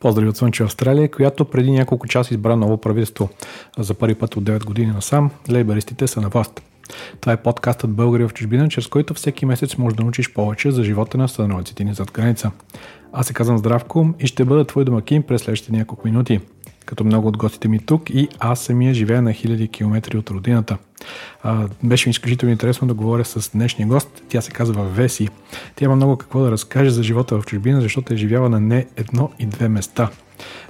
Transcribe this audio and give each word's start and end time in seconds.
Поздрави 0.00 0.28
от 0.28 0.36
Слънчева 0.36 0.66
Австралия, 0.66 1.10
която 1.10 1.44
преди 1.44 1.70
няколко 1.70 2.06
часа 2.06 2.34
избра 2.34 2.56
ново 2.56 2.76
правителство. 2.76 3.28
За 3.78 3.94
първи 3.94 4.14
път 4.14 4.36
от 4.36 4.44
9 4.44 4.64
години 4.64 4.92
насам, 4.92 5.30
лейбаристите 5.50 6.06
са 6.06 6.20
на 6.20 6.28
власт. 6.28 6.62
Това 7.20 7.32
е 7.32 7.42
подкастът 7.42 7.90
България 7.90 8.28
в 8.28 8.34
чужбина, 8.34 8.68
чрез 8.68 8.86
който 8.86 9.14
всеки 9.14 9.46
месец 9.46 9.76
можеш 9.76 9.96
да 9.96 10.02
научиш 10.02 10.32
повече 10.32 10.70
за 10.70 10.84
живота 10.84 11.18
на 11.18 11.28
сънародниците 11.28 11.84
ни 11.84 11.94
зад 11.94 12.12
граница. 12.12 12.50
Аз 13.12 13.26
се 13.26 13.32
казвам 13.32 13.58
Здравко 13.58 14.14
и 14.20 14.26
ще 14.26 14.44
бъда 14.44 14.64
твой 14.64 14.84
домакин 14.84 15.22
през 15.22 15.40
следващите 15.40 15.72
няколко 15.72 16.08
минути 16.08 16.40
като 16.90 17.04
много 17.04 17.28
от 17.28 17.36
гостите 17.36 17.68
ми 17.68 17.78
тук 17.78 18.10
и 18.10 18.28
аз 18.38 18.60
самия 18.60 18.94
живея 18.94 19.22
на 19.22 19.32
хиляди 19.32 19.68
километри 19.68 20.16
от 20.16 20.30
родината. 20.30 20.78
А, 21.42 21.68
беше 21.82 22.08
ми 22.08 22.10
изключително 22.10 22.52
интересно 22.52 22.88
да 22.88 22.94
говоря 22.94 23.24
с 23.24 23.50
днешния 23.50 23.88
гост. 23.88 24.22
Тя 24.28 24.40
се 24.40 24.50
казва 24.50 24.84
Веси. 24.84 25.28
Тя 25.76 25.84
има 25.84 25.96
много 25.96 26.16
какво 26.16 26.40
да 26.40 26.50
разкаже 26.50 26.90
за 26.90 27.02
живота 27.02 27.40
в 27.40 27.46
чужбина, 27.46 27.80
защото 27.80 28.14
е 28.14 28.16
живяла 28.16 28.48
на 28.48 28.60
не 28.60 28.86
едно 28.96 29.30
и 29.38 29.46
две 29.46 29.68
места. 29.68 30.10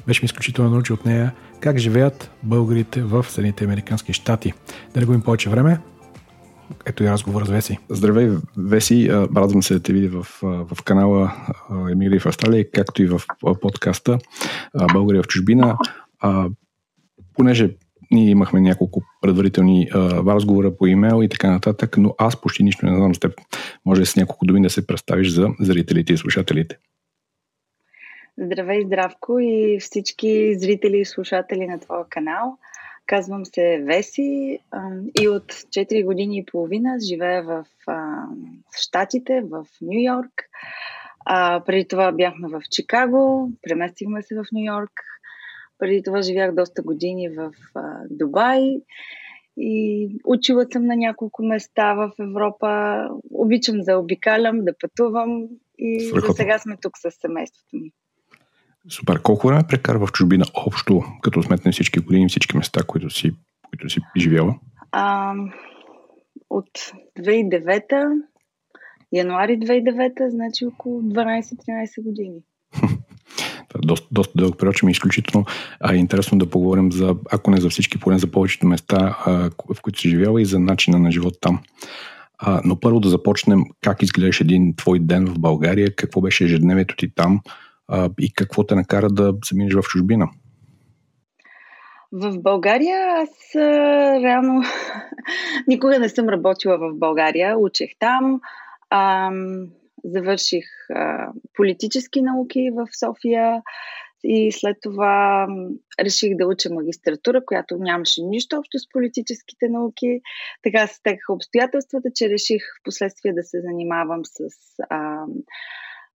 Беше 0.07 0.23
ми 0.23 0.27
изключително 0.27 0.71
научи 0.71 0.93
от 0.93 1.05
нея 1.05 1.33
как 1.61 1.79
живеят 1.79 2.31
българите 2.43 3.03
в 3.03 3.27
Съединените 3.29 3.65
Американски 3.65 4.13
щати. 4.13 4.53
Да 4.95 5.01
не 5.01 5.07
губим 5.07 5.23
повече 5.23 5.51
време, 5.51 5.79
ето 6.87 7.05
и 7.05 7.11
разговор 7.11 7.45
с 7.45 7.49
Веси. 7.49 7.79
Здравей, 7.89 8.31
Веси. 8.57 9.09
Радвам 9.11 9.63
се 9.63 9.75
да 9.75 9.81
те 9.81 9.93
видя 9.93 10.23
в, 10.23 10.27
в 10.43 10.83
канала 10.85 11.33
Емигри 11.93 12.19
в 12.19 12.27
Австралия, 12.27 12.71
както 12.71 13.03
и 13.03 13.07
в 13.07 13.23
подкаста 13.61 14.19
България 14.93 15.23
в 15.23 15.27
чужбина. 15.27 15.77
Понеже 17.35 17.77
ние 18.11 18.31
имахме 18.31 18.61
няколко 18.61 19.03
предварителни 19.21 19.89
а, 19.95 19.99
разговора 20.35 20.77
по 20.77 20.87
имейл 20.87 21.23
и 21.23 21.29
така 21.29 21.51
нататък, 21.51 21.97
но 21.99 22.15
аз 22.19 22.41
почти 22.41 22.63
нищо 22.63 22.87
не 22.87 22.97
знам 22.97 23.15
с 23.15 23.21
теб. 23.21 23.33
Може 23.87 24.07
с 24.07 24.17
няколко 24.17 24.47
думи 24.47 24.63
да 24.63 24.71
се 24.71 24.87
представиш 24.87 25.29
за 25.29 25.49
зрителите 25.61 26.13
и 26.13 26.17
слушателите. 26.17 26.77
Здравей, 28.39 28.85
здравко 28.87 29.39
и 29.39 29.79
всички 29.81 30.59
зрители 30.59 30.99
и 30.99 31.05
слушатели 31.05 31.67
на 31.67 31.81
твоя 31.81 32.05
канал. 32.11 32.59
Казвам 33.07 33.47
се 33.47 33.83
Веси 33.87 34.59
и 35.21 35.29
от 35.29 35.53
4 35.53 36.05
години 36.05 36.39
и 36.39 36.45
половина 36.47 36.97
живея 37.09 37.43
в 37.43 37.65
Штатите, 38.81 39.43
в 39.51 39.67
Нью 39.83 40.01
Йорк. 40.01 40.43
А, 41.25 41.63
преди 41.67 41.89
това 41.89 42.13
бяхме 42.13 42.49
в 42.49 42.63
Чикаго, 42.71 43.53
преместихме 43.63 44.23
се 44.23 44.35
в 44.35 44.45
Нью 44.53 44.65
Йорк. 44.65 45.10
Преди 45.81 46.03
това 46.03 46.23
живях 46.23 46.55
доста 46.55 46.83
години 46.83 47.29
в 47.29 47.53
а, 47.75 48.01
Дубай 48.11 48.61
и 49.57 50.09
учила 50.25 50.67
съм 50.73 50.87
на 50.87 50.97
няколко 50.97 51.43
места 51.43 51.95
в 51.95 52.13
Европа. 52.21 52.99
Обичам 53.31 53.77
да 53.81 53.99
обикалям, 53.99 54.65
да 54.65 54.75
пътувам 54.81 55.49
и 55.79 56.01
за 56.01 56.33
сега 56.33 56.59
сме 56.59 56.77
тук 56.83 56.99
с 56.99 57.11
семейството 57.11 57.77
ми. 57.77 57.93
Супер. 58.89 59.23
Колко 59.23 59.47
време 59.47 59.63
прекарва 59.69 60.07
в 60.07 60.13
чужбина 60.13 60.45
общо, 60.67 61.03
като 61.23 61.43
сметне 61.43 61.73
всички 61.73 62.01
години, 62.01 62.29
всички 62.29 62.57
места, 62.57 62.83
които 62.87 63.11
си, 63.11 63.33
които 63.71 63.89
си 63.89 64.01
живяла? 64.17 64.55
А, 64.93 65.35
от 66.51 66.71
2009 67.19 68.23
януари 69.13 69.59
2009 69.59 70.29
значи 70.29 70.67
около 70.67 71.03
12-13 71.03 72.03
години. 72.03 72.43
Доста, 73.81 74.09
доста 74.11 74.33
дълъг 74.37 74.59
период, 74.59 74.77
че 74.77 74.87
ми 74.87 74.91
е 74.91 74.93
изключително 74.93 75.47
а, 75.81 75.95
интересно 75.95 76.39
да 76.39 76.51
поговорим 76.51 76.93
за, 76.93 77.17
ако 77.33 77.51
не 77.51 77.61
за 77.61 77.71
всички, 77.71 78.01
поне 78.01 78.19
за 78.19 78.27
повечето 78.27 78.67
места, 78.67 79.19
а, 79.27 79.51
в 79.75 79.83
които 79.83 80.01
си 80.01 80.09
живяла 80.09 80.43
и 80.43 80.45
за 80.45 80.59
начина 80.59 80.99
на 80.99 81.13
живот 81.13 81.35
там. 81.41 81.61
А, 82.39 82.61
но 82.65 82.81
първо 82.81 83.01
да 83.01 83.09
започнем 83.09 83.65
как 83.81 84.03
изглеждаш 84.03 84.41
един 84.41 84.77
твой 84.77 84.99
ден 84.99 85.27
в 85.27 85.39
България, 85.39 85.95
какво 85.97 86.21
беше 86.21 86.45
ежедневието 86.45 86.97
ти 86.97 87.15
там 87.15 87.41
а, 87.89 88.11
и 88.21 88.33
какво 88.33 88.65
те 88.65 88.75
накара 88.75 89.09
да 89.09 89.35
се 89.45 89.57
минеш 89.57 89.75
в 89.75 89.83
чужбина. 89.83 90.29
В 92.13 92.39
България 92.39 92.99
аз 93.23 93.55
реално 94.23 94.63
никога 95.69 95.99
не 95.99 96.09
съм 96.09 96.29
работила 96.29 96.79
в 96.79 96.95
България. 96.95 97.59
Учех 97.59 97.91
там. 97.99 98.41
Ам, 98.91 99.67
завърших 100.05 100.65
а, 100.91 101.33
политически 101.55 102.23
науки 102.23 102.71
в 102.71 102.87
София 102.99 103.63
и 104.25 104.53
след 104.53 104.77
това 104.83 105.47
реших 106.01 106.37
да 106.37 106.47
уча 106.47 106.69
магистратура, 106.75 107.45
която 107.45 107.77
нямаше 107.79 108.23
нищо 108.23 108.57
общо 108.57 108.79
с 108.79 108.89
политическите 108.93 109.69
науки. 109.69 110.21
Така 110.63 110.87
се 110.87 110.95
стекаха 110.95 111.33
обстоятелствата, 111.33 112.09
че 112.15 112.29
реших 112.29 112.63
в 112.63 112.85
последствие 112.85 113.33
да 113.33 113.43
се 113.43 113.61
занимавам 113.61 114.21
с 114.25 114.39
а, 114.91 115.25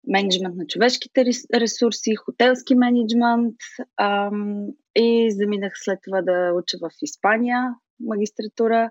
менеджмент 0.07 0.55
на 0.55 0.67
човешките 0.67 1.25
ресурси, 1.53 2.15
хотелски 2.15 2.75
менеджмент 2.75 3.55
а, 3.97 4.31
и 4.95 5.31
заминах 5.31 5.73
след 5.75 5.99
това 6.03 6.21
да 6.21 6.53
уча 6.53 6.77
в 6.81 6.89
Испания 7.01 7.75
магистратура. 7.99 8.89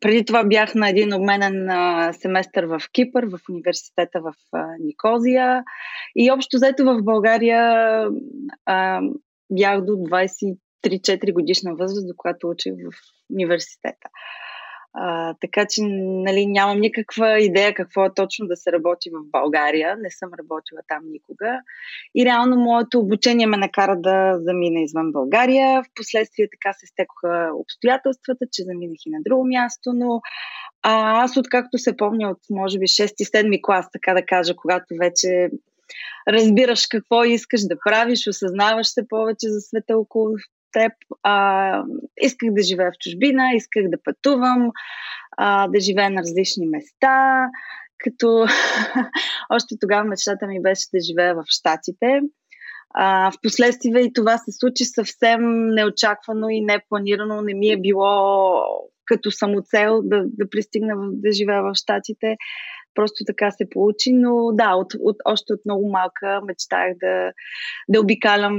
Преди 0.00 0.24
това 0.24 0.44
бях 0.44 0.74
на 0.74 0.88
един 0.88 1.14
обменен 1.14 1.70
а, 1.70 2.12
семестър 2.12 2.64
в 2.64 2.80
Кипър, 2.92 3.24
в 3.24 3.38
университета 3.50 4.20
в 4.20 4.34
а, 4.52 4.66
Никозия. 4.80 5.64
И 6.16 6.30
общо 6.30 6.56
взето 6.56 6.84
в 6.84 7.02
България 7.02 7.62
а, 8.66 9.00
бях 9.50 9.80
до 9.80 9.92
23-4 9.92 11.32
годишна 11.32 11.74
възраст, 11.74 12.08
до 12.08 12.14
когато 12.16 12.48
учих 12.48 12.72
в 12.72 12.96
университета. 13.34 14.08
А, 15.00 15.34
така 15.40 15.66
че 15.70 15.80
нали, 15.82 16.46
нямам 16.46 16.80
никаква 16.80 17.40
идея 17.40 17.74
какво 17.74 18.04
е 18.04 18.14
точно 18.14 18.46
да 18.46 18.56
се 18.56 18.72
работи 18.72 19.10
в 19.10 19.30
България. 19.30 19.96
Не 19.96 20.10
съм 20.10 20.30
работила 20.38 20.80
там 20.88 21.02
никога. 21.10 21.60
И 22.14 22.24
реално 22.24 22.56
моето 22.56 22.98
обучение 22.98 23.46
ме 23.46 23.56
накара 23.56 23.96
да 24.00 24.38
замина 24.40 24.80
извън 24.80 25.12
България. 25.12 25.82
Впоследствие 25.90 26.48
така 26.50 26.72
се 26.72 26.86
стекоха 26.86 27.50
обстоятелствата, 27.54 28.44
че 28.52 28.62
заминах 28.62 28.98
и 29.06 29.10
на 29.10 29.18
друго 29.26 29.46
място, 29.46 29.92
но 29.94 30.20
а, 30.82 31.24
аз 31.24 31.36
откакто 31.36 31.78
се 31.78 31.96
помня 31.96 32.30
от 32.30 32.38
може 32.50 32.78
би 32.78 32.86
6-7 32.86 33.60
клас, 33.62 33.86
така 33.92 34.14
да 34.14 34.26
кажа, 34.26 34.56
когато 34.56 34.86
вече 35.00 35.50
разбираш 36.28 36.86
какво 36.86 37.24
искаш 37.24 37.60
да 37.62 37.76
правиш, 37.84 38.26
осъзнаваш 38.28 38.86
се 38.86 39.08
повече 39.08 39.48
за 39.48 39.60
света 39.60 39.98
около 39.98 40.28
теб. 40.72 40.92
А, 41.22 41.82
исках 42.20 42.52
да 42.52 42.62
живея 42.62 42.90
в 42.92 42.98
чужбина, 42.98 43.52
исках 43.54 43.84
да 43.88 44.02
пътувам, 44.04 44.70
а, 45.36 45.68
да 45.68 45.80
живея 45.80 46.10
на 46.10 46.20
различни 46.20 46.66
места, 46.66 47.46
като 47.98 48.46
още 49.50 49.74
тогава 49.80 50.04
мечтата 50.04 50.46
ми 50.46 50.62
беше 50.62 50.86
да 50.94 51.00
живея 51.00 51.34
в 51.34 51.44
Штатите. 51.46 52.20
А, 52.94 53.30
впоследствие 53.30 54.02
и 54.02 54.12
това 54.12 54.38
се 54.38 54.52
случи 54.52 54.84
съвсем 54.84 55.66
неочаквано 55.68 56.48
и 56.48 56.60
непланирано. 56.60 57.42
Не 57.42 57.54
ми 57.54 57.70
е 57.70 57.80
било 57.80 58.62
като 59.04 59.30
самоцел 59.30 60.02
да, 60.02 60.24
да 60.26 60.50
пристигна 60.50 60.94
да 60.98 61.32
живея 61.32 61.62
в 61.62 61.74
Штатите. 61.74 62.36
Просто 62.94 63.24
така 63.26 63.50
се 63.50 63.70
получи, 63.70 64.12
но 64.12 64.52
да, 64.52 64.74
от, 64.74 64.94
от, 65.00 65.16
още 65.24 65.52
от 65.52 65.60
много 65.64 65.90
малка 65.90 66.40
мечтах 66.46 66.92
да, 67.00 67.32
да 67.88 68.00
обикалям 68.00 68.58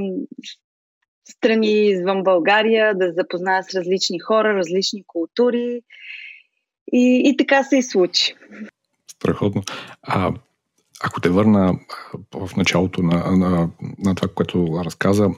страни 1.30 1.86
извън 1.86 2.24
България, 2.24 2.96
да 2.96 3.12
запозная 3.12 3.64
с 3.64 3.76
различни 3.76 4.20
хора, 4.20 4.56
различни 4.56 5.04
култури. 5.08 5.82
И, 6.92 7.22
и 7.26 7.38
така 7.38 7.64
се 7.64 7.78
и 7.78 7.84
случи. 7.84 8.36
Страхотно. 9.08 9.64
А, 10.02 10.32
ако 11.04 11.22
те 11.22 11.30
върна 11.30 11.80
в 12.34 12.56
началото 12.58 13.02
на, 13.02 13.32
на, 13.32 13.70
на 14.00 14.16
това, 14.16 14.28
което 14.36 14.82
разказа, 14.86 15.30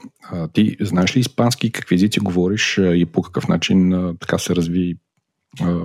ти 0.52 0.76
знаеш 0.80 1.16
ли 1.16 1.20
испански, 1.20 1.72
какви 1.72 1.94
езици 1.94 2.20
говориш 2.20 2.78
и 2.78 3.06
по 3.12 3.22
какъв 3.22 3.48
начин 3.48 3.92
така 4.20 4.38
се 4.38 4.56
разви 4.56 4.96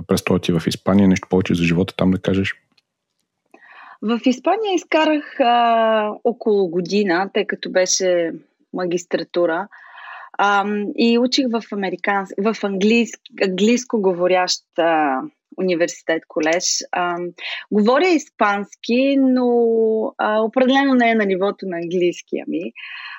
престоят 0.06 0.42
ти 0.42 0.52
в 0.52 0.62
Испания? 0.66 1.08
Нещо 1.08 1.28
повече 1.30 1.54
за 1.54 1.64
живота 1.64 1.96
там 1.96 2.10
да 2.10 2.18
кажеш? 2.18 2.54
В 4.02 4.20
Испания 4.24 4.74
изкарах 4.74 5.40
а, 5.40 6.12
около 6.24 6.68
година, 6.68 7.30
тъй 7.34 7.46
като 7.46 7.70
беше 7.70 8.32
магистратура. 8.74 9.68
И 10.96 11.18
учих 11.18 11.46
в, 11.52 11.62
американс... 11.72 12.30
в 12.38 12.56
английски, 12.64 13.32
английско 13.42 14.00
говорящ 14.00 14.64
а, 14.78 15.20
университет, 15.56 16.22
колеж. 16.28 16.64
А, 16.92 17.16
говоря 17.70 18.08
испански, 18.08 19.16
но 19.18 19.46
а, 20.18 20.40
определено 20.40 20.94
не 20.94 21.10
е 21.10 21.14
на 21.14 21.24
нивото 21.24 21.66
на 21.66 21.76
английския 21.76 22.44
ми. 22.48 22.72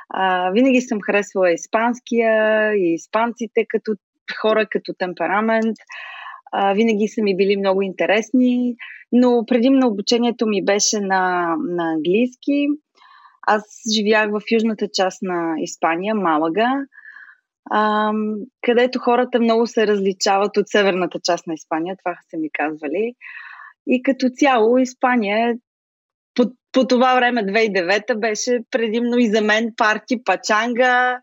А, 0.10 0.52
винаги 0.52 0.82
съм 0.82 1.00
харесвала 1.02 1.52
испанския 1.52 2.74
и 2.76 2.94
испанците 2.94 3.66
като 3.70 3.96
хора, 4.42 4.66
като 4.72 4.94
темперамент. 4.94 5.78
А, 6.52 6.74
винаги 6.74 7.08
са 7.08 7.22
ми 7.22 7.38
били 7.38 7.58
много 7.58 7.82
интересни, 7.82 8.76
но 9.12 9.44
предимно 9.48 9.88
обучението 9.88 10.48
ми 10.48 10.66
беше 10.66 11.00
на, 11.00 11.56
на 11.60 11.92
английски. 11.94 12.68
Аз 13.48 13.64
живях 13.96 14.30
в 14.32 14.42
южната 14.52 14.88
част 14.94 15.22
на 15.22 15.56
Испания, 15.58 16.16
Малага 16.16 16.86
а, 17.72 18.12
където 18.62 19.00
хората 19.00 19.40
много 19.40 19.68
се 19.68 19.88
различават 19.88 20.58
от 20.58 20.70
северната 20.70 21.20
част 21.24 21.48
на 21.48 21.54
Испания, 21.54 21.96
това 21.98 22.18
са 22.30 22.38
ми 22.38 22.50
казвали. 22.54 23.14
И 23.88 24.04
като 24.04 24.30
цяло 24.30 24.78
Испания 24.78 25.56
под, 26.36 26.54
по 26.72 26.88
това 26.88 27.16
време, 27.16 27.44
2009-та, 27.44 28.16
беше 28.16 28.60
предимно 28.72 29.18
и 29.18 29.28
за 29.28 29.42
мен 29.42 29.74
парти, 29.78 30.24
пачанга. 30.24 31.20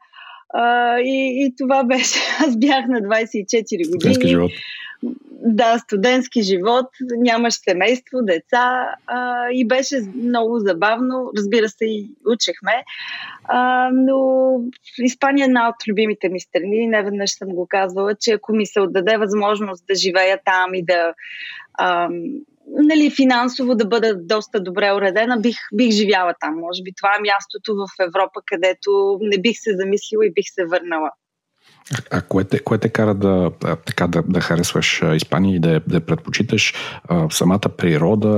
А, 0.58 0.99
и, 1.00 1.44
и 1.44 1.55
това 1.58 1.85
беше. 1.85 2.19
Аз 2.47 2.56
бях 2.56 2.87
на 2.88 3.00
24 3.00 3.91
години. 3.91 4.14
Студентски 4.14 4.29
живот. 4.29 4.50
Да, 5.49 5.79
студентски 5.79 6.43
живот, 6.43 6.87
нямаш 7.00 7.55
семейство, 7.55 8.23
деца 8.23 8.94
а, 9.06 9.47
и 9.53 9.67
беше 9.67 9.97
много 10.23 10.58
забавно. 10.58 11.31
Разбира 11.37 11.69
се, 11.69 11.85
и 11.85 12.11
учехме. 12.26 12.85
А, 13.44 13.91
но 13.93 14.61
Испания 14.99 15.44
е 15.44 15.47
една 15.47 15.69
от 15.69 15.88
любимите 15.88 16.29
ми 16.29 16.41
страни. 16.41 16.87
Не 16.87 17.03
веднъж 17.03 17.31
съм 17.31 17.49
го 17.49 17.67
казвала, 17.70 18.14
че 18.14 18.32
ако 18.32 18.53
ми 18.53 18.67
се 18.67 18.81
отдаде 18.81 19.17
възможност 19.17 19.85
да 19.88 19.94
живея 19.94 20.38
там 20.44 20.75
и 20.75 20.85
да 20.85 21.14
а, 21.75 22.08
нали, 22.66 23.10
финансово 23.10 23.74
да 23.74 23.86
бъда 23.86 24.14
доста 24.16 24.60
добре 24.60 24.92
уредена, 24.92 25.36
бих, 25.40 25.56
бих 25.74 25.90
живяла 25.90 26.34
там. 26.40 26.54
Може 26.54 26.82
би 26.82 26.90
това 26.96 27.10
е 27.18 27.22
мястото 27.22 27.74
в 27.74 28.04
Европа, 28.04 28.40
където 28.46 29.18
не 29.20 29.40
бих 29.40 29.56
се 29.58 29.76
замислила 29.76 30.26
и 30.26 30.32
бих 30.32 30.46
се 30.48 30.66
върнала. 30.66 31.10
А, 32.10 32.22
кое, 32.22 32.44
те, 32.44 32.58
кое 32.58 32.78
те 32.78 32.88
кара 32.88 33.14
да, 33.14 33.50
така, 33.86 34.06
да, 34.06 34.22
да 34.22 34.40
харесваш 34.40 35.02
Испания 35.14 35.56
и 35.56 35.60
да, 35.60 35.80
да 35.88 36.00
предпочиташ 36.00 36.74
а, 37.08 37.30
самата 37.30 37.68
природа 37.78 38.28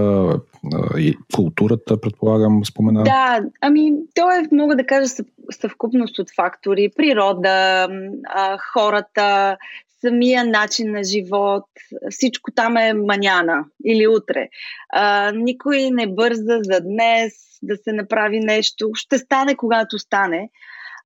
а, 0.74 0.98
и 0.98 1.16
културата, 1.34 2.00
предполагам, 2.00 2.64
спомена? 2.64 3.02
Да, 3.02 3.40
ами 3.60 3.92
то 4.14 4.30
е, 4.30 4.42
мога 4.52 4.76
да 4.76 4.86
кажа, 4.86 5.06
съвкупност 5.50 6.18
от 6.18 6.26
фактори. 6.36 6.90
Природа, 6.96 7.88
а, 8.34 8.58
хората, 8.72 9.56
самия 10.00 10.44
начин 10.44 10.92
на 10.92 11.04
живот, 11.04 11.64
всичко 12.10 12.50
там 12.50 12.76
е 12.76 12.92
маняна 12.92 13.64
или 13.84 14.06
утре. 14.06 14.48
А, 14.92 15.32
никой 15.32 15.90
не 15.90 16.06
бърза 16.06 16.58
за 16.62 16.80
днес 16.80 17.32
да 17.62 17.76
се 17.76 17.92
направи 17.92 18.40
нещо. 18.40 18.90
Ще 18.94 19.18
стане, 19.18 19.56
когато 19.56 19.98
стане. 19.98 20.50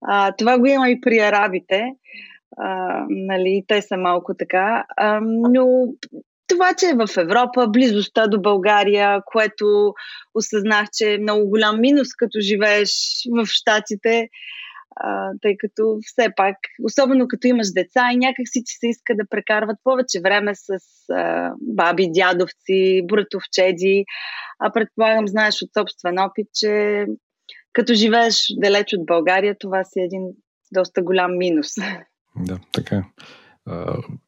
А, 0.08 0.32
това 0.32 0.58
го 0.58 0.66
има 0.66 0.90
и 0.90 1.00
при 1.00 1.18
арабите. 1.18 1.84
А, 2.58 3.00
нали, 3.08 3.64
те 3.68 3.82
са 3.82 3.96
малко 3.96 4.34
така. 4.38 4.84
А, 4.96 5.20
но 5.24 5.86
това, 6.48 6.74
че 6.74 6.86
е 6.86 7.06
в 7.06 7.16
Европа, 7.16 7.68
близостта 7.68 8.26
до 8.26 8.40
България, 8.40 9.20
което 9.26 9.94
осъзнах, 10.34 10.86
че 10.92 11.14
е 11.14 11.18
много 11.18 11.48
голям 11.48 11.80
минус, 11.80 12.08
като 12.18 12.38
живееш 12.40 12.90
в 13.36 13.46
Штатите, 13.46 14.28
тъй 15.42 15.56
като 15.58 15.98
все 16.02 16.28
пак, 16.36 16.56
особено 16.84 17.28
като 17.28 17.46
имаш 17.46 17.72
деца 17.72 18.10
и 18.12 18.16
някак 18.16 18.48
си 18.48 18.64
ти 18.64 18.72
се 18.72 18.88
иска 18.88 19.14
да 19.16 19.24
прекарват 19.30 19.76
повече 19.84 20.20
време 20.24 20.54
с 20.54 20.68
а, 21.12 21.52
баби, 21.60 22.10
дядовци, 22.12 23.02
братовчеди. 23.04 24.04
А 24.58 24.72
предполагам, 24.72 25.28
знаеш 25.28 25.62
от 25.62 25.70
собствен 25.78 26.18
опит, 26.18 26.46
че 26.54 27.06
като 27.72 27.94
живееш 27.94 28.46
далеч 28.56 28.92
от 28.92 29.06
България, 29.06 29.56
това 29.58 29.84
си 29.84 30.00
е 30.00 30.04
един 30.04 30.22
доста 30.72 31.02
голям 31.02 31.38
минус. 31.38 31.68
Да, 32.36 32.58
така 32.72 32.96
е. 32.96 33.02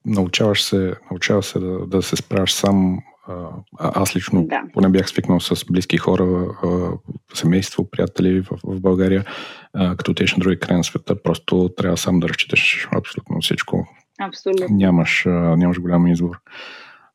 научаваш 0.04 0.62
се, 0.62 0.94
научаваш 1.10 1.46
се 1.46 1.58
да, 1.58 1.86
да 1.86 2.02
се 2.02 2.16
справяш 2.16 2.52
сам 2.52 2.98
а, 3.28 3.50
аз 3.78 4.16
лично 4.16 4.46
да. 4.46 4.62
поне 4.72 4.88
бях 4.88 5.08
свикнал 5.08 5.40
с 5.40 5.64
близки 5.70 5.96
хора, 5.96 6.46
а, 6.64 6.90
семейство, 7.34 7.90
приятели 7.90 8.40
в, 8.40 8.58
в 8.64 8.80
България, 8.80 9.24
а, 9.72 9.96
като 9.96 10.10
отидеш 10.10 10.36
на 10.36 10.40
други 10.40 10.58
край 10.58 10.76
на 10.76 10.84
света, 10.84 11.22
просто 11.22 11.70
трябва 11.76 11.96
сам 11.96 12.20
да 12.20 12.28
разчиташ 12.28 12.88
абсолютно 12.96 13.40
всичко. 13.40 13.86
Абсолютно. 14.20 14.66
Нямаш, 14.76 15.26
а, 15.26 15.30
нямаш 15.30 15.80
голям 15.80 16.06
избор. 16.06 16.40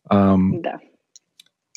А, 0.09 0.37
да. 0.39 0.73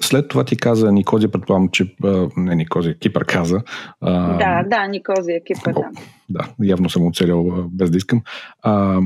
След 0.03 0.29
това 0.29 0.45
ти 0.45 0.57
каза 0.57 0.93
Никозия, 0.93 1.31
предполагам, 1.31 1.69
че 1.69 1.97
не 2.37 2.55
Никозия, 2.55 2.99
Кипър 2.99 3.25
каза. 3.25 3.63
А, 4.01 4.37
да, 4.39 4.69
да, 4.69 4.87
Никозия, 4.87 5.45
Кипър, 5.45 5.73
да. 5.73 5.91
Да, 6.29 6.49
явно 6.63 6.91
съм 6.91 7.07
оцелял 7.07 7.69
без 7.73 7.91
да 7.91 7.97
искам. 7.97 8.23
А, 8.63 9.01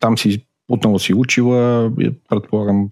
там 0.00 0.18
си 0.18 0.46
отново 0.68 0.98
си 0.98 1.14
учила, 1.14 1.92
предполагам, 2.28 2.90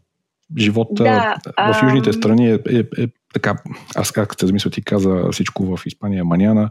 живота 0.58 1.04
да, 1.04 1.37
в 1.72 1.82
южните 1.82 2.12
страни 2.12 2.50
е, 2.50 2.58
е, 2.70 2.78
е 2.78 3.08
така, 3.34 3.56
аз 3.96 4.12
как 4.12 4.40
се 4.40 4.46
замисля, 4.46 4.70
ти 4.70 4.84
каза 4.84 5.28
всичко 5.32 5.76
в 5.76 5.87
Испания 5.87 6.25
маняна, 6.25 6.69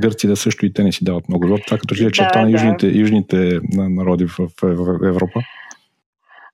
гърците 0.00 0.36
също 0.36 0.66
и 0.66 0.72
те 0.72 0.84
не 0.84 0.92
си 0.92 1.04
дават 1.04 1.28
много 1.28 1.46
злото. 1.46 1.62
Това 1.66 1.78
като 1.78 1.94
че 1.94 2.06
е 2.06 2.10
черта 2.10 2.40
да, 2.40 2.44
на 2.44 2.50
южните, 2.50 2.90
да. 2.90 2.98
южните 2.98 3.60
народи 3.72 4.26
в, 4.26 4.48
в 4.62 5.06
Европа. 5.06 5.40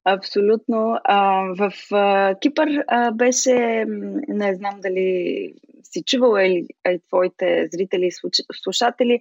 Абсолютно. 0.04 0.98
А, 1.04 1.42
в 1.58 1.72
а, 1.92 2.34
Кипър 2.40 2.69
а, 2.88 3.10
беше, 3.10 3.84
не 4.28 4.54
знам 4.54 4.75
дали 4.82 5.52
си 5.82 6.02
чувала 6.06 6.46
или 6.46 6.66
и 6.88 7.00
твоите 7.08 7.69
зрители 7.72 8.06
и 8.06 8.30
слушатели, 8.62 9.19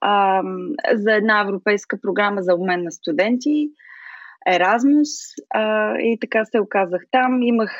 а, 0.00 0.42
за 0.94 1.14
една 1.14 1.40
европейска 1.40 2.00
програма 2.02 2.42
за 2.42 2.54
обмен 2.54 2.82
на 2.82 2.92
студенти. 2.92 3.68
Еразмус 4.48 5.08
а, 5.50 5.94
и 5.98 6.18
така 6.20 6.44
се 6.44 6.60
оказах 6.60 7.02
там. 7.10 7.42
Имах, 7.42 7.70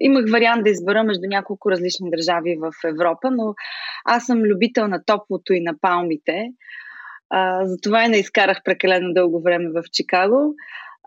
имах 0.00 0.30
вариант 0.30 0.64
да 0.64 0.70
избера 0.70 1.04
между 1.04 1.26
няколко 1.26 1.70
различни 1.70 2.10
държави 2.10 2.58
в 2.60 2.88
Европа, 2.88 3.30
но 3.30 3.54
аз 4.04 4.26
съм 4.26 4.38
любител 4.38 4.88
на 4.88 5.04
топлото 5.04 5.52
и 5.52 5.60
на 5.60 5.74
палмите. 5.80 6.48
А, 7.30 7.66
затова 7.66 8.04
и 8.04 8.08
не 8.08 8.16
изкарах 8.16 8.62
прекалено 8.64 9.14
дълго 9.14 9.42
време 9.42 9.70
в 9.70 9.82
Чикаго. 9.92 10.54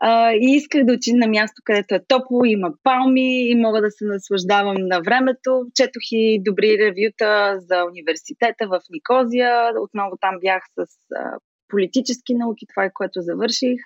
А, 0.01 0.31
и 0.33 0.55
исках 0.55 0.83
да 0.83 0.93
отида 0.93 1.17
на 1.17 1.27
място, 1.27 1.61
където 1.65 1.95
е 1.95 2.05
топло, 2.07 2.45
има 2.45 2.71
палми 2.83 3.49
и 3.49 3.55
мога 3.55 3.81
да 3.81 3.91
се 3.91 4.05
наслаждавам 4.05 4.77
на 4.77 5.01
времето. 5.01 5.65
Четох 5.75 6.03
и 6.11 6.41
добри 6.43 6.77
ревюта 6.77 7.59
за 7.59 7.85
университета 7.91 8.67
в 8.67 8.79
Никозия. 8.89 9.71
Отново 9.81 10.17
там 10.21 10.35
бях 10.41 10.63
с 10.77 10.87
а, 11.15 11.37
политически 11.69 12.33
науки, 12.35 12.65
това 12.73 12.83
е 12.85 12.93
което 12.93 13.21
завърших. 13.21 13.79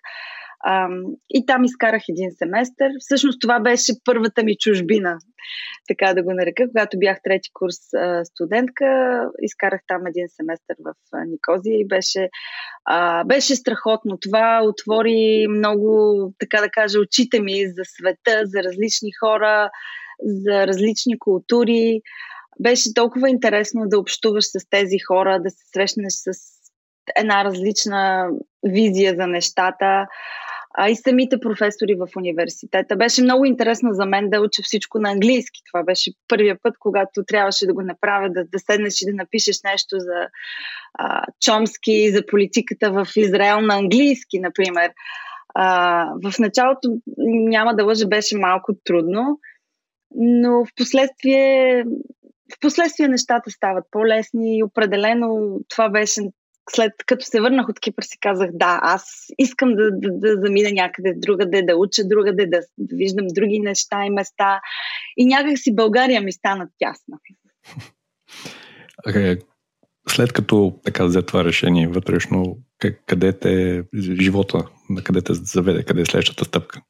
А, 0.63 0.87
и 1.29 1.45
там 1.45 1.63
изкарах 1.63 2.01
един 2.09 2.31
семестър. 2.31 2.91
Всъщност 2.99 3.41
това 3.41 3.59
беше 3.59 3.93
първата 4.05 4.43
ми 4.43 4.55
чужбина, 4.59 5.17
така 5.87 6.13
да 6.13 6.23
го 6.23 6.33
нарека. 6.33 6.67
Когато 6.67 6.99
бях 6.99 7.17
трети 7.23 7.49
курс 7.53 7.93
а, 7.93 8.25
студентка, 8.25 8.85
изкарах 9.41 9.81
там 9.87 10.07
един 10.07 10.27
семестър 10.29 10.75
в 10.85 10.93
а, 11.13 11.25
Никозия 11.25 11.79
и 11.79 11.87
беше, 11.87 12.29
а, 12.85 13.23
беше 13.23 13.55
страхотно. 13.55 14.17
Това 14.17 14.61
отвори 14.63 15.47
много, 15.49 16.33
така 16.39 16.61
да 16.61 16.69
кажа, 16.69 16.99
очите 16.99 17.41
ми 17.41 17.67
за 17.67 17.83
света, 17.85 18.41
за 18.45 18.63
различни 18.63 19.11
хора, 19.19 19.69
за 20.23 20.67
различни 20.67 21.19
култури. 21.19 22.01
Беше 22.59 22.93
толкова 22.93 23.29
интересно 23.29 23.81
да 23.85 23.99
общуваш 23.99 24.45
с 24.45 24.69
тези 24.69 24.99
хора, 25.07 25.39
да 25.43 25.49
се 25.49 25.63
срещнеш 25.73 26.13
с 26.13 26.61
една 27.15 27.43
различна 27.43 28.29
визия 28.63 29.15
за 29.15 29.27
нещата 29.27 30.07
а 30.73 30.89
и 30.89 30.95
самите 30.95 31.39
професори 31.39 31.95
в 31.95 32.07
университета. 32.17 32.95
Беше 32.95 33.21
много 33.21 33.45
интересно 33.45 33.89
за 33.93 34.05
мен 34.05 34.29
да 34.29 34.41
уча 34.41 34.61
всичко 34.63 34.99
на 34.99 35.11
английски. 35.11 35.61
Това 35.71 35.83
беше 35.83 36.11
първия 36.27 36.57
път, 36.63 36.75
когато 36.79 37.23
трябваше 37.27 37.65
да 37.65 37.73
го 37.73 37.81
направя, 37.81 38.29
да, 38.29 38.45
да 38.45 38.59
седнеш 38.59 39.01
и 39.01 39.05
да 39.05 39.13
напишеш 39.13 39.55
нещо 39.63 39.99
за 39.99 40.27
а, 40.93 41.23
Чомски, 41.41 42.11
за 42.11 42.25
политиката 42.25 42.91
в 42.91 43.07
Израел 43.15 43.61
на 43.61 43.75
английски, 43.75 44.39
например. 44.39 44.91
А, 45.55 46.05
в 46.23 46.39
началото, 46.39 46.89
няма 47.17 47.75
да 47.75 47.85
лъжа, 47.85 48.07
беше 48.07 48.37
малко 48.37 48.73
трудно, 48.83 49.39
но 50.15 50.65
в 50.65 50.69
последствие 50.75 51.83
в 52.55 52.59
последствие 52.61 53.07
нещата 53.07 53.51
стават 53.51 53.83
по-лесни 53.91 54.57
и 54.57 54.63
определено 54.63 55.59
това 55.69 55.89
беше 55.89 56.21
след 56.75 56.91
като 57.05 57.25
се 57.25 57.41
върнах 57.41 57.69
от 57.69 57.79
Кипър 57.79 58.03
си 58.03 58.17
казах, 58.19 58.49
да, 58.53 58.79
аз 58.83 59.25
искам 59.37 59.75
да, 59.75 59.91
да, 59.91 60.09
да 60.11 60.41
замина 60.41 60.69
някъде 60.73 61.13
другаде, 61.17 61.61
да 61.61 61.75
уча 61.75 62.03
другаде, 62.05 62.45
да, 62.45 62.59
да 62.77 62.95
виждам 62.95 63.27
други 63.27 63.59
неща 63.59 64.05
и 64.05 64.09
места. 64.09 64.61
И 65.17 65.25
някак 65.25 65.59
си 65.59 65.75
България 65.75 66.21
ми 66.21 66.31
стана 66.31 66.67
тясна. 66.79 67.17
Okay. 69.07 69.41
След 70.09 70.33
като 70.33 70.79
така 70.83 71.05
взе 71.05 71.21
това 71.21 71.43
решение 71.43 71.87
вътрешно, 71.87 72.57
къде 73.05 73.39
те 73.39 73.83
живота, 74.21 74.67
на 74.89 75.03
къде 75.03 75.21
те 75.21 75.33
заведе, 75.33 75.83
къде 75.83 76.01
е 76.01 76.05
следващата 76.05 76.45
стъпка? 76.45 76.81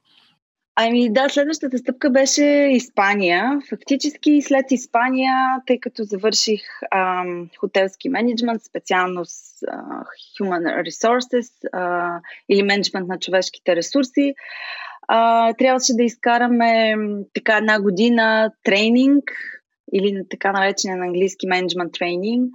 Ами 0.75 1.13
да, 1.13 1.29
следващата 1.29 1.77
стъпка 1.77 2.09
беше 2.09 2.43
Испания. 2.71 3.59
Фактически 3.69 4.41
след 4.41 4.71
Испания, 4.71 5.35
тъй 5.65 5.79
като 5.79 6.03
завърших 6.03 6.61
ам, 6.95 7.49
хотелски 7.59 8.09
менеджмент, 8.09 8.63
специално 8.63 9.25
с 9.25 9.63
а, 9.67 10.03
Human 10.39 10.87
Resources 10.87 11.69
а, 11.73 12.19
или 12.49 12.63
менеджмент 12.63 13.07
на 13.07 13.19
човешките 13.19 13.75
ресурси, 13.75 14.33
а, 15.07 15.53
трябваше 15.53 15.93
да 15.93 16.03
изкараме 16.03 16.95
така 17.33 17.57
една 17.57 17.81
година 17.81 18.51
тренинг 18.63 19.23
или 19.93 20.23
така 20.29 20.51
наречения 20.51 20.97
на 20.97 21.05
английски 21.05 21.47
менеджмент 21.47 21.93
тренинг. 21.93 22.51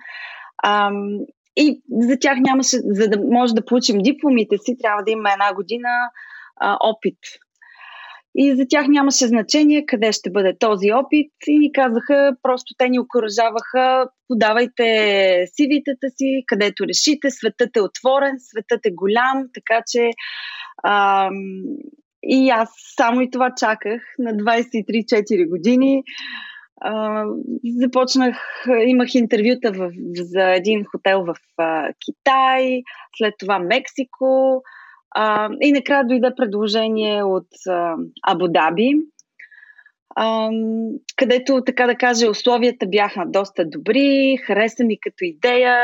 Ам, 0.65 1.19
и 1.57 1.83
за 1.91 2.19
тях 2.19 2.39
нямаше, 2.41 2.77
за 2.85 3.09
да 3.09 3.21
може 3.31 3.55
да 3.55 3.65
получим 3.65 3.99
дипломите 3.99 4.59
си, 4.59 4.77
трябва 4.83 5.03
да 5.03 5.11
има 5.11 5.33
една 5.33 5.55
година 5.55 5.89
а, 6.57 6.77
опит 6.81 7.19
И 8.39 8.57
за 8.57 8.65
тях 8.69 8.87
нямаше 8.89 9.27
значение 9.27 9.87
къде 9.87 10.13
ще 10.13 10.31
бъде 10.31 10.59
този 10.59 10.93
опит. 10.93 11.33
И 11.47 11.59
ни 11.59 11.73
казаха, 11.73 12.37
просто 12.43 12.75
те 12.79 12.89
ни 12.89 12.99
окоръжаваха, 12.99 14.09
подавайте 14.29 14.83
CV-тата 15.47 16.09
си, 16.17 16.45
където 16.47 16.87
решите, 16.87 17.31
светът 17.31 17.77
е 17.77 17.81
отворен, 17.81 18.37
светът 18.39 18.87
е 18.87 18.91
голям, 18.91 19.49
така 19.55 19.83
че 19.91 20.11
ам, 20.87 21.35
и 22.23 22.51
аз 22.51 22.69
само 22.97 23.21
и 23.21 23.31
това 23.31 23.51
чаках 23.57 24.03
на 24.19 24.31
23-4 24.31 25.49
години. 25.49 26.03
А, 26.81 27.25
започнах, 27.79 28.67
имах 28.87 29.15
интервюта 29.15 29.73
в, 29.73 29.91
за 30.15 30.51
един 30.51 30.85
хотел 30.85 31.25
в 31.25 31.35
а, 31.59 31.93
Китай, 32.05 32.83
след 33.19 33.35
това 33.39 33.59
Мексико 33.59 34.63
а, 35.19 35.49
и 35.61 35.73
накрая 35.73 36.07
дойде 36.07 36.31
предложение 36.37 37.23
от 37.23 37.47
а, 37.69 37.95
Абу 38.23 38.49
Даби, 38.49 38.93
а, 40.17 40.51
където, 41.17 41.63
така 41.67 41.87
да 41.87 41.95
кажа, 41.95 42.31
условията 42.31 42.87
бяха 42.87 43.25
доста 43.27 43.65
добри, 43.65 44.37
хареса 44.37 44.85
ми 44.85 45.01
като 45.01 45.25
идея, 45.25 45.79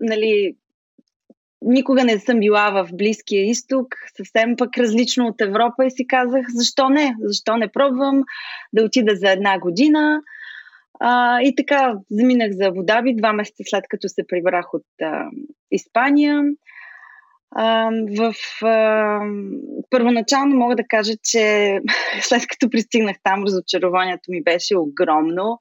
нали, 0.00 0.54
никога 1.62 2.04
не 2.04 2.18
съм 2.18 2.40
била 2.40 2.70
в 2.70 2.88
Близкия 2.92 3.50
изток, 3.50 3.86
съвсем 4.16 4.56
пък 4.56 4.78
различно 4.78 5.26
от 5.26 5.40
Европа 5.40 5.86
и 5.86 5.90
си 5.90 6.06
казах, 6.06 6.46
защо 6.48 6.88
не? 6.88 7.16
Защо 7.20 7.56
не 7.56 7.68
пробвам 7.68 8.22
да 8.72 8.84
отида 8.84 9.16
за 9.16 9.30
една 9.30 9.58
година? 9.58 10.20
А, 11.00 11.40
и 11.42 11.54
така 11.56 11.94
заминах 12.10 12.52
за 12.52 12.70
Водаби 12.70 13.16
два 13.16 13.32
месеца 13.32 13.62
след 13.66 13.84
като 13.88 14.08
се 14.08 14.26
прибрах 14.28 14.74
от 14.74 14.86
а, 15.02 15.24
Испания. 15.70 16.42
А, 17.58 17.90
в 18.18 18.34
а, 18.64 19.20
първоначално 19.90 20.56
мога 20.56 20.76
да 20.76 20.84
кажа, 20.88 21.12
че 21.22 21.78
след 22.20 22.42
като 22.46 22.70
пристигнах 22.70 23.16
там, 23.24 23.44
разочарованието 23.44 24.30
ми 24.30 24.42
беше 24.42 24.76
огромно 24.76 25.58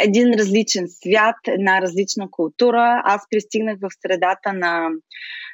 един 0.00 0.34
различен 0.38 0.86
свят, 0.88 1.36
една 1.48 1.82
различна 1.82 2.30
култура. 2.30 3.02
Аз 3.04 3.22
пристигнах 3.30 3.78
в 3.80 3.88
средата 4.02 4.52
на 4.52 4.88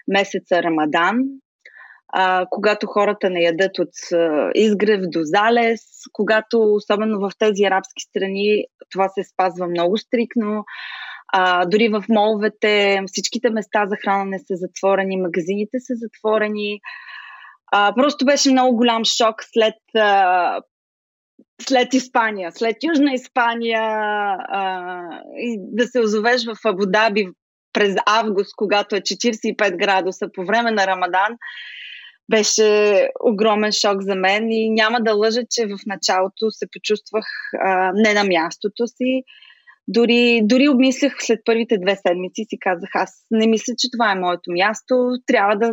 месеца 0.08 0.62
Рамадан, 0.62 1.18
а, 2.08 2.46
когато 2.50 2.86
хората 2.86 3.30
не 3.30 3.40
ядат 3.40 3.78
от 3.78 4.12
а, 4.12 4.50
изгрев 4.54 5.00
до 5.00 5.20
залез, 5.22 5.80
когато, 6.12 6.74
особено 6.74 7.20
в 7.20 7.30
тези 7.38 7.64
арабски 7.64 8.02
страни, 8.08 8.64
това 8.90 9.08
се 9.08 9.24
спазва 9.24 9.66
много 9.66 9.98
стрикно. 9.98 10.64
А, 11.32 11.64
дори 11.64 11.88
в 11.88 12.04
моловете 12.08 13.00
всичките 13.06 13.50
места 13.50 13.86
за 13.86 13.96
хранене 13.96 14.38
са 14.38 14.56
затворени, 14.56 15.16
магазините 15.16 15.78
са 15.80 15.94
затворени. 15.96 16.80
А, 17.72 17.94
просто 17.94 18.24
беше 18.24 18.50
много 18.50 18.76
голям 18.76 19.04
шок 19.04 19.34
след 19.52 19.74
а, 19.96 20.60
след 21.62 21.94
Испания, 21.94 22.52
след 22.52 22.76
Южна 22.84 23.14
Испания 23.14 23.82
а, 24.48 25.00
и 25.36 25.58
да 25.60 25.86
се 25.86 26.00
озовеш 26.00 26.46
в 26.46 26.56
Абудаби 26.64 27.28
през 27.72 27.94
август, 28.06 28.50
когато 28.56 28.96
е 28.96 29.00
45 29.00 29.76
градуса 29.76 30.28
по 30.34 30.44
време 30.44 30.70
на 30.70 30.86
Рамадан, 30.86 31.36
беше 32.30 33.08
огромен 33.24 33.72
шок 33.72 34.02
за 34.02 34.14
мен 34.14 34.50
и 34.50 34.70
няма 34.70 35.00
да 35.00 35.14
лъжа, 35.14 35.40
че 35.50 35.66
в 35.66 35.78
началото 35.86 36.50
се 36.50 36.66
почувствах 36.72 37.24
а, 37.64 37.92
не 37.94 38.14
на 38.14 38.24
мястото 38.24 38.86
си. 38.86 39.22
Дори, 39.88 40.40
дори 40.44 40.68
обмислях 40.68 41.12
след 41.18 41.40
първите 41.44 41.78
две 41.78 41.96
седмици 41.96 42.40
и 42.42 42.44
си 42.44 42.58
казах, 42.60 42.90
аз 42.94 43.10
не 43.30 43.46
мисля, 43.46 43.72
че 43.78 43.88
това 43.92 44.12
е 44.12 44.20
моето 44.20 44.50
място, 44.52 44.94
трябва 45.26 45.56
да, 45.56 45.72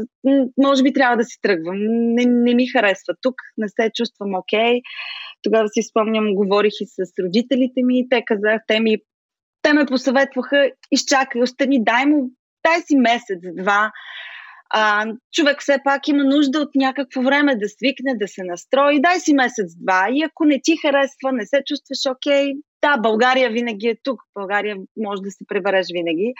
може 0.57 0.83
би 0.83 0.93
трябва 0.93 1.17
да 1.17 1.23
си 1.23 1.37
тръгвам, 1.41 1.77
не, 2.15 2.25
не 2.25 2.55
ми 2.55 2.67
харесва 2.67 3.13
тук, 3.21 3.35
не 3.57 3.67
се 3.67 3.91
чувствам 3.95 4.33
окей. 4.35 4.59
Okay 4.59 4.81
тогава 5.43 5.67
си 5.67 5.81
спомням, 5.83 6.35
говорих 6.35 6.73
и 6.81 6.85
с 6.85 7.23
родителите 7.23 7.83
ми 7.83 8.09
те 8.09 8.23
казах, 8.25 8.61
те 8.67 8.79
ми 8.79 8.97
те 9.61 9.73
ме 9.73 9.85
посъветваха, 9.85 10.71
изчакай, 10.91 11.41
остани, 11.41 11.83
дай 11.83 12.05
му, 12.05 12.29
дай 12.67 12.81
си 12.81 12.95
месец-два. 12.95 13.91
Човек 15.33 15.61
все 15.61 15.77
пак 15.83 16.07
има 16.07 16.23
нужда 16.23 16.59
от 16.59 16.69
някакво 16.75 17.21
време 17.21 17.55
да 17.55 17.69
свикне, 17.69 18.15
да 18.15 18.27
се 18.27 18.43
настрои. 18.43 19.01
Дай 19.01 19.19
си 19.19 19.33
месец-два 19.33 20.07
и 20.11 20.23
ако 20.23 20.45
не 20.45 20.59
ти 20.63 20.77
харесва, 20.77 21.31
не 21.31 21.45
се 21.45 21.61
чувстваш 21.65 22.15
окей, 22.15 22.53
да, 22.83 22.97
България 22.97 23.49
винаги 23.49 23.87
е 23.87 23.95
тук. 24.03 24.21
България 24.35 24.77
може 24.97 25.21
да 25.21 25.31
се 25.31 25.45
пребереш 25.47 25.85
винаги. 25.93 26.33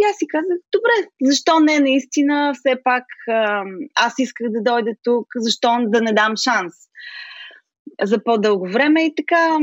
И 0.00 0.04
аз 0.10 0.16
си 0.16 0.26
казах, 0.28 0.58
добре, 0.72 1.08
защо 1.22 1.60
не 1.60 1.78
наистина, 1.78 2.52
все 2.54 2.76
пак 2.84 3.04
аз 3.94 4.14
исках 4.18 4.46
да 4.50 4.62
дойда 4.62 4.90
тук, 5.02 5.26
защо 5.36 5.78
да 5.86 6.00
не 6.00 6.12
дам 6.12 6.36
шанс 6.36 6.74
за 8.02 8.24
по-дълго 8.24 8.68
време 8.68 9.06
и 9.06 9.14
така 9.14 9.58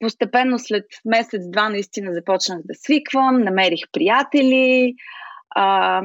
постепенно 0.00 0.58
след 0.58 0.84
месец-два 1.04 1.68
наистина 1.68 2.14
започнах 2.14 2.58
да 2.64 2.74
свиквам, 2.74 3.42
намерих 3.42 3.80
приятели 3.92 4.94
а, 5.50 6.02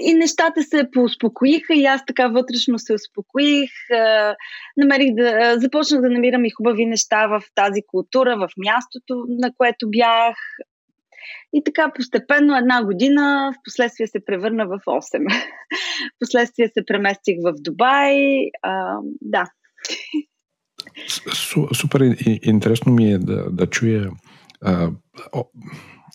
и 0.00 0.14
нещата 0.14 0.62
се 0.62 0.88
поуспокоиха 0.92 1.74
и 1.74 1.84
аз 1.84 2.06
така 2.06 2.28
вътрешно 2.28 2.78
се 2.78 2.94
успокоих. 2.94 3.70
А, 3.92 4.34
намерих 4.76 5.14
да, 5.14 5.54
започнах 5.58 6.00
да 6.00 6.10
намирам 6.10 6.44
и 6.44 6.50
хубави 6.50 6.86
неща 6.86 7.26
в 7.26 7.42
тази 7.54 7.80
култура, 7.86 8.36
в 8.36 8.48
мястото, 8.56 9.24
на 9.28 9.50
което 9.56 9.90
бях. 9.90 10.36
И 11.52 11.64
така 11.64 11.92
постепенно 11.94 12.56
една 12.56 12.84
година, 12.84 13.52
в 13.54 13.62
последствие 13.64 14.06
се 14.06 14.24
превърна 14.24 14.66
в 14.66 14.78
8. 14.86 15.32
в 16.14 16.18
последствие 16.20 16.68
се 16.68 16.86
преместих 16.86 17.36
в 17.44 17.52
Дубай. 17.60 18.16
А, 18.62 18.96
да. 19.20 19.46
Супер 21.74 22.16
интересно 22.42 22.92
ми 22.92 23.12
е 23.12 23.18
да, 23.18 23.50
да 23.50 23.66
чуя 23.66 24.10
а, 24.62 24.90
о, 25.32 25.44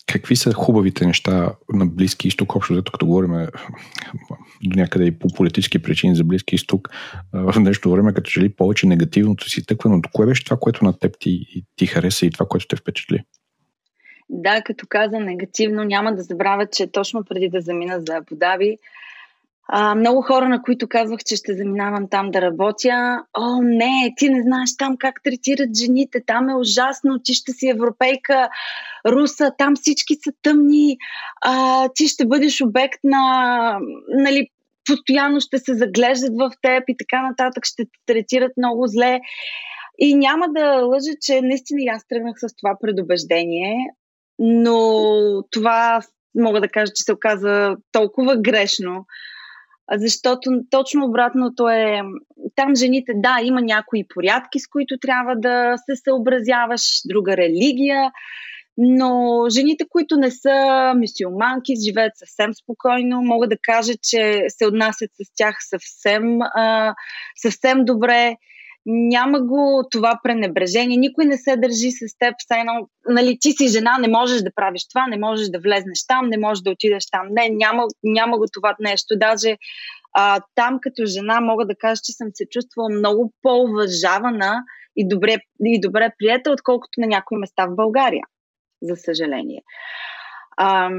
какви 0.06 0.36
са 0.36 0.52
хубавите 0.52 1.06
неща 1.06 1.52
на 1.72 1.86
Близки 1.86 2.28
изток, 2.28 2.56
общо 2.56 2.72
взето 2.72 2.92
като 2.92 3.06
говорим 3.06 3.46
до 4.64 4.80
някъде 4.80 5.04
и 5.04 5.18
по 5.18 5.28
политически 5.28 5.82
причини 5.82 6.16
за 6.16 6.24
Близки 6.24 6.54
изток, 6.54 6.88
в 7.32 7.54
днешното 7.56 7.90
време 7.90 8.14
като 8.14 8.30
че 8.30 8.40
ли 8.40 8.48
повече 8.48 8.86
негативното 8.86 9.50
си 9.50 9.66
тъква, 9.66 9.90
но 9.90 10.00
кое 10.12 10.26
беше 10.26 10.44
това, 10.44 10.56
което 10.60 10.84
на 10.84 10.98
теб 10.98 11.14
ти, 11.20 11.46
ти 11.76 11.86
хареса 11.86 12.26
и 12.26 12.30
това, 12.30 12.46
което 12.46 12.66
те 12.66 12.76
впечатли? 12.76 13.24
Да, 14.28 14.62
като 14.62 14.86
каза 14.88 15.20
негативно, 15.20 15.84
няма 15.84 16.14
да 16.14 16.22
забравя, 16.22 16.66
че 16.66 16.92
точно 16.92 17.24
преди 17.24 17.48
да 17.48 17.60
замина 17.60 18.00
за 18.08 18.16
Абудаби, 18.16 18.76
а, 19.72 19.94
много 19.94 20.22
хора, 20.22 20.48
на 20.48 20.62
които 20.62 20.88
казвах, 20.88 21.20
че 21.26 21.36
ще 21.36 21.56
заминавам 21.56 22.08
там 22.10 22.30
да 22.30 22.40
работя. 22.40 23.22
О, 23.38 23.62
не, 23.62 24.14
ти 24.16 24.28
не 24.30 24.42
знаеш 24.42 24.76
там 24.76 24.96
как 24.98 25.22
третират 25.24 25.76
жените. 25.78 26.22
Там 26.26 26.48
е 26.48 26.54
ужасно. 26.54 27.18
Ти 27.24 27.34
ще 27.34 27.52
си 27.52 27.68
европейка, 27.68 28.48
руса. 29.08 29.52
Там 29.58 29.76
всички 29.76 30.14
са 30.14 30.32
тъмни. 30.42 30.96
А, 31.40 31.88
ти 31.94 32.08
ще 32.08 32.26
бъдеш 32.26 32.60
обект 32.60 32.98
на. 33.04 33.78
Нали, 34.08 34.48
постоянно 34.86 35.40
ще 35.40 35.58
се 35.58 35.74
заглеждат 35.74 36.32
в 36.38 36.50
теб 36.62 36.84
и 36.88 36.96
така 36.98 37.22
нататък. 37.22 37.64
Ще 37.66 37.84
те 37.84 37.90
третират 38.06 38.52
много 38.56 38.86
зле. 38.86 39.20
И 39.98 40.14
няма 40.14 40.46
да 40.48 40.82
лъжа, 40.82 41.12
че 41.20 41.40
наистина 41.42 41.92
аз 41.94 42.06
тръгнах 42.08 42.36
с 42.38 42.56
това 42.56 42.76
предубеждение, 42.80 43.76
но 44.38 44.78
това 45.50 46.00
мога 46.34 46.60
да 46.60 46.68
кажа, 46.68 46.92
че 46.96 47.02
се 47.02 47.12
оказа 47.12 47.76
толкова 47.92 48.36
грешно, 48.36 49.06
защото 49.96 50.50
точно 50.70 51.06
обратното 51.06 51.68
е, 51.68 52.00
там 52.56 52.76
жените, 52.76 53.12
да, 53.14 53.38
има 53.42 53.60
някои 53.62 54.04
порядки, 54.14 54.60
с 54.60 54.66
които 54.66 54.98
трябва 54.98 55.36
да 55.36 55.74
се 55.76 55.96
съобразяваш, 56.04 56.82
друга 57.04 57.36
религия, 57.36 58.10
но 58.78 59.44
жените, 59.50 59.84
които 59.88 60.16
не 60.16 60.30
са 60.30 60.92
мисиоманки, 60.96 61.74
живеят 61.88 62.12
съвсем 62.16 62.54
спокойно, 62.54 63.22
мога 63.22 63.48
да 63.48 63.56
кажа, 63.62 63.92
че 64.02 64.44
се 64.48 64.66
отнасят 64.66 65.10
с 65.22 65.34
тях 65.36 65.56
съвсем, 65.60 66.38
съвсем 67.42 67.84
добре 67.84 68.36
няма 68.86 69.40
го 69.40 69.84
това 69.90 70.20
пренебрежение, 70.22 70.96
никой 70.96 71.24
не 71.24 71.38
се 71.38 71.56
държи 71.56 71.90
с 71.90 72.18
теб, 72.18 72.34
все 72.38 72.54
едно, 72.58 72.88
нали, 73.08 73.38
ти 73.40 73.52
си 73.52 73.68
жена, 73.68 73.98
не 73.98 74.08
можеш 74.08 74.42
да 74.42 74.50
правиш 74.54 74.88
това, 74.88 75.06
не 75.06 75.18
можеш 75.18 75.48
да 75.48 75.58
влезнеш 75.58 76.06
там, 76.08 76.28
не 76.28 76.38
можеш 76.38 76.62
да 76.62 76.70
отидеш 76.70 77.04
там. 77.10 77.26
Не, 77.30 77.48
няма, 77.48 77.86
няма 78.02 78.38
го 78.38 78.44
това 78.52 78.76
нещо. 78.80 79.18
Даже 79.18 79.56
а, 80.12 80.40
там 80.54 80.78
като 80.82 81.04
жена 81.06 81.40
мога 81.40 81.66
да 81.66 81.74
кажа, 81.74 82.00
че 82.04 82.12
съм 82.12 82.28
се 82.34 82.44
чувствала 82.50 82.88
много 82.90 83.32
по-уважавана 83.42 84.62
и 84.96 85.08
добре, 85.08 85.36
и 85.64 85.80
добре 85.80 86.10
приета, 86.18 86.50
отколкото 86.50 87.00
на 87.00 87.06
някои 87.06 87.38
места 87.38 87.66
в 87.66 87.76
България, 87.76 88.24
за 88.82 88.96
съжаление. 88.96 89.62
Ам, 90.60 90.98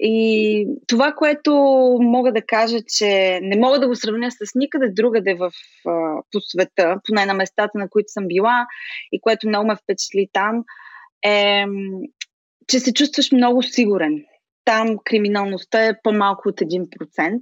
и 0.00 0.68
това, 0.86 1.12
което 1.12 1.52
мога 2.00 2.32
да 2.32 2.42
кажа, 2.46 2.78
че 2.96 3.40
не 3.42 3.56
мога 3.56 3.80
да 3.80 3.88
го 3.88 3.94
сравня 3.94 4.30
с 4.30 4.54
никъде 4.54 4.88
другаде 4.88 5.34
в, 5.34 5.50
по 6.32 6.40
света, 6.40 6.96
поне 7.08 7.26
на 7.26 7.34
местата, 7.34 7.78
на 7.78 7.88
които 7.88 8.08
съм 8.08 8.24
била 8.28 8.66
и 9.12 9.20
което 9.20 9.48
много 9.48 9.66
ме 9.66 9.76
впечатли 9.76 10.28
там, 10.32 10.64
е, 11.24 11.64
че 12.66 12.80
се 12.80 12.92
чувстваш 12.92 13.32
много 13.32 13.62
сигурен. 13.62 14.24
Там 14.64 14.96
криминалността 15.04 15.86
е 15.86 16.00
по-малко 16.02 16.48
от 16.48 16.56
1%. 16.56 17.40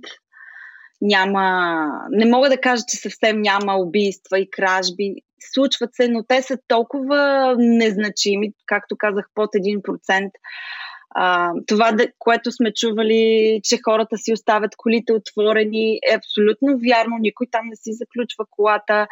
няма, 1.00 1.86
не 2.10 2.26
мога 2.26 2.48
да 2.48 2.60
кажа, 2.60 2.82
че 2.88 2.96
съвсем 2.96 3.40
няма 3.40 3.76
убийства 3.76 4.38
и 4.38 4.50
кражби. 4.50 5.14
Случват 5.54 5.90
се, 5.94 6.08
но 6.08 6.24
те 6.28 6.42
са 6.42 6.58
толкова 6.68 7.54
незначими, 7.58 8.52
както 8.66 8.96
казах, 8.98 9.26
под 9.34 9.50
1%. 9.50 10.30
А, 11.16 11.52
това, 11.66 11.96
което 12.18 12.52
сме 12.52 12.72
чували, 12.72 13.60
че 13.64 13.78
хората 13.84 14.16
си 14.18 14.32
оставят 14.32 14.76
колите 14.76 15.12
отворени, 15.12 15.94
е 15.94 16.14
абсолютно 16.16 16.78
вярно. 16.88 17.16
Никой 17.20 17.46
там 17.50 17.66
не 17.66 17.76
си 17.76 17.90
заключва 17.92 18.44
колата. 18.50 19.06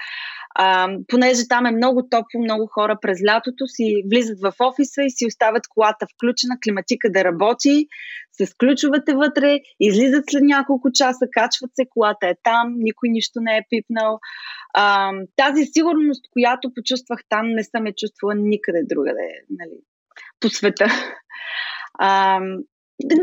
А, 0.54 0.88
понеже 1.08 1.48
там 1.48 1.66
е 1.66 1.70
много 1.70 2.08
топло, 2.10 2.40
много 2.40 2.66
хора 2.66 2.98
през 3.02 3.18
лятото 3.28 3.66
си 3.66 4.02
влизат 4.10 4.40
в 4.40 4.52
офиса 4.60 5.02
и 5.02 5.10
си 5.10 5.26
оставят 5.26 5.68
колата 5.68 6.06
включена, 6.14 6.54
климатика 6.64 7.10
да 7.10 7.24
работи, 7.24 7.86
с 8.32 8.54
ключовете 8.54 9.14
вътре, 9.14 9.60
излизат 9.80 10.24
след 10.30 10.42
няколко 10.42 10.88
часа, 10.94 11.26
качват 11.32 11.70
се, 11.74 11.86
колата 11.90 12.26
е 12.28 12.34
там, 12.42 12.74
никой 12.76 13.08
нищо 13.08 13.40
не 13.40 13.56
е 13.56 13.66
пипнал. 13.70 14.18
А, 14.74 15.12
тази 15.36 15.64
сигурност, 15.64 16.24
която 16.32 16.74
почувствах 16.74 17.20
там, 17.28 17.48
не 17.48 17.64
съм 17.64 17.86
я 17.86 17.92
чувствала 17.96 18.34
никъде 18.34 18.82
другаде 18.88 19.28
нали, 19.50 19.78
по 20.40 20.48
света. 20.48 20.86
А, 21.98 22.40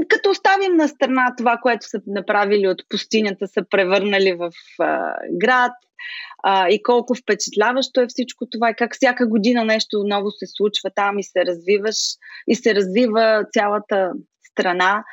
като 0.07 0.29
оставим 0.29 0.75
на 0.75 0.87
страна 0.87 1.33
това, 1.37 1.57
което 1.61 1.89
са 1.89 2.01
направили 2.07 2.67
от 2.67 2.83
пустинята, 2.89 3.47
са 3.47 3.63
превърнали 3.69 4.33
в 4.33 4.51
а, 4.79 5.15
град 5.31 5.71
а, 6.43 6.69
и 6.69 6.83
колко 6.83 7.15
впечатляващо 7.15 8.01
е 8.01 8.07
всичко 8.07 8.45
това 8.51 8.69
и 8.69 8.75
как 8.75 8.95
всяка 8.95 9.27
година 9.27 9.65
нещо 9.65 10.03
ново 10.05 10.31
се 10.31 10.45
случва 10.47 10.89
там 10.95 11.19
и 11.19 11.23
се 11.23 11.45
развиваш 11.45 11.95
и 12.47 12.55
се 12.55 12.75
развива 12.75 13.45
цялата 13.53 14.11
страна. 14.51 15.03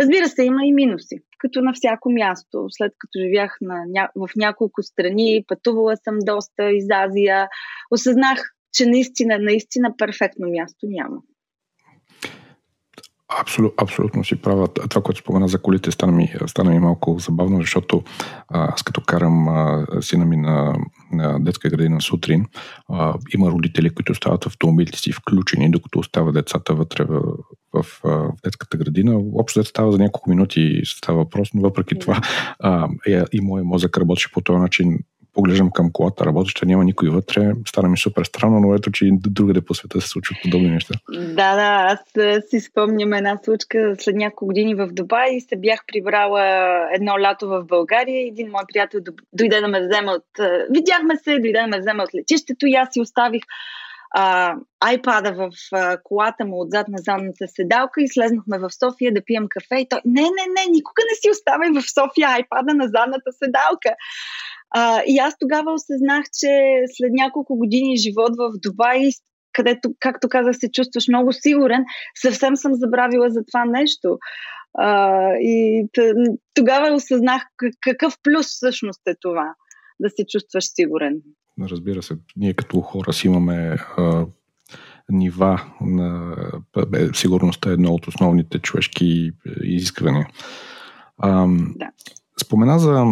Разбира 0.00 0.28
се, 0.28 0.44
има 0.44 0.64
и 0.64 0.72
минуси, 0.72 1.16
като 1.38 1.60
на 1.60 1.72
всяко 1.72 2.10
място. 2.10 2.66
След 2.70 2.92
като 2.98 3.18
живях 3.18 3.56
на, 3.60 4.08
в 4.16 4.28
няколко 4.36 4.82
страни, 4.82 5.44
пътувала 5.48 5.96
съм 5.96 6.18
доста 6.18 6.70
из 6.70 6.84
Азия, 6.90 7.48
осъзнах, 7.90 8.38
че 8.72 8.86
наистина, 8.86 9.38
наистина 9.38 9.94
перфектно 9.98 10.48
място 10.48 10.86
няма. 10.86 11.16
Абсолют, 13.28 13.74
абсолютно 13.82 14.24
си 14.24 14.36
права. 14.36 14.68
Това, 14.68 15.02
което 15.02 15.20
спомена 15.20 15.48
за 15.48 15.58
колите, 15.58 15.90
стана 15.90 16.12
ми, 16.12 16.32
стана 16.46 16.70
ми 16.70 16.78
малко 16.78 17.18
забавно, 17.18 17.60
защото 17.60 18.02
аз 18.48 18.82
като 18.82 19.00
карам 19.00 19.48
а, 19.48 19.86
сина 20.00 20.24
ми 20.24 20.36
на, 20.36 20.74
на 21.12 21.40
детска 21.40 21.68
градина 21.68 22.00
сутрин, 22.00 22.46
а, 22.88 23.14
има 23.34 23.50
родители, 23.50 23.90
които 23.90 24.12
остават 24.12 24.46
автомобилите 24.46 24.98
си 24.98 25.12
включени, 25.12 25.70
докато 25.70 25.98
остават 25.98 26.34
децата 26.34 26.74
вътре 26.74 27.04
в, 27.04 27.20
в, 27.72 27.82
в, 27.82 28.00
в 28.04 28.32
детската 28.44 28.76
градина. 28.76 29.20
Общо 29.34 29.60
дете 29.60 29.68
става 29.68 29.92
за 29.92 29.98
няколко 29.98 30.30
минути 30.30 30.80
става 30.84 31.18
въпрос, 31.18 31.48
но 31.54 31.62
въпреки 31.62 31.98
това 31.98 32.20
а, 32.58 32.88
и, 33.06 33.24
и 33.32 33.40
моят 33.40 33.66
мозък 33.66 33.98
работеше 33.98 34.32
по 34.32 34.40
този 34.40 34.58
начин 34.58 34.98
поглеждам 35.36 35.70
към 35.70 35.92
колата 35.92 36.26
работеща, 36.26 36.66
няма 36.66 36.84
никой 36.84 37.08
вътре, 37.08 37.52
стана 37.68 37.88
ми 37.88 37.98
супер 37.98 38.24
странно, 38.24 38.60
но 38.60 38.74
ето, 38.74 38.92
че 38.92 39.06
и 39.06 39.10
другаде 39.12 39.60
по 39.60 39.74
света 39.74 40.00
се 40.00 40.08
случват 40.08 40.38
подобни 40.42 40.70
неща. 40.70 40.94
Да, 41.12 41.54
да, 41.54 41.94
аз 41.94 42.00
си 42.50 42.60
спомням 42.60 43.12
една 43.12 43.38
случка 43.44 43.94
след 43.98 44.16
няколко 44.16 44.46
години 44.46 44.74
в 44.74 44.86
Дубай 44.86 45.28
и 45.32 45.40
се 45.40 45.56
бях 45.56 45.80
прибрала 45.92 46.44
едно 46.94 47.20
лято 47.20 47.48
в 47.48 47.64
България. 47.64 48.28
Един 48.28 48.50
мой 48.50 48.62
приятел 48.72 49.00
дойде 49.32 49.60
да 49.60 49.68
ме 49.68 49.86
вземе 49.86 50.12
от... 50.12 50.24
Видяхме 50.70 51.16
се, 51.16 51.38
дойде 51.38 51.60
да 51.60 51.66
ме 51.66 51.80
вземе 51.80 52.02
от 52.02 52.14
летището 52.14 52.66
и 52.66 52.74
аз 52.74 52.88
си 52.92 53.00
оставих 53.00 53.42
айпада 54.80 55.32
в 55.32 55.50
а, 55.72 55.98
колата 56.02 56.44
му 56.44 56.60
отзад 56.60 56.88
на 56.88 56.98
задната 56.98 57.48
седалка 57.48 58.02
и 58.02 58.08
слезнахме 58.08 58.58
в 58.58 58.70
София 58.70 59.14
да 59.14 59.24
пием 59.24 59.46
кафе 59.48 59.76
и 59.76 59.88
той, 59.88 60.00
не, 60.04 60.22
не, 60.22 60.46
не, 60.56 60.70
никога 60.70 61.02
не 61.10 61.14
си 61.20 61.30
оставай 61.30 61.70
в 61.70 61.82
София 61.94 62.28
айпада 62.28 62.74
на 62.74 62.88
задната 62.88 63.32
седалка. 63.32 63.90
А, 64.70 65.02
и 65.06 65.18
аз 65.18 65.34
тогава 65.38 65.72
осъзнах, 65.72 66.24
че 66.40 66.82
след 66.96 67.12
няколко 67.12 67.56
години 67.56 67.96
живот 67.96 68.32
в 68.38 68.52
Дубай, 68.62 69.10
където, 69.52 69.94
както 70.00 70.28
казах, 70.28 70.56
се 70.56 70.70
чувстваш 70.70 71.08
много 71.08 71.32
сигурен, 71.32 71.84
съвсем 72.14 72.56
съм 72.56 72.74
забравила 72.74 73.30
за 73.30 73.40
това 73.52 73.64
нещо. 73.64 74.18
А, 74.78 75.30
и 75.34 75.86
тогава 76.54 76.94
осъзнах 76.94 77.42
какъв 77.80 78.14
плюс 78.22 78.46
всъщност 78.46 79.00
е 79.06 79.14
това, 79.20 79.54
да 80.00 80.10
се 80.10 80.24
чувстваш 80.28 80.64
сигурен. 80.64 81.20
Разбира 81.60 82.02
се, 82.02 82.14
ние 82.36 82.54
като 82.54 82.80
хора 82.80 83.12
си 83.12 83.26
имаме 83.26 83.76
а, 83.96 84.26
нива 85.08 85.62
на 85.80 86.36
бе, 86.88 87.08
сигурността 87.14 87.70
е 87.70 87.72
едно 87.72 87.92
от 87.92 88.06
основните 88.06 88.58
човешки 88.58 89.30
изисквания. 89.62 90.28
А, 91.18 91.46
да. 91.76 91.90
Спомена 92.42 92.78
за 92.78 93.04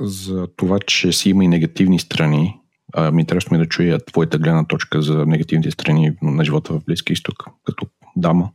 за 0.00 0.46
това, 0.56 0.78
че 0.86 1.12
си 1.12 1.30
има 1.30 1.44
и 1.44 1.48
негативни 1.48 1.98
страни. 1.98 2.60
А, 2.94 3.10
ми 3.10 3.20
интересно 3.20 3.58
ми 3.58 3.64
да 3.64 3.68
чуя 3.68 3.98
твоята 3.98 4.38
гледна 4.38 4.66
точка 4.66 5.02
за 5.02 5.26
негативните 5.26 5.70
страни 5.70 6.12
на 6.22 6.44
живота 6.44 6.72
в 6.72 6.84
Близки 6.84 7.12
изток, 7.12 7.44
като 7.64 7.86
дама. 8.16 8.50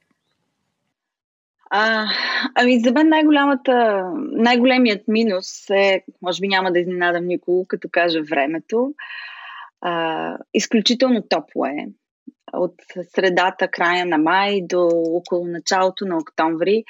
А, 1.69 2.07
ами 2.55 2.79
за 2.79 2.91
мен 2.91 3.09
най-голямата, 3.09 4.03
най-големият 4.31 5.07
минус 5.07 5.69
е, 5.69 6.03
може 6.21 6.41
би 6.41 6.47
няма 6.47 6.71
да 6.71 6.79
изненадам 6.79 7.25
никого, 7.25 7.65
като 7.67 7.87
кажа 7.91 8.19
времето. 8.29 8.93
А, 9.81 10.37
изключително 10.53 11.23
топло 11.29 11.65
е. 11.65 11.87
От 12.53 12.75
средата, 13.15 13.67
края 13.67 14.05
на 14.05 14.17
май 14.17 14.61
до 14.61 14.89
около 14.93 15.47
началото 15.47 16.05
на 16.05 16.17
октомври 16.17 16.83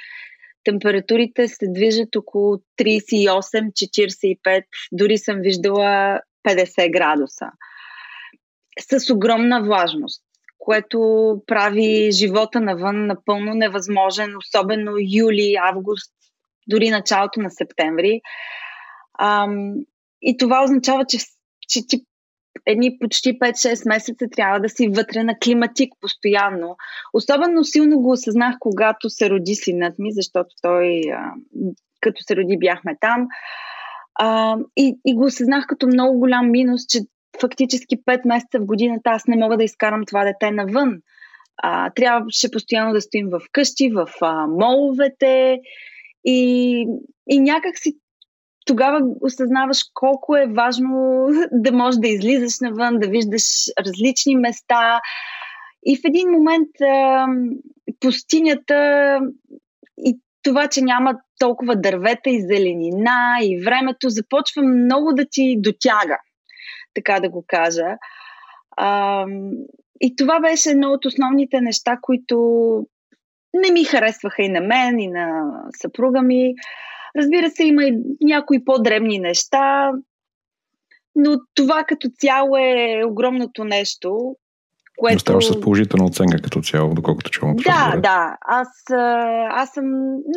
температурите 0.63 1.48
се 1.48 1.67
движат 1.67 2.15
около 2.15 2.58
38-45, 2.82 4.63
дори 4.91 5.17
съм 5.17 5.39
виждала 5.41 6.19
50 6.48 6.91
градуса. 6.91 7.45
С 8.80 9.13
огромна 9.13 9.63
влажност, 9.63 10.24
което 10.58 11.00
прави 11.48 12.12
живота 12.12 12.62
навън 12.62 13.06
напълно 13.06 13.54
невъзможен, 13.54 14.38
особено 14.38 14.91
юли, 15.15 15.56
август, 15.60 16.13
дори 16.67 16.89
началото 16.89 17.39
на 17.39 17.50
септември. 17.50 18.22
Ам, 19.19 19.74
и 20.22 20.38
това 20.38 20.63
означава, 20.63 21.06
че, 21.06 21.17
че 21.69 21.88
ти 21.88 22.06
едни 22.65 22.98
почти 23.00 23.39
5-6 23.39 23.89
месеца 23.89 24.26
трябва 24.36 24.60
да 24.60 24.69
си 24.69 24.88
вътре 24.88 25.24
на 25.24 25.36
климатик 25.43 25.93
постоянно. 26.02 26.76
Особено 27.13 27.63
силно 27.63 28.00
го 28.00 28.12
осъзнах, 28.12 28.56
когато 28.60 29.10
се 29.10 29.30
роди 29.30 29.56
синът 29.56 30.00
ми, 30.00 30.12
защото 30.12 30.50
той, 30.62 31.02
като 32.02 32.24
се 32.24 32.36
роди, 32.36 32.58
бяхме 32.58 32.98
там. 33.02 33.28
и, 34.78 34.95
и 35.06 35.15
го 35.15 35.26
осъзнах 35.26 35.65
като 35.67 35.88
много 35.88 36.19
голям 36.19 36.52
минус, 36.52 36.82
че 36.89 37.00
фактически 37.41 38.04
5 38.04 38.28
месеца 38.28 38.60
в 38.60 38.65
годината 38.65 39.10
аз 39.10 39.28
не 39.28 39.38
мога 39.38 39.58
да 39.58 39.63
изкарам 39.63 40.06
това 40.06 40.24
дете 40.24 40.52
навън. 40.52 41.02
А, 41.63 41.89
трябваше 41.89 42.52
постоянно 42.52 42.93
да 42.93 43.02
стоим 43.02 43.30
в 43.30 43.41
къщи, 43.52 43.91
в 43.91 44.08
а, 44.22 44.48
моловете 44.48 45.60
и, 46.26 46.86
и 47.30 47.39
някак 47.39 47.78
си 47.78 47.98
тогава 48.69 48.99
осъзнаваш 49.21 49.77
колко 49.93 50.38
е 50.38 50.45
важно 50.45 51.27
да 51.51 51.71
можеш 51.71 51.99
да 51.99 52.08
излизаш 52.08 52.60
навън, 52.62 52.99
да 52.99 53.08
виждаш 53.08 53.43
различни 53.79 54.36
места. 54.36 54.99
И 55.86 55.97
в 55.97 56.01
един 56.05 56.29
момент 56.29 56.69
пустинята 57.99 59.19
и 59.97 60.19
това, 60.43 60.67
че 60.67 60.82
няма 60.82 61.13
толкова 61.39 61.75
дървета 61.75 62.29
и 62.29 62.41
зеленина 62.41 63.38
и 63.43 63.62
времето 63.65 64.10
започва 64.10 64.63
много 64.63 65.13
да 65.13 65.25
ти 65.32 65.55
дотяга, 65.60 66.17
така 66.93 67.19
да 67.19 67.29
го 67.29 67.45
кажа. 67.47 67.95
и 70.01 70.15
това 70.15 70.39
беше 70.39 70.69
едно 70.69 70.91
от 70.91 71.05
основните 71.05 71.62
неща, 71.62 71.97
които 72.01 72.38
не 73.53 73.71
ми 73.71 73.84
харесваха 73.84 74.43
и 74.43 74.49
на 74.49 74.62
мен, 74.62 74.99
и 74.99 75.08
на 75.08 75.51
съпруга 75.82 76.21
ми. 76.21 76.53
Разбира 77.17 77.50
се, 77.50 77.63
има 77.63 77.84
и 77.84 77.98
някои 78.22 78.65
по-дребни 78.65 79.19
неща, 79.19 79.91
но 81.15 81.38
това 81.56 81.84
като 81.88 82.10
цяло 82.19 82.58
е 82.58 83.04
огромното 83.06 83.63
нещо, 83.63 84.36
което... 84.98 85.15
Оставаш 85.15 85.45
с 85.45 85.62
положителна 85.62 86.06
оценка 86.06 86.41
като 86.41 86.62
цяло, 86.62 86.93
доколкото 86.93 87.32
чувам. 87.32 87.56
Да, 87.56 87.95
да. 88.04 88.38
Аз, 88.41 88.67
аз 89.50 89.72
съм 89.72 89.86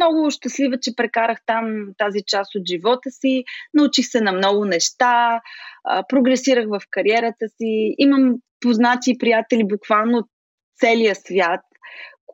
много 0.01 0.31
щастлива, 0.31 0.77
че 0.83 0.97
прекарах 0.97 1.39
там 1.47 1.65
тази 1.99 2.19
част 2.27 2.55
от 2.55 2.63
живота 2.69 3.11
си. 3.11 3.45
Научих 3.75 4.07
се 4.07 4.21
на 4.21 4.33
много 4.33 4.65
неща, 4.65 5.41
прогресирах 6.09 6.67
в 6.69 6.81
кариерата 6.91 7.49
си. 7.49 7.95
Имам 7.99 8.35
познати 8.61 9.11
и 9.11 9.19
приятели 9.19 9.65
буквално 9.65 10.19
от 10.19 10.27
целия 10.81 11.15
свят 11.15 11.61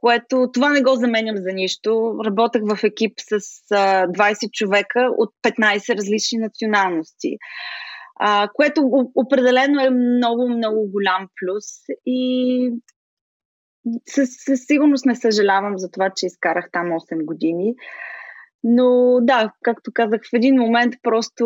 което 0.00 0.48
това 0.52 0.70
не 0.70 0.82
го 0.82 0.94
заменям 0.94 1.36
за 1.36 1.52
нищо. 1.52 2.18
Работех 2.26 2.62
в 2.64 2.84
екип 2.84 3.12
с 3.20 3.32
а, 3.70 4.06
20 4.06 4.50
човека 4.50 5.08
от 5.18 5.30
15 5.42 5.96
различни 5.96 6.38
националности, 6.38 7.36
което 8.54 8.90
определено 9.14 9.80
е 9.80 9.90
много, 9.90 10.48
много 10.48 10.90
голям 10.90 11.28
плюс 11.40 11.64
и 12.06 12.70
със, 14.06 14.28
със 14.44 14.60
сигурност 14.66 15.06
не 15.06 15.16
съжалявам 15.16 15.78
за 15.78 15.90
това, 15.90 16.10
че 16.16 16.26
изкарах 16.26 16.68
там 16.72 16.86
8 16.86 17.24
години. 17.24 17.74
Но 18.64 19.18
да, 19.22 19.52
както 19.62 19.90
казах, 19.94 20.20
в 20.32 20.36
един 20.36 20.54
момент 20.54 20.94
просто 21.02 21.44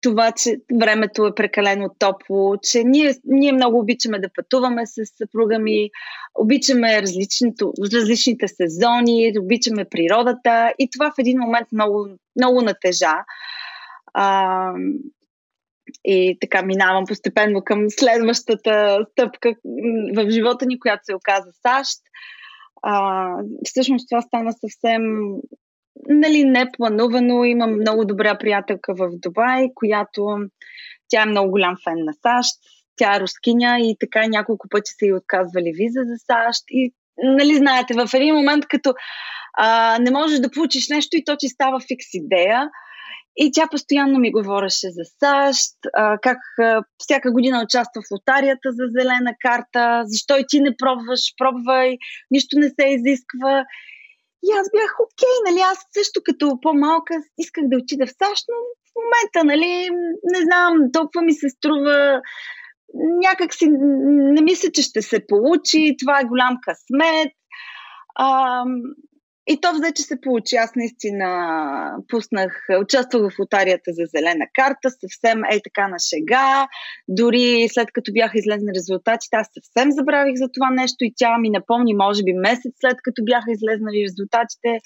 това, 0.00 0.32
че 0.32 0.56
времето 0.80 1.26
е 1.26 1.34
прекалено 1.34 1.94
топло, 1.98 2.56
че 2.62 2.84
ние, 2.84 3.14
ние 3.24 3.52
много 3.52 3.78
обичаме 3.78 4.18
да 4.18 4.28
пътуваме 4.34 4.86
с 4.86 4.94
съпруга 5.16 5.58
ми, 5.58 5.90
обичаме 6.34 7.02
различните 7.02 8.48
сезони, 8.48 9.32
обичаме 9.40 9.84
природата 9.84 10.72
и 10.78 10.88
това 10.90 11.10
в 11.10 11.18
един 11.18 11.38
момент 11.38 11.68
много, 11.72 12.08
много 12.36 12.62
натежа. 12.62 13.14
А, 14.14 14.72
и 16.04 16.38
така 16.40 16.62
минавам 16.62 17.04
постепенно 17.06 17.62
към 17.64 17.90
следващата 17.90 19.06
стъпка 19.12 19.54
в 20.16 20.30
живота 20.30 20.66
ни, 20.66 20.80
която 20.80 21.04
се 21.04 21.14
оказа 21.14 21.50
САЩ. 21.66 22.00
А, 22.82 23.26
всъщност 23.64 24.08
това 24.10 24.22
стана 24.22 24.52
съвсем 24.52 25.02
нали, 26.08 26.44
непланувано. 26.44 27.44
Имам 27.44 27.74
много 27.74 28.04
добра 28.04 28.38
приятелка 28.38 28.94
в 28.94 29.10
Дубай, 29.12 29.68
която 29.74 30.36
тя 31.08 31.22
е 31.22 31.26
много 31.26 31.50
голям 31.50 31.76
фен 31.84 32.04
на 32.04 32.12
САЩ. 32.12 32.54
Тя 32.96 33.16
е 33.16 33.20
рускиня 33.20 33.78
и 33.80 33.96
така 34.00 34.26
няколко 34.26 34.68
пъти 34.68 34.90
са 34.98 35.06
и 35.06 35.12
отказвали 35.12 35.72
виза 35.74 36.00
за 36.04 36.16
САЩ. 36.26 36.64
И, 36.70 36.92
нали, 37.22 37.54
знаете, 37.54 37.94
в 37.94 38.14
един 38.14 38.34
момент, 38.34 38.64
като 38.68 38.94
а, 39.58 39.98
не 39.98 40.10
можеш 40.10 40.38
да 40.38 40.50
получиш 40.50 40.88
нещо 40.88 41.16
и 41.16 41.24
то 41.24 41.36
ти 41.36 41.48
става 41.48 41.80
фикс 41.80 42.06
идея. 42.14 42.70
И 43.36 43.50
тя 43.52 43.66
постоянно 43.70 44.18
ми 44.18 44.32
говореше 44.32 44.90
за 44.90 45.02
САЩ, 45.18 45.74
как 46.22 46.38
всяка 46.98 47.32
година 47.32 47.62
участва 47.64 48.02
в 48.02 48.10
лотарията 48.10 48.72
за 48.72 48.84
зелена 48.98 49.34
карта, 49.40 50.02
защо 50.04 50.38
и 50.38 50.44
ти 50.48 50.60
не 50.60 50.76
пробваш, 50.76 51.20
пробвай, 51.38 51.96
нищо 52.30 52.58
не 52.58 52.68
се 52.68 52.86
изисква. 52.86 53.64
И 54.42 54.48
аз 54.60 54.70
бях 54.72 54.96
окей, 55.00 55.36
нали, 55.46 55.60
аз 55.60 55.78
също 55.92 56.20
като 56.24 56.60
по-малка 56.62 57.14
исках 57.38 57.64
да 57.66 57.76
отида 57.76 58.06
в 58.06 58.10
САЩ, 58.10 58.44
но 58.48 58.56
в 58.86 58.92
момента, 59.00 59.44
нали, 59.44 59.88
не 60.24 60.42
знам, 60.42 60.72
толкова 60.92 61.22
ми 61.22 61.32
се 61.32 61.48
струва, 61.48 62.20
някак 62.94 63.54
си 63.54 63.68
не 64.34 64.42
мисля, 64.42 64.70
че 64.72 64.82
ще 64.82 65.02
се 65.02 65.26
получи, 65.26 65.96
това 65.98 66.20
е 66.20 66.24
голям 66.24 66.56
късмет. 66.62 67.32
А, 68.14 68.64
и 69.46 69.60
то 69.60 69.72
взе, 69.72 69.92
че 69.92 70.02
се 70.02 70.20
получи. 70.20 70.56
Аз 70.56 70.74
наистина 70.76 71.96
пуснах, 72.08 72.66
участвах 72.80 73.22
в 73.22 73.38
лотарията 73.38 73.92
за 73.92 74.02
зелена 74.14 74.46
карта, 74.54 74.90
съвсем 74.90 75.44
ей 75.52 75.60
така 75.64 75.88
на 75.88 75.96
шега. 75.98 76.68
Дори 77.08 77.68
след 77.70 77.88
като 77.92 78.12
бяха 78.12 78.38
излезни 78.38 78.72
резултатите, 78.74 79.36
аз 79.36 79.48
съвсем 79.54 79.92
забравих 79.92 80.34
за 80.36 80.48
това 80.54 80.70
нещо 80.70 80.96
и 81.00 81.12
тя 81.16 81.38
ми 81.38 81.50
напомни, 81.50 81.94
може 81.94 82.22
би 82.22 82.32
месец 82.32 82.72
след 82.80 82.96
като 83.02 83.24
бяха 83.24 83.52
излезнали 83.52 84.04
резултатите, 84.08 84.80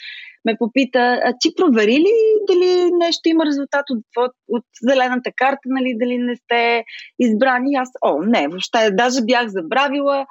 ме 0.45 0.57
попита, 0.59 1.21
а 1.25 1.33
ти 1.41 1.49
провери 1.57 1.99
ли 1.99 2.15
дали 2.49 2.91
нещо 2.93 3.29
има 3.29 3.47
резултат 3.47 3.85
от, 3.91 4.05
от, 4.17 4.33
от 4.49 4.65
зелената 4.83 5.31
карта, 5.37 5.67
нали, 5.67 5.95
дали 5.99 6.19
не 6.19 6.37
сте 6.37 6.85
избрани? 7.19 7.75
Аз, 7.75 7.89
о, 8.03 8.23
не, 8.23 8.49
въобще, 8.49 8.91
даже 8.93 9.25
бях 9.25 9.49
забравила. 9.49 10.27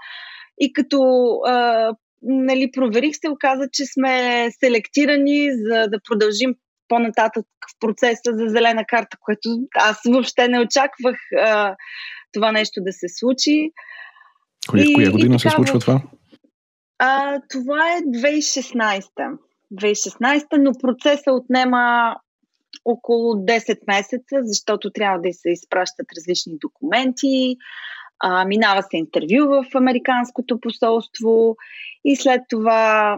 И 0.59 0.73
като 0.73 0.99
а, 1.47 1.93
нали, 2.23 2.71
проверих 2.71 3.15
се, 3.15 3.29
оказа, 3.29 3.69
че 3.71 3.85
сме 3.85 4.47
селектирани 4.59 5.49
за 5.51 5.87
да 5.87 5.99
продължим 6.09 6.55
по-нататък 6.87 7.45
в 7.45 7.79
процеса 7.79 8.31
за 8.33 8.45
зелена 8.47 8.85
карта, 8.87 9.17
което 9.21 9.49
аз 9.75 9.97
въобще 10.05 10.47
не 10.47 10.59
очаквах 10.59 11.15
а, 11.41 11.75
това 12.31 12.51
нещо 12.51 12.81
да 12.83 12.93
се 12.93 13.07
случи. 13.09 13.71
Коя, 14.69 14.83
и, 14.83 14.93
коя 14.93 15.11
година 15.11 15.35
и 15.35 15.39
се 15.39 15.49
случва 15.49 15.79
това? 15.79 16.01
А, 16.99 17.39
това 17.49 17.97
е 17.97 18.01
2016. 18.01 19.37
2016, 19.73 20.45
но 20.57 20.71
процеса 20.81 21.31
отнема 21.31 22.15
около 22.85 23.33
10 23.33 23.79
месеца, 23.87 24.35
защото 24.41 24.91
трябва 24.91 25.19
да 25.21 25.33
се 25.33 25.49
изпращат 25.49 26.07
различни 26.17 26.53
документи, 26.61 27.57
а, 28.25 28.45
минава 28.45 28.83
се 28.83 28.97
интервю 28.97 29.47
в 29.47 29.65
Американското 29.75 30.59
посолство 30.59 31.55
и 32.05 32.15
след 32.15 32.41
това 32.49 33.17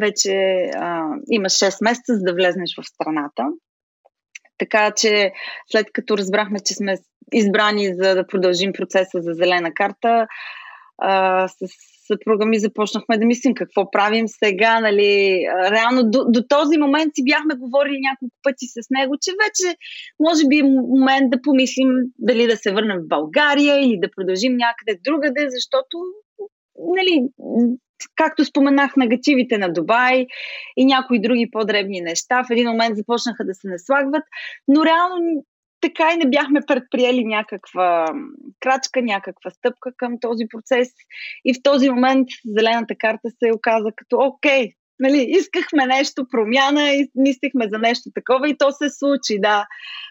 вече 0.00 0.34
а, 0.76 1.04
имаш 1.30 1.52
6 1.52 1.84
месеца 1.84 2.14
за 2.14 2.22
да 2.22 2.34
влезнеш 2.34 2.76
в 2.80 2.86
страната. 2.86 3.42
Така 4.58 4.90
че 4.96 5.32
след 5.70 5.86
като 5.92 6.18
разбрахме, 6.18 6.60
че 6.60 6.74
сме 6.74 6.96
избрани 7.32 7.94
за 7.94 8.14
да 8.14 8.26
продължим 8.26 8.72
процеса 8.72 9.22
за 9.22 9.32
зелена 9.32 9.70
карта, 9.74 10.26
а, 10.98 11.48
с 11.48 11.56
съпруга 12.06 12.46
ми 12.46 12.58
започнахме 12.58 13.18
да 13.18 13.26
мислим 13.26 13.54
какво 13.54 13.90
правим 13.90 14.28
сега. 14.28 14.80
Нали. 14.80 15.42
Реално 15.70 16.10
до, 16.10 16.24
до 16.28 16.42
този 16.48 16.78
момент 16.78 17.14
си 17.14 17.24
бяхме 17.24 17.54
говорили 17.54 18.00
няколко 18.00 18.34
пъти 18.42 18.66
с 18.66 18.90
него, 18.90 19.14
че 19.22 19.30
вече 19.44 19.76
може 20.20 20.42
би 20.48 20.58
е 20.58 20.62
момент 20.62 21.30
да 21.30 21.42
помислим 21.42 21.88
дали 22.18 22.46
да 22.46 22.56
се 22.56 22.72
върнем 22.72 22.98
в 22.98 23.08
България 23.08 23.80
или 23.80 23.98
да 24.00 24.10
продължим 24.16 24.56
някъде 24.56 25.00
другаде, 25.04 25.46
защото 25.50 25.96
нали, 26.96 27.22
както 28.16 28.44
споменах, 28.44 28.96
негативите 28.96 29.58
на 29.58 29.72
Дубай 29.72 30.26
и 30.76 30.84
някои 30.84 31.20
други 31.20 31.50
по-дребни 31.50 32.00
неща 32.00 32.44
в 32.44 32.50
един 32.50 32.68
момент 32.68 32.96
започнаха 32.96 33.44
да 33.44 33.54
се 33.54 33.68
наслагват, 33.68 34.22
но 34.68 34.84
реално 34.84 35.44
така 35.80 36.12
и 36.12 36.16
не 36.16 36.30
бяхме 36.30 36.60
предприели 36.66 37.24
някаква 37.24 38.06
крачка, 38.60 39.02
някаква 39.02 39.50
стъпка 39.50 39.90
към 39.96 40.20
този 40.20 40.44
процес. 40.50 40.88
И 41.44 41.54
в 41.54 41.56
този 41.62 41.90
момент 41.90 42.28
зелената 42.46 42.94
карта 42.98 43.30
се 43.38 43.52
оказа 43.54 43.90
като 43.96 44.16
окей, 44.18 44.72
нали, 45.00 45.26
искахме 45.28 45.86
нещо, 45.86 46.26
промяна 46.30 46.90
и 46.90 47.10
мислихме 47.14 47.68
за 47.68 47.78
нещо 47.78 48.10
такова 48.14 48.48
и 48.48 48.58
то 48.58 48.72
се 48.72 48.90
случи, 48.90 49.40
да. 49.40 49.66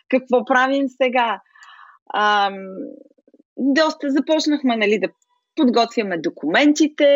Какво 0.09 0.45
правим 0.45 0.85
сега? 1.01 1.39
Ам, 2.15 2.55
доста 3.57 4.09
започнахме 4.09 4.77
нали, 4.77 4.99
да 4.99 5.07
подготвяме 5.57 6.17
документите. 6.17 7.07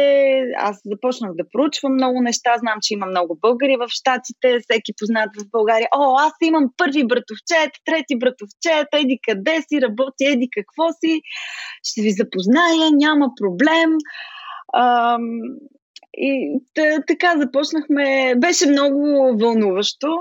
Аз 0.57 0.81
започнах 0.85 1.31
да 1.33 1.43
проучвам 1.51 1.93
много 1.93 2.21
неща. 2.21 2.57
Знам, 2.57 2.77
че 2.81 2.93
има 2.93 3.05
много 3.05 3.37
българи 3.41 3.75
в 3.77 3.87
Штатите, 3.89 4.59
всеки 4.59 4.91
познат 4.99 5.29
в 5.39 5.49
България. 5.51 5.87
О, 5.95 6.15
аз 6.19 6.33
имам 6.43 6.65
първи 6.77 7.07
братовчет, 7.07 7.71
трети 7.85 8.19
братовчет, 8.19 8.87
еди 8.93 9.19
къде 9.27 9.61
си, 9.67 9.81
работи, 9.81 10.25
еди 10.25 10.47
какво 10.57 10.83
си. 10.91 11.21
Ще 11.83 12.01
ви 12.01 12.11
запозная, 12.11 12.91
няма 12.91 13.27
проблем. 13.41 13.91
Ам, 14.77 15.21
и 16.13 16.59
така 17.07 17.33
започнахме. 17.37 18.33
Беше 18.37 18.69
много 18.69 18.99
вълнуващо, 19.39 20.17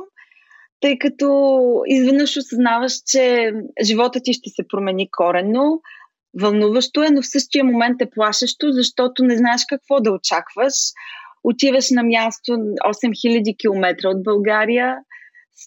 тъй 0.81 0.99
като 0.99 1.29
изведнъж 1.87 2.37
осъзнаваш, 2.37 2.93
че 3.07 3.53
живота 3.83 4.21
ти 4.25 4.33
ще 4.33 4.51
се 4.51 4.63
промени 4.69 5.11
коренно 5.11 5.81
Вълнуващо 6.35 7.03
е, 7.03 7.11
но 7.11 7.23
в 7.23 7.31
същия 7.31 7.65
момент 7.65 8.03
е 8.03 8.11
плашещо, 8.11 8.73
защото 8.73 9.25
не 9.25 9.37
знаеш 9.37 9.63
какво 9.69 10.01
да 10.01 10.13
очакваш. 10.13 10.75
Отиваш 11.45 11.91
на 11.91 12.03
място 12.03 12.53
8000 12.53 13.59
км 13.59 14.09
от 14.09 14.23
България. 14.23 14.97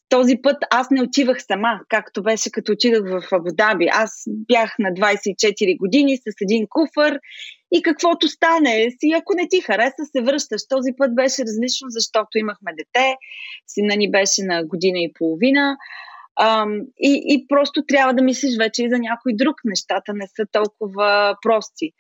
Този 0.10 0.38
път 0.44 0.58
аз 0.72 0.90
не 0.92 1.02
отивах 1.02 1.44
сама, 1.44 1.80
както 1.90 2.24
беше 2.24 2.52
като 2.52 2.72
отидах 2.72 3.02
в 3.04 3.28
Абудаби. 3.32 3.88
Аз 3.92 4.24
бях 4.28 4.76
на 4.80 4.90
24 4.90 5.78
години 5.78 6.18
с 6.18 6.22
един 6.42 6.68
куфър 6.70 7.20
и 7.72 7.82
каквото 7.82 8.28
стане 8.28 8.92
си, 9.00 9.12
ако 9.12 9.34
не 9.36 9.48
ти 9.48 9.62
хареса, 9.62 10.06
се 10.12 10.22
връщаш. 10.22 10.62
Този 10.70 10.92
път 10.98 11.16
беше 11.16 11.42
различно, 11.42 11.90
защото 11.90 12.38
имахме 12.38 12.72
дете, 12.78 13.16
сина 13.68 13.96
ни 13.96 14.12
беше 14.12 14.44
на 14.44 14.66
година 14.66 15.00
и 15.00 15.14
половина. 15.14 15.78
Ам, 16.42 16.82
и, 17.00 17.24
и 17.28 17.46
просто 17.48 17.84
трябва 17.88 18.14
да 18.14 18.24
мислиш 18.24 18.58
вече 18.58 18.84
и 18.84 18.90
за 18.90 19.00
някой 19.00 19.34
друг. 19.36 19.56
Нещата 19.66 20.14
не 20.14 20.28
са 20.28 20.46
толкова 20.52 21.36
прости. 21.42 21.92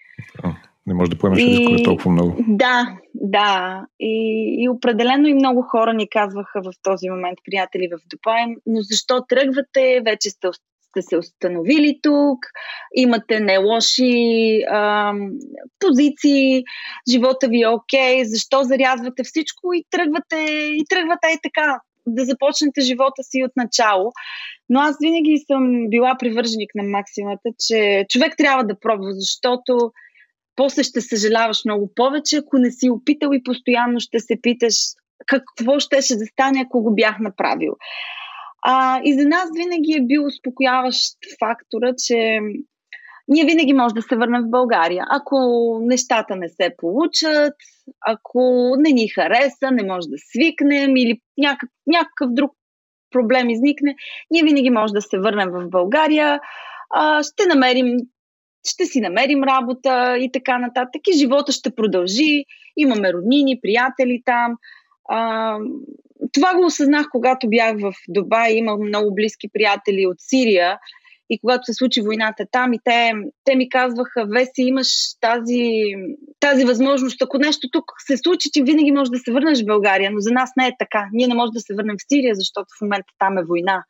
Не 0.88 0.94
може 0.94 1.12
да 1.12 1.18
поемеш 1.18 1.40
и... 1.40 1.46
рискове 1.46 1.84
толкова 1.84 2.12
много. 2.12 2.36
Да, 2.48 2.98
да. 3.14 3.82
И, 4.00 4.56
и 4.60 4.70
определено 4.70 5.28
и 5.28 5.34
много 5.34 5.62
хора 5.62 5.94
ни 5.94 6.10
казваха 6.10 6.62
в 6.62 6.72
този 6.84 7.10
момент, 7.10 7.38
приятели 7.46 7.88
в 7.88 8.00
Дубай, 8.10 8.56
но 8.66 8.82
защо 8.82 9.26
тръгвате? 9.30 10.02
Вече 10.06 10.30
сте, 10.30 10.48
сте 10.90 11.02
се 11.02 11.18
установили 11.18 12.00
тук, 12.02 12.40
имате 12.96 13.40
не 13.40 13.58
лоши 13.58 14.62
ам, 14.72 15.30
позиции, 15.80 16.64
живота 17.12 17.48
ви 17.48 17.62
е 17.62 17.68
окей, 17.68 18.26
защо 18.26 18.64
зарязвате 18.64 19.24
всичко 19.24 19.74
и 19.74 19.86
тръгвате, 19.92 20.42
и 20.78 20.86
тръгвате 20.90 21.28
и 21.28 21.40
така 21.44 21.80
да 22.08 22.26
започнете 22.26 22.82
живота 22.82 23.24
си 23.24 23.44
от 23.44 23.52
начало. 23.56 24.12
Но 24.70 24.80
аз 24.80 24.98
винаги 25.02 25.44
съм 25.48 25.90
била 25.90 26.16
привърженик 26.20 26.72
на 26.76 26.84
максимата, 26.84 27.50
че 27.68 28.06
човек 28.10 28.34
трябва 28.38 28.64
да 28.64 28.80
пробва, 28.80 29.12
защото 29.12 29.92
после 30.56 30.84
ще 30.84 31.02
съжаляваш 31.02 31.66
много 31.66 31.92
повече, 31.96 32.38
ако 32.38 32.58
не 32.58 32.72
си 32.72 32.90
опитал 32.90 33.30
и 33.34 33.44
постоянно 33.44 34.00
ще 34.00 34.20
се 34.20 34.42
питаш 34.42 34.76
какво 35.26 35.80
щеше 35.80 36.16
да 36.16 36.26
стане, 36.26 36.64
ако 36.66 36.84
го 36.84 36.96
бях 36.96 37.20
направил. 37.20 37.74
А, 38.66 39.02
и 39.04 39.20
за 39.20 39.28
нас 39.28 39.50
винаги 39.56 39.94
е 39.94 40.06
бил 40.06 40.26
успокояващ 40.26 41.18
фактора, 41.40 41.94
че 42.08 42.40
ние 43.28 43.46
винаги 43.46 43.74
може 43.74 43.94
да 43.94 44.02
се 44.02 44.16
върнем 44.16 44.44
в 44.44 44.50
България. 44.50 45.06
Ако 45.10 45.38
нещата 45.82 46.36
не 46.36 46.50
се 46.50 46.76
получат, 46.78 47.54
ако 48.08 48.74
не 48.78 48.90
ни 48.90 49.08
хареса, 49.08 49.72
не 49.72 49.84
може 49.84 50.08
да 50.08 50.18
свикнем 50.18 50.98
или 50.98 51.20
някакъв, 51.38 51.70
някакъв 51.88 52.30
друг 52.32 52.52
проблем 53.12 53.50
изникне, 53.50 53.96
ние 54.32 54.44
винаги 54.44 54.70
може 54.70 54.94
да 54.94 55.02
се 55.02 55.20
върнем 55.20 55.50
в 55.52 55.70
България, 55.70 56.40
а, 56.96 57.24
ще 57.24 57.46
намерим 57.46 57.98
ще 58.68 58.86
си 58.86 59.02
намерим 59.02 59.44
работа 59.44 60.18
и 60.20 60.32
така 60.32 60.58
нататък. 60.58 61.02
И 61.08 61.18
живота 61.18 61.52
ще 61.52 61.76
продължи. 61.76 62.46
Имаме 62.78 63.14
роднини, 63.14 63.60
приятели 63.62 64.22
там. 64.26 64.56
А, 65.10 65.58
това 66.34 66.56
го 66.56 66.66
осъзнах, 66.66 67.08
когато 67.12 67.50
бях 67.50 67.76
в 67.82 67.94
Дубай. 68.10 68.54
Имам 68.54 68.80
много 68.82 69.16
близки 69.16 69.50
приятели 69.54 70.08
от 70.08 70.16
Сирия. 70.20 70.78
И 71.30 71.40
когато 71.40 71.64
се 71.66 71.74
случи 71.74 72.02
войната 72.02 72.46
там, 72.52 72.74
и 72.74 72.80
те, 72.84 73.12
те 73.44 73.56
ми 73.56 73.70
казваха, 73.70 74.26
Веси, 74.26 74.62
имаш 74.62 74.88
тази, 75.22 75.70
тази 76.40 76.66
възможност. 76.66 77.22
Ако 77.22 77.38
нещо 77.38 77.68
тук 77.72 77.86
се 78.08 78.18
случи, 78.18 78.50
ти 78.54 78.64
винаги 78.64 78.92
можеш 78.92 79.10
да 79.10 79.20
се 79.20 79.32
върнеш 79.32 79.62
в 79.62 79.66
България, 79.66 80.12
но 80.12 80.20
за 80.20 80.32
нас 80.32 80.50
не 80.58 80.68
е 80.68 80.76
така. 80.80 81.08
Ние 81.14 81.28
не 81.28 81.36
можем 81.36 81.52
да 81.54 81.60
се 81.60 81.76
върнем 81.76 81.96
в 82.00 82.14
Сирия, 82.14 82.36
защото 82.36 82.68
в 82.78 82.82
момента 82.82 83.14
там 83.20 83.38
е 83.38 83.44
война. 83.44 83.84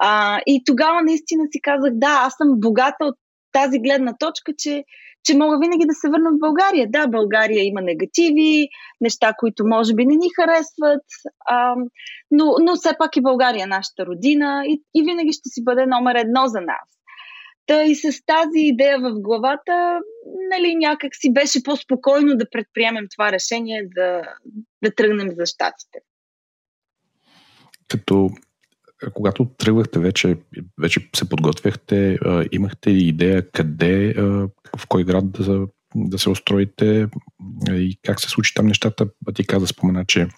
А, 0.00 0.40
и 0.46 0.62
тогава 0.66 1.02
наистина 1.02 1.44
си 1.52 1.60
казах, 1.62 1.92
да, 1.94 2.20
аз 2.26 2.34
съм 2.36 2.48
богата 2.56 3.04
от 3.04 3.16
тази 3.58 3.78
гледна 3.78 4.16
точка, 4.18 4.52
че, 4.58 4.84
че 5.24 5.36
мога 5.36 5.58
винаги 5.58 5.86
да 5.86 5.94
се 5.94 6.08
върна 6.08 6.30
в 6.30 6.38
България. 6.38 6.86
Да, 6.90 7.06
България 7.06 7.64
има 7.64 7.80
негативи, 7.80 8.68
неща, 9.00 9.34
които 9.38 9.66
може 9.66 9.94
би 9.94 10.06
не 10.06 10.16
ни 10.16 10.28
харесват, 10.36 11.04
а, 11.46 11.74
но, 12.30 12.54
но 12.62 12.76
все 12.76 12.90
пак 12.98 13.16
и 13.16 13.22
България 13.22 13.64
е 13.64 13.74
нашата 13.76 14.06
родина 14.06 14.62
и, 14.66 14.82
и 14.94 15.02
винаги 15.02 15.32
ще 15.32 15.48
си 15.48 15.64
бъде 15.64 15.86
номер 15.86 16.14
едно 16.14 16.46
за 16.46 16.60
нас. 16.60 16.88
Та 17.66 17.82
и 17.82 17.94
с 17.94 18.24
тази 18.26 18.60
идея 18.60 18.98
в 18.98 19.12
главата, 19.14 20.00
нали, 20.50 20.74
някак 20.76 21.10
си 21.14 21.32
беше 21.32 21.62
по-спокойно 21.62 22.36
да 22.36 22.50
предприемем 22.50 23.06
това 23.16 23.32
решение 23.32 23.88
да, 23.94 24.22
да 24.82 24.94
тръгнем 24.94 25.28
за 25.30 25.46
щатите. 25.46 25.98
Като 27.88 28.30
когато 29.14 29.44
тръгвахте 29.58 29.98
вече, 29.98 30.36
вече 30.80 31.08
се 31.16 31.28
подготвяхте, 31.28 32.18
имахте 32.52 32.90
ли 32.90 33.04
идея 33.04 33.50
къде, 33.50 34.14
в 34.76 34.86
кой 34.88 35.04
град 35.04 35.30
да, 35.30 35.66
да 35.94 36.18
се 36.18 36.30
устроите 36.30 37.08
и 37.70 37.98
как 38.02 38.20
се 38.20 38.28
случи 38.28 38.54
там 38.54 38.66
нещата? 38.66 39.06
Ти 39.34 39.46
каза, 39.46 39.66
спомена, 39.66 40.04
че 40.04 40.28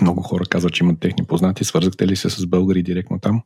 много 0.00 0.22
хора 0.22 0.44
казват, 0.50 0.72
че 0.72 0.84
имат 0.84 1.00
техни 1.00 1.26
познати. 1.26 1.64
Свързахте 1.64 2.06
ли 2.06 2.16
се 2.16 2.30
с 2.30 2.46
българи 2.46 2.82
директно 2.82 3.20
там? 3.20 3.42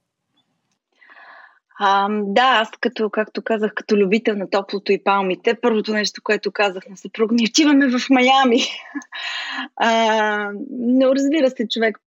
А, 1.78 2.08
да, 2.22 2.42
аз 2.42 2.68
като, 2.80 3.10
както 3.10 3.42
казах, 3.42 3.72
като 3.74 3.96
любител 3.96 4.36
на 4.36 4.50
топлото 4.50 4.92
и 4.92 5.04
палмите, 5.04 5.54
първото 5.62 5.92
нещо, 5.92 6.20
което 6.24 6.52
казах 6.52 6.82
на 6.90 6.96
съпруг 6.96 7.30
ми, 7.30 7.46
отиваме 7.48 7.98
в 7.98 8.10
Майами. 8.10 8.60
А, 9.76 10.50
но 10.70 11.14
разбира 11.14 11.50
се, 11.50 11.68
човек 11.68 11.98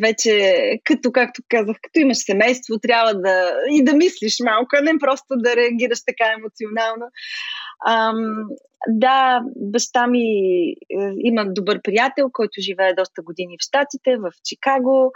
вече, 0.00 0.54
като, 0.84 1.12
както 1.12 1.42
казах, 1.48 1.76
като 1.82 1.98
имаш 1.98 2.16
семейство, 2.16 2.78
трябва 2.82 3.14
да 3.14 3.52
и 3.70 3.84
да 3.84 3.94
мислиш 3.96 4.36
малко, 4.44 4.68
а 4.78 4.80
не 4.82 4.98
просто 4.98 5.26
да 5.30 5.56
реагираш 5.56 5.98
така 6.06 6.24
емоционално. 6.38 7.06
Ам, 7.86 8.44
да, 8.88 9.40
баща 9.56 10.06
ми 10.06 10.20
е, 10.20 10.74
има 11.18 11.44
добър 11.46 11.82
приятел, 11.82 12.30
който 12.32 12.60
живее 12.60 12.94
доста 12.94 13.22
години 13.22 13.56
в 13.60 13.64
Штатите, 13.64 14.16
в 14.16 14.30
Чикаго. 14.44 15.12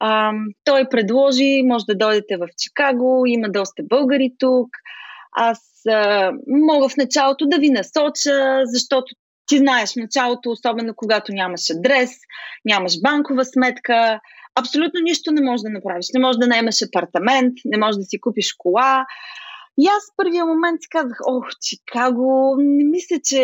Ам, 0.00 0.46
той 0.64 0.88
предложи, 0.88 1.62
може 1.62 1.84
да 1.88 1.94
дойдете 1.94 2.36
в 2.36 2.48
Чикаго, 2.58 3.26
има 3.26 3.48
доста 3.48 3.82
българи 3.82 4.34
тук. 4.38 4.68
Аз 5.32 5.58
а, 5.88 6.32
мога 6.46 6.88
в 6.88 6.96
началото 6.96 7.46
да 7.46 7.58
ви 7.58 7.70
насоча, 7.70 8.60
защото 8.64 9.14
ти 9.50 9.58
знаеш 9.58 9.94
началото, 9.96 10.50
особено 10.50 10.92
когато 10.96 11.32
нямаш 11.32 11.70
адрес, 11.70 12.10
нямаш 12.64 13.00
банкова 13.02 13.44
сметка, 13.44 14.20
абсолютно 14.60 15.00
нищо 15.00 15.32
не 15.32 15.42
можеш 15.42 15.62
да 15.62 15.70
направиш. 15.70 16.06
Не 16.14 16.20
можеш 16.20 16.38
да 16.38 16.46
наемаш 16.46 16.82
апартамент, 16.82 17.54
не 17.64 17.78
можеш 17.78 17.96
да 17.96 18.04
си 18.04 18.20
купиш 18.20 18.54
кола. 18.58 19.06
И 19.78 19.86
аз 19.86 20.02
в 20.06 20.16
първия 20.16 20.44
момент 20.46 20.82
си 20.82 20.88
казах, 20.90 21.18
ох, 21.26 21.46
Чикаго, 21.64 22.56
не 22.58 22.84
мисля, 22.84 23.16
че 23.24 23.42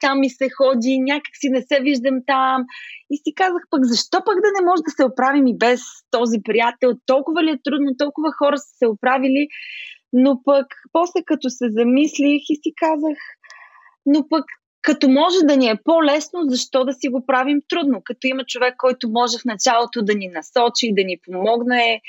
там 0.00 0.20
ми 0.20 0.30
се 0.30 0.48
ходи, 0.56 0.98
някак 0.98 1.34
си 1.40 1.48
не 1.50 1.62
се 1.62 1.80
виждам 1.80 2.16
там. 2.26 2.64
И 3.10 3.16
си 3.16 3.34
казах 3.36 3.62
пък, 3.70 3.80
защо 3.84 4.18
пък 4.26 4.36
да 4.44 4.50
не 4.56 4.66
може 4.68 4.82
да 4.82 4.90
се 4.90 5.04
оправим 5.04 5.46
и 5.46 5.58
без 5.58 5.80
този 6.10 6.38
приятел? 6.44 6.90
Толкова 7.06 7.44
ли 7.44 7.50
е 7.50 7.62
трудно, 7.64 7.90
толкова 7.98 8.30
хора 8.38 8.58
са 8.58 8.70
се 8.78 8.86
оправили. 8.86 9.48
Но 10.12 10.40
пък, 10.44 10.66
после 10.92 11.20
като 11.26 11.50
се 11.50 11.66
замислих 11.70 12.42
и 12.48 12.56
си 12.62 12.70
казах, 12.84 13.18
но 14.06 14.28
пък 14.28 14.44
като 14.82 15.08
може 15.08 15.36
да 15.44 15.56
ни 15.56 15.68
е 15.68 15.80
по-лесно, 15.84 16.40
защо 16.48 16.84
да 16.84 16.92
си 16.92 17.08
го 17.08 17.26
правим 17.26 17.60
трудно? 17.68 18.00
Като 18.04 18.26
има 18.26 18.44
човек, 18.44 18.74
който 18.78 19.08
може 19.08 19.38
в 19.38 19.44
началото 19.44 20.02
да 20.02 20.14
ни 20.14 20.28
насочи, 20.28 20.94
да 20.94 21.04
ни 21.04 21.16
помогне 21.26 22.00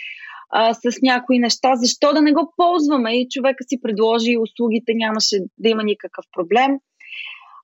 а, 0.50 0.74
с 0.74 1.02
някои 1.02 1.40
неща, 1.40 1.76
защо 1.76 2.14
да 2.14 2.22
не 2.22 2.34
го 2.34 2.54
ползваме? 2.58 3.20
И 3.20 3.30
човека 3.30 3.64
си 3.64 3.82
предложи 3.82 4.38
услугите, 4.38 4.94
нямаше 4.96 5.38
да 5.58 5.70
има 5.70 5.84
никакъв 5.84 6.26
проблем. 6.32 6.72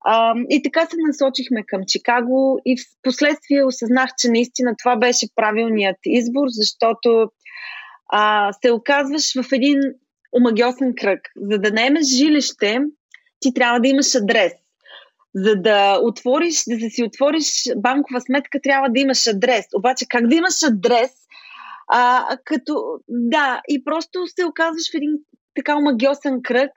А, 0.06 0.34
и 0.50 0.63
така 0.63 0.86
се 0.86 0.96
насочихме 1.08 1.63
към 1.67 1.82
Чикаго 1.88 2.60
и 2.65 2.78
в 2.78 2.82
последствие 3.04 3.63
осъзнах, 3.63 4.10
че 4.17 4.30
наистина 4.30 4.76
това 4.84 4.96
беше 4.96 5.28
правилният 5.36 5.98
избор, 6.06 6.48
защото 6.48 7.30
а, 8.10 8.54
се 8.54 8.72
оказваш 8.72 9.41
в 9.41 9.52
един 9.52 9.80
омагиосен 10.38 10.93
кръг. 10.98 11.20
За 11.36 11.58
да 11.58 11.72
наемеш 11.72 12.06
жилище, 12.06 12.80
ти 13.39 13.54
трябва 13.54 13.80
да 13.80 13.88
имаш 13.88 14.15
адрес 14.15 14.54
за 15.43 15.56
да 15.56 16.00
отвориш, 16.02 16.63
да 16.67 16.89
си 16.89 17.04
отвориш 17.04 17.63
банкова 17.78 18.21
сметка, 18.21 18.60
трябва 18.63 18.89
да 18.89 19.00
имаш 19.00 19.28
адрес. 19.28 19.65
Обаче 19.76 20.06
как 20.10 20.28
да 20.28 20.36
имаш 20.36 20.63
адрес, 20.63 21.12
а, 21.88 22.38
като, 22.45 23.00
да, 23.10 23.62
и 23.67 23.84
просто 23.84 24.28
се 24.28 24.45
оказваш 24.45 24.91
в 24.91 24.95
един 24.95 25.12
така 25.56 25.80
магиосен 25.80 26.41
кръг. 26.43 26.71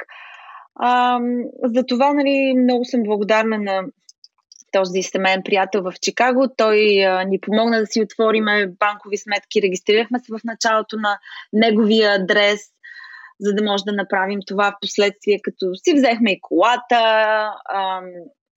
А, 0.75 1.21
за 1.65 1.87
това, 1.87 2.13
нали, 2.13 2.55
много 2.57 2.85
съм 2.85 3.03
благодарна 3.03 3.59
на 3.59 3.83
този 4.73 5.03
семейен 5.03 5.43
приятел 5.45 5.83
в 5.83 5.93
Чикаго. 6.01 6.47
Той 6.57 7.05
а, 7.05 7.25
ни 7.25 7.41
помогна 7.41 7.81
да 7.81 7.87
си 7.87 8.03
отвориме 8.03 8.67
банкови 8.81 9.17
сметки. 9.17 9.63
Регистрирахме 9.63 10.19
се 10.19 10.33
в 10.33 10.45
началото 10.45 10.97
на 10.97 11.19
неговия 11.53 12.15
адрес, 12.15 12.61
за 13.41 13.55
да 13.55 13.65
може 13.65 13.85
да 13.85 13.93
направим 13.93 14.41
това 14.47 14.71
в 14.71 14.81
последствие, 14.81 15.41
като 15.43 15.75
си 15.75 15.95
взехме 15.95 16.33
и 16.33 16.41
колата, 16.41 17.01
а, 17.65 18.01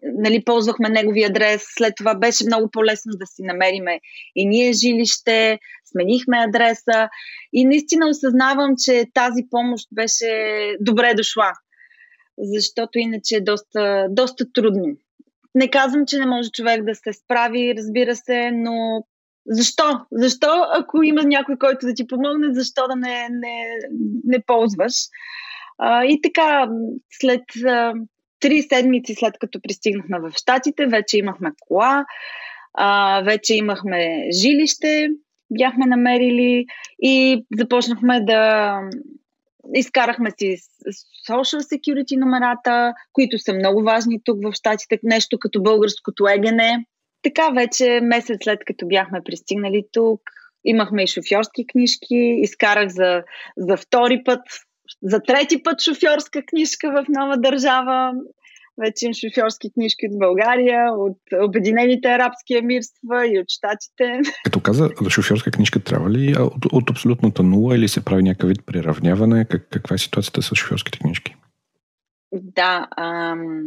нали, 0.04 0.44
ползвахме 0.46 0.90
неговия 0.90 1.30
адрес, 1.30 1.64
след 1.78 1.94
това 1.98 2.16
беше 2.16 2.46
много 2.46 2.70
по-лесно 2.72 3.12
да 3.16 3.26
си 3.26 3.42
намериме 3.44 4.00
и 4.36 4.46
ние 4.46 4.74
жилище, 4.74 5.60
сменихме 5.86 6.38
адреса 6.48 7.10
и 7.54 7.66
наистина 7.66 8.10
осъзнавам, 8.10 8.74
че 8.86 9.06
тази 9.14 9.42
помощ 9.50 9.88
беше 9.92 10.30
добре 10.80 11.14
дошла, 11.14 11.52
защото 12.38 13.00
иначе 13.00 13.36
е 13.36 13.42
доста, 13.42 14.08
доста 14.10 14.46
трудно. 14.54 14.96
Не 15.56 15.70
казвам, 15.70 16.06
че 16.06 16.18
не 16.18 16.26
може 16.26 16.50
човек 16.50 16.84
да 16.84 16.96
се 16.96 17.14
справи, 17.14 17.74
разбира 17.78 18.16
се, 18.16 18.52
но 18.52 19.04
защо? 19.46 20.00
Защо, 20.12 20.66
ако 20.80 21.04
има 21.04 21.24
някой, 21.24 21.58
който 21.58 21.86
да 21.86 21.94
ти 21.94 22.08
помогне, 22.08 22.54
защо 22.54 22.88
да 22.88 22.96
не, 22.96 23.28
не, 23.32 23.66
не 24.24 24.44
ползваш? 24.48 24.94
А, 25.78 26.06
и 26.06 26.22
така, 26.22 26.70
след 27.22 27.44
три 28.44 28.62
седмици 28.62 29.16
след 29.16 29.34
като 29.40 29.60
пристигнахме 29.62 30.20
в 30.20 30.32
Штатите, 30.36 30.86
вече 30.86 31.18
имахме 31.18 31.52
кола, 31.60 32.06
а, 32.74 33.22
вече 33.22 33.56
имахме 33.56 34.28
жилище, 34.32 35.08
бяхме 35.52 35.86
намерили 35.86 36.66
и 37.02 37.46
започнахме 37.58 38.22
да 38.22 38.74
изкарахме 39.74 40.32
си 40.40 40.58
social 41.30 41.60
security 41.60 42.20
номерата, 42.20 42.94
които 43.14 43.40
са 43.40 43.54
много 43.54 43.84
важни 43.84 44.22
тук 44.24 44.38
в 44.44 44.54
Штатите, 44.54 45.00
нещо 45.04 45.40
като 45.40 45.64
българското 45.64 46.28
егене. 46.28 46.86
Така 47.22 47.50
вече 47.50 48.00
месец 48.04 48.38
след 48.44 48.60
като 48.66 48.88
бяхме 48.88 49.20
пристигнали 49.26 49.84
тук, 49.92 50.22
имахме 50.66 51.04
и 51.04 51.08
шофьорски 51.08 51.68
книжки, 51.68 52.36
изкарах 52.42 52.90
за, 52.90 53.24
за 53.58 53.78
втори 53.78 54.22
път 54.26 54.42
за 55.04 55.20
трети 55.20 55.64
път 55.64 55.82
шофьорска 55.82 56.42
книжка 56.46 56.92
в 56.92 57.06
нова 57.10 57.38
държава. 57.38 58.12
Вече 58.82 59.06
имам 59.06 59.14
шофьорски 59.14 59.72
книжки 59.74 60.08
от 60.12 60.20
България, 60.20 60.94
от 60.94 61.18
Обединените 61.42 62.08
арабски 62.08 62.54
емирства 62.54 63.28
и 63.28 63.40
от 63.40 63.46
Штатите. 63.50 64.32
Като 64.44 64.60
каза, 64.60 64.90
шофьорска 65.10 65.52
книжка 65.52 65.84
трябва 65.84 66.10
ли 66.10 66.36
от, 66.40 66.66
от 66.72 66.90
абсолютната 66.90 67.44
нула 67.44 67.76
или 67.76 67.88
се 67.88 68.06
прави 68.06 68.24
някакъв 68.24 68.50
вид 68.50 68.66
приравняване? 68.66 69.46
Как, 69.46 69.68
каква 69.70 69.94
е 69.94 69.98
ситуацията 69.98 70.42
с 70.42 70.56
шофьорските 70.56 71.00
книжки? 71.00 71.36
Да, 72.34 72.88
ам, 72.98 73.64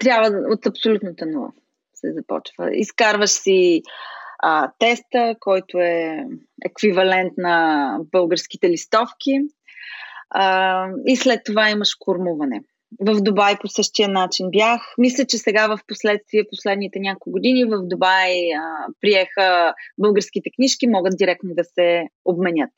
трябва 0.00 0.28
от 0.52 0.66
абсолютната 0.66 1.26
нула 1.26 1.52
се 2.00 2.12
започва. 2.12 2.76
Изкарваш 2.76 3.30
си 3.30 3.82
а, 4.38 4.70
теста, 4.78 5.34
който 5.40 5.78
е 5.78 6.24
еквивалент 6.64 7.32
на 7.36 7.96
българските 8.12 8.70
листовки 8.70 9.40
А, 10.30 10.86
и 11.06 11.16
след 11.16 11.40
това 11.44 11.70
имаш 11.70 11.94
кормуване. 11.94 12.60
В 13.00 13.20
Дубай 13.20 13.56
по 13.60 13.68
същия 13.68 14.08
начин 14.08 14.46
бях. 14.50 14.94
Мисля, 14.98 15.24
че 15.24 15.38
сега 15.38 15.66
в 15.66 15.78
последствие, 15.88 16.48
последните 16.50 16.98
няколко 16.98 17.30
години 17.30 17.64
в 17.64 17.78
Дубай 17.82 18.52
а, 18.52 18.86
приеха 19.00 19.74
българските 19.98 20.50
книжки, 20.56 20.86
могат 20.86 21.16
директно 21.16 21.54
да 21.54 21.64
се 21.64 22.02
обменят. 22.24 22.70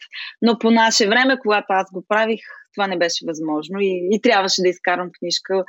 Но 0.43 0.59
по 0.59 0.71
наше 0.71 1.09
време, 1.09 1.38
когато 1.43 1.67
аз 1.69 1.93
го 1.93 2.05
правих, 2.09 2.41
това 2.75 2.87
не 2.87 2.99
беше 2.99 3.25
възможно 3.27 3.81
и, 3.81 4.09
и 4.12 4.21
трябваше 4.21 4.62
да 4.62 4.69
изкарам 4.69 5.11
книжка 5.19 5.65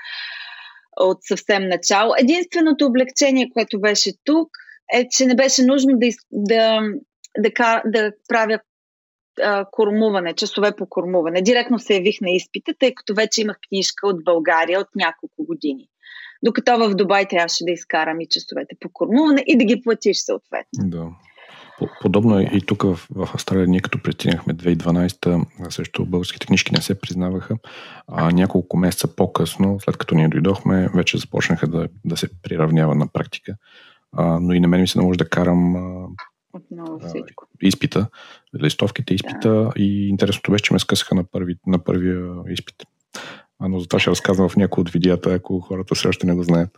от 0.99 1.17
съвсем 1.21 1.67
начало. 1.67 2.13
Единственото 2.17 2.85
облегчение, 2.85 3.49
което 3.53 3.81
беше 3.81 4.11
тук, 4.23 4.49
е, 4.93 5.07
че 5.09 5.25
не 5.25 5.35
беше 5.35 5.63
нужно 5.63 5.91
да, 5.97 6.07
да, 6.31 6.81
да, 7.37 7.81
да 7.85 8.11
правя 8.27 8.59
а, 9.41 9.65
кормуване, 9.71 10.33
часове 10.33 10.75
по 10.75 10.85
кормуване. 10.89 11.41
Директно 11.41 11.79
се 11.79 11.93
явих 11.93 12.21
на 12.21 12.31
изпита, 12.31 12.73
тъй 12.79 12.93
като 12.93 13.13
вече 13.13 13.41
имах 13.41 13.57
книжка 13.69 14.07
от 14.07 14.23
България 14.23 14.79
от 14.79 14.87
няколко 14.95 15.45
години. 15.45 15.87
Докато 16.43 16.77
в 16.77 16.95
Дубай 16.95 17.27
трябваше 17.27 17.63
да 17.65 17.71
изкарам 17.71 18.21
и 18.21 18.27
часовете 18.29 18.75
по 18.79 18.89
кормуване 18.93 19.43
и 19.47 19.57
да 19.57 19.65
ги 19.65 19.81
платиш 19.81 20.17
съответно. 20.17 20.89
Да. 20.89 21.09
Подобно 22.01 22.39
е 22.39 22.49
и 22.53 22.61
тук 22.61 22.83
в, 22.83 23.07
в 23.15 23.29
Австралия, 23.33 23.67
ние 23.67 23.79
като 23.79 24.01
пристигнахме 24.03 24.53
2012, 24.53 25.45
също 25.69 26.05
българските 26.05 26.47
книжки 26.47 26.73
не 26.73 26.81
се 26.81 27.01
признаваха. 27.01 27.55
А 28.07 28.31
няколко 28.31 28.77
месеца 28.77 29.15
по-късно, 29.15 29.79
след 29.79 29.97
като 29.97 30.15
ние 30.15 30.27
дойдохме, 30.27 30.89
вече 30.95 31.17
започнаха 31.17 31.67
да, 31.67 31.87
да 32.05 32.17
се 32.17 32.41
приравнява 32.41 32.95
на 32.95 33.07
практика. 33.07 33.55
А, 34.11 34.39
но 34.39 34.53
и 34.53 34.59
на 34.59 34.67
мен 34.67 34.81
ми 34.81 34.87
се 34.87 34.99
наложи 34.99 35.17
да 35.17 35.29
карам 35.29 35.75
отново 36.53 36.99
всичко. 36.99 37.47
изпита, 37.61 38.07
листовките, 38.63 39.13
изпита 39.13 39.49
да. 39.49 39.71
и 39.75 40.09
интересното 40.09 40.51
беше, 40.51 40.63
че 40.63 40.73
ме 40.73 40.79
скъсаха 40.79 41.15
на, 41.15 41.23
първи, 41.23 41.55
на 41.67 41.83
първия 41.83 42.25
изпит. 42.49 42.75
А, 43.59 43.67
но 43.67 43.79
за 43.79 43.87
това 43.87 43.99
ще 43.99 44.11
разказвам 44.11 44.49
в 44.49 44.55
някои 44.55 44.81
от 44.81 44.89
видеята, 44.89 45.33
ако 45.33 45.59
хората 45.59 45.95
все 45.95 46.07
още 46.07 46.27
не 46.27 46.33
го 46.33 46.43
знаят. 46.43 46.69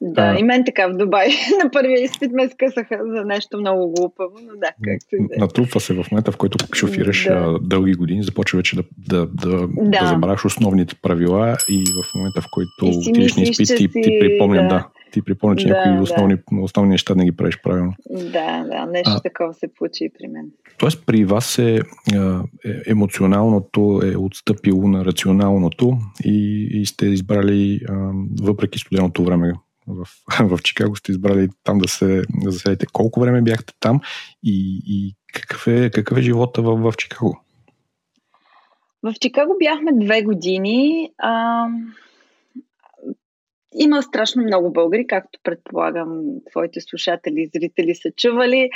Да, 0.00 0.22
а, 0.22 0.38
и 0.38 0.42
мен 0.42 0.64
така 0.64 0.86
в 0.86 0.96
Дубай. 0.96 1.28
На 1.64 1.70
първия 1.70 2.04
изпит 2.04 2.32
ме 2.32 2.48
скъсаха 2.48 2.98
за 3.16 3.24
нещо 3.24 3.58
много 3.60 3.92
глупаво, 3.92 4.34
но 4.42 4.56
да, 4.56 4.66
както 4.66 5.16
и 5.16 5.18
да 5.18 5.34
е. 5.36 5.38
Натрупва 5.38 5.80
се 5.80 5.94
в 5.94 6.06
момента, 6.10 6.32
в 6.32 6.36
който 6.36 6.74
шофираш 6.74 7.24
да. 7.24 7.58
дълги 7.62 7.94
години, 7.94 8.22
започва 8.22 8.56
вече 8.56 8.76
да, 8.76 8.82
да, 8.98 9.26
да, 9.26 9.50
да. 9.68 10.00
да 10.00 10.06
забравяш 10.06 10.44
основните 10.44 10.94
правила 11.02 11.56
и 11.68 11.84
в 11.84 12.14
момента, 12.14 12.40
в 12.40 12.46
който 12.50 12.98
отидеш 12.98 13.36
на 13.36 13.42
изпит, 13.42 13.68
ти, 13.68 13.88
ти 13.88 14.18
припомня, 14.20 14.62
да. 14.62 14.68
да 14.68 14.88
ти 15.14 15.22
припомня, 15.22 15.56
че 15.56 15.68
да, 15.68 15.74
някои 15.74 16.02
основни, 16.02 16.34
да. 16.34 16.60
основни 16.60 16.90
неща 16.90 17.14
не 17.14 17.24
ги 17.24 17.32
правиш 17.32 17.58
правилно. 17.62 17.92
Да, 18.10 18.64
да, 18.64 18.86
нещо 18.86 19.12
а, 19.14 19.20
такова 19.20 19.54
се 19.54 19.74
получи 19.74 20.04
и 20.04 20.10
при 20.18 20.28
мен. 20.28 20.50
Тоест 20.78 21.06
при 21.06 21.24
вас 21.24 21.58
е, 21.58 21.74
е 21.74 21.80
емоционалното 22.86 24.00
е 24.04 24.16
отстъпило 24.16 24.88
на 24.88 25.04
рационалното 25.04 25.98
и, 26.24 26.68
и 26.80 26.86
сте 26.86 27.06
избрали, 27.06 27.80
въпреки 28.42 28.78
студеното 28.78 29.24
време 29.24 29.52
в, 29.86 30.06
в 30.56 30.62
Чикаго, 30.62 30.96
сте 30.96 31.12
избрали 31.12 31.48
там 31.64 31.78
да 31.78 31.88
се 31.88 32.22
да 32.44 32.50
заседите. 32.50 32.86
Колко 32.92 33.20
време 33.20 33.42
бяхте 33.42 33.74
там 33.80 34.00
и, 34.42 34.82
и 34.86 35.14
какъв, 35.34 35.66
е, 35.66 35.90
какъв 35.90 36.18
е 36.18 36.22
живота 36.22 36.62
в, 36.62 36.76
в 36.76 36.96
Чикаго? 36.96 37.40
В 39.02 39.14
Чикаго 39.20 39.56
бяхме 39.62 39.92
две 40.04 40.22
години. 40.22 41.10
А, 41.18 41.66
има 43.74 44.02
страшно 44.02 44.42
много 44.42 44.72
българи, 44.72 45.06
както 45.06 45.38
предполагам 45.42 46.22
твоите 46.50 46.80
слушатели 46.80 47.40
и 47.40 47.50
зрители 47.54 47.94
са 47.94 48.10
чували. 48.16 48.70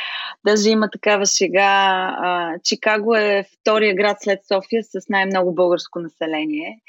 Даже 0.46 0.70
има 0.70 0.90
такава 0.90 1.26
шега. 1.26 2.58
Чикаго 2.64 3.14
е 3.14 3.44
втория 3.60 3.94
град 3.94 4.16
след 4.20 4.38
София 4.52 4.82
с 4.82 5.08
най-много 5.08 5.54
българско 5.54 6.00
население. 6.00 6.80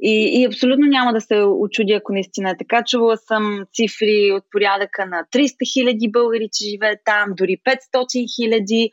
И, 0.00 0.40
и 0.40 0.46
абсолютно 0.46 0.86
няма 0.86 1.12
да 1.12 1.20
се 1.20 1.42
очуди, 1.42 1.92
ако 1.92 2.12
наистина 2.12 2.50
е 2.50 2.56
така. 2.56 2.84
Чувала 2.84 3.16
съм 3.16 3.64
цифри 3.74 4.32
от 4.32 4.44
порядъка 4.52 5.06
на 5.06 5.24
300 5.32 5.72
хиляди 5.72 6.10
българи, 6.10 6.48
че 6.52 6.70
живеят 6.70 7.00
там, 7.04 7.28
дори 7.36 7.56
500 7.94 8.36
хиляди. 8.36 8.90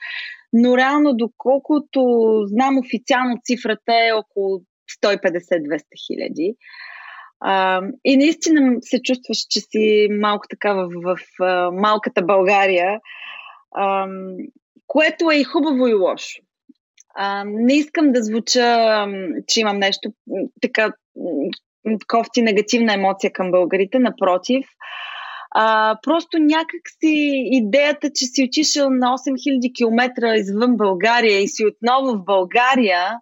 Но 0.53 0.77
реално, 0.77 1.13
доколкото 1.13 2.01
знам 2.47 2.77
официално 2.77 3.37
цифрата 3.43 3.93
е 4.09 4.11
около 4.11 4.61
150-200 5.03 5.83
хиляди. 6.07 6.55
Uh, 7.45 7.91
и 8.05 8.17
наистина 8.17 8.77
се 8.81 9.01
чувстваш, 9.01 9.37
че 9.49 9.59
си 9.59 10.07
малко 10.11 10.45
така 10.49 10.73
в, 10.73 10.89
в, 11.03 11.17
в 11.39 11.71
малката 11.71 12.21
България, 12.21 12.99
uh, 13.77 14.35
което 14.87 15.31
е 15.31 15.35
и 15.35 15.43
хубаво 15.43 15.87
и 15.87 15.93
лошо. 15.93 16.41
Uh, 17.19 17.43
не 17.45 17.73
искам 17.73 18.11
да 18.11 18.23
звуча, 18.23 19.07
че 19.47 19.59
имам 19.59 19.77
нещо 19.77 20.13
така 20.61 20.91
кофти 22.07 22.41
негативна 22.41 22.93
емоция 22.93 23.31
към 23.33 23.51
българите, 23.51 23.99
напротив. 23.99 24.65
А, 25.55 25.97
просто 26.03 26.37
някак 26.39 26.81
си 26.99 27.31
идеята, 27.51 28.09
че 28.15 28.25
си 28.25 28.43
отишъл 28.43 28.89
на 28.89 29.07
8000 29.07 29.75
км 29.77 30.35
извън 30.35 30.77
България 30.77 31.39
и 31.39 31.47
си 31.47 31.65
отново 31.65 32.17
в 32.17 32.23
България, 32.23 33.19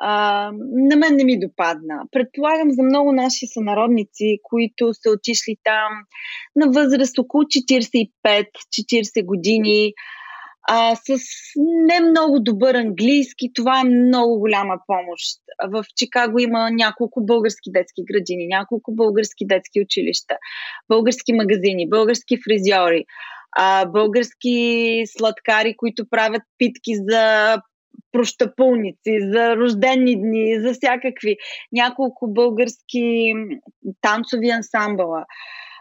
а, 0.00 0.50
на 0.72 0.96
мен 0.96 1.16
не 1.16 1.24
ми 1.24 1.38
допадна. 1.38 2.02
Предполагам 2.12 2.70
за 2.70 2.82
много 2.82 3.12
наши 3.12 3.46
сънародници, 3.46 4.38
които 4.42 4.94
са 4.94 5.10
отишли 5.10 5.56
там 5.64 5.92
на 6.56 6.66
възраст 6.66 7.18
около 7.18 7.42
45-40 7.44 9.24
години, 9.24 9.92
а, 10.68 10.96
с 10.96 11.18
не 11.56 12.00
много 12.00 12.40
добър 12.40 12.74
английски, 12.74 13.50
това 13.54 13.80
е 13.80 13.84
много 13.84 14.38
голяма 14.38 14.76
помощ. 14.86 15.40
В 15.68 15.84
Чикаго 15.96 16.38
има 16.38 16.70
няколко 16.70 17.24
български 17.24 17.70
детски 17.72 18.02
градини, 18.04 18.46
няколко 18.46 18.94
български 18.94 19.46
детски 19.46 19.80
училища, 19.80 20.34
български 20.88 21.32
магазини, 21.32 21.88
български 21.88 22.38
фризьори, 22.44 23.04
български 23.86 25.02
сладкари, 25.06 25.76
които 25.76 26.08
правят 26.10 26.42
питки 26.58 26.94
за 27.08 27.56
прощапълници, 28.16 29.30
за 29.32 29.56
рождени 29.56 30.20
дни, 30.20 30.60
за 30.60 30.72
всякакви. 30.72 31.36
Няколко 31.72 32.28
български 32.28 33.34
танцови 34.00 34.50
ансамбъла. 34.50 35.24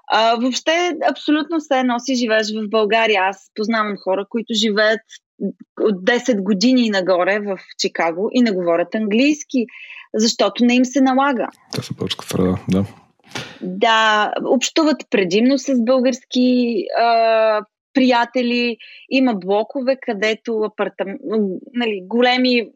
А, 0.07 0.35
въобще, 0.35 0.97
абсолютно 1.11 1.61
се 1.61 1.83
носи 1.83 2.15
живееш 2.15 2.47
в 2.47 2.69
България. 2.69 3.21
Аз 3.23 3.51
познавам 3.55 3.95
хора, 4.03 4.25
които 4.29 4.53
живеят 4.53 5.01
от 5.81 5.95
10 5.95 6.43
години 6.43 6.89
нагоре 6.89 7.39
в 7.39 7.59
Чикаго 7.79 8.29
и 8.33 8.41
не 8.41 8.51
говорят 8.51 8.95
английски, 8.95 9.65
защото 10.13 10.65
не 10.65 10.75
им 10.75 10.85
се 10.85 11.01
налага. 11.01 11.47
Те 11.75 11.81
са 11.81 11.93
българска 11.93 12.25
среда, 12.25 12.55
да. 12.69 12.85
Да, 13.61 14.33
общуват 14.45 14.97
предимно 15.09 15.57
с 15.57 15.85
български 15.85 16.75
а, 16.99 17.61
приятели. 17.95 18.77
Има 19.09 19.33
блокове, 19.33 19.97
където 20.01 20.57
апартам... 20.57 21.07
нали, 21.73 22.01
големи 22.03 22.69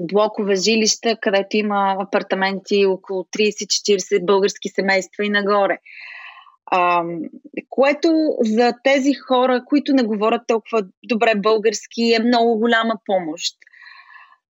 блокове 0.00 0.56
жилища, 0.56 1.16
където 1.20 1.56
има 1.56 1.96
апартаменти 1.98 2.86
около 2.86 3.22
30-40 3.22 4.24
български 4.24 4.68
семейства 4.68 5.24
и 5.24 5.28
нагоре. 5.28 5.78
А, 6.70 7.04
което 7.68 8.08
за 8.40 8.72
тези 8.84 9.14
хора, 9.14 9.64
които 9.66 9.92
не 9.92 10.02
говорят 10.02 10.42
толкова 10.46 10.82
добре 11.04 11.32
български, 11.36 12.14
е 12.14 12.24
много 12.24 12.58
голяма 12.58 12.94
помощ. 13.06 13.56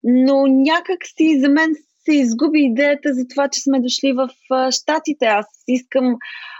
Но 0.04 0.46
някак 0.46 0.98
си 1.16 1.40
за 1.40 1.48
мен 1.48 1.74
се 2.04 2.14
изгуби 2.14 2.60
идеята 2.60 3.14
за 3.14 3.28
това, 3.28 3.48
че 3.48 3.60
сме 3.60 3.80
дошли 3.80 4.12
в 4.12 4.28
Штатите. 4.70 5.26
Аз 5.26 5.46
искам, 5.68 6.16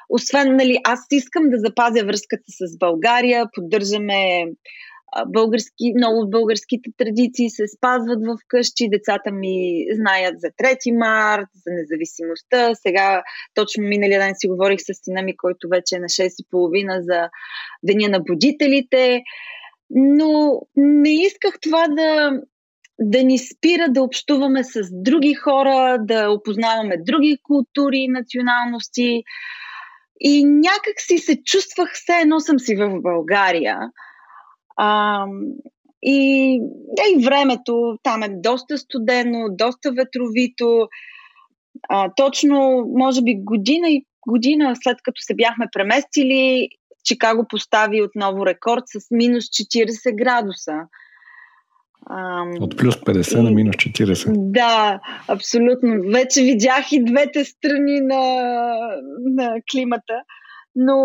освен, 0.08 0.56
нали, 0.56 0.78
аз 0.84 1.00
искам 1.10 1.50
да 1.50 1.58
запазя 1.58 2.04
връзката 2.04 2.44
с 2.48 2.78
България, 2.78 3.46
поддържаме 3.54 4.44
български, 5.26 5.92
много 5.96 6.30
българските 6.30 6.90
традиции 6.96 7.50
се 7.50 7.64
спазват 7.76 8.18
в 8.26 8.38
къщи. 8.48 8.88
Децата 8.90 9.30
ми 9.32 9.86
знаят 9.94 10.40
за 10.40 10.46
3 10.46 10.98
март, 10.98 11.48
за 11.54 11.70
независимостта. 11.72 12.74
Сега, 12.74 13.22
точно 13.54 13.84
миналия 13.84 14.20
ден 14.20 14.34
си 14.38 14.48
говорих 14.48 14.80
с 14.80 15.04
сина 15.04 15.22
ми, 15.22 15.36
който 15.36 15.68
вече 15.68 15.96
е 15.96 15.98
на 15.98 16.06
6.30 16.06 17.00
за 17.00 17.28
Деня 17.82 18.08
на 18.08 18.20
будителите. 18.20 19.22
Но 19.90 20.60
не 20.76 21.22
исках 21.22 21.54
това 21.62 21.88
да, 21.88 22.30
да 23.00 23.22
ни 23.22 23.38
спира 23.38 23.88
да 23.88 24.02
общуваме 24.02 24.64
с 24.64 24.80
други 24.92 25.34
хора, 25.34 25.98
да 26.00 26.30
опознаваме 26.30 26.96
други 26.96 27.38
култури 27.42 27.98
и 27.98 28.08
националности. 28.08 29.22
И 30.20 30.44
някак 30.44 30.94
си 31.00 31.18
се 31.18 31.42
чувствах 31.42 31.90
все 31.94 32.12
едно 32.22 32.40
съм 32.40 32.58
си 32.58 32.76
в 32.76 33.00
България. 33.02 33.78
А, 34.76 35.24
и, 36.02 36.60
да, 36.96 37.02
и 37.16 37.24
времето 37.24 37.98
там 38.02 38.22
е 38.22 38.28
доста 38.28 38.78
студено, 38.78 39.46
доста 39.50 39.92
ветровито. 39.92 40.88
А, 41.88 42.10
точно, 42.16 42.84
може 42.96 43.22
би, 43.22 43.34
година 43.34 43.90
и 43.90 44.04
година 44.28 44.76
след 44.82 44.98
като 45.02 45.22
се 45.22 45.34
бяхме 45.34 45.66
Ам... 52.10 52.54
От 52.60 52.76
плюс 52.76 52.96
50 52.96 53.38
и... 53.38 53.42
на 53.42 53.50
минус 53.50 53.76
40. 53.76 54.50
Да, 54.50 55.00
абсолютно. 55.28 56.02
Вече 56.12 56.42
видях 56.42 56.92
и 56.92 57.04
двете 57.04 57.44
страни 57.44 58.00
на, 58.00 58.44
на 59.20 59.54
климата. 59.70 60.22
Но 60.74 60.96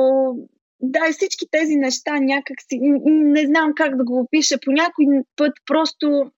да, 0.81 0.99
и 1.09 1.13
всички 1.13 1.45
тези 1.51 1.75
неща 1.75 2.19
някак 2.19 2.57
си, 2.69 2.79
не 3.05 3.45
знам 3.45 3.71
как 3.75 3.97
да 3.97 4.03
го 4.03 4.19
опиша, 4.19 4.55
по 4.65 4.71
някой 4.71 5.05
път 5.35 5.53
просто 5.65 6.31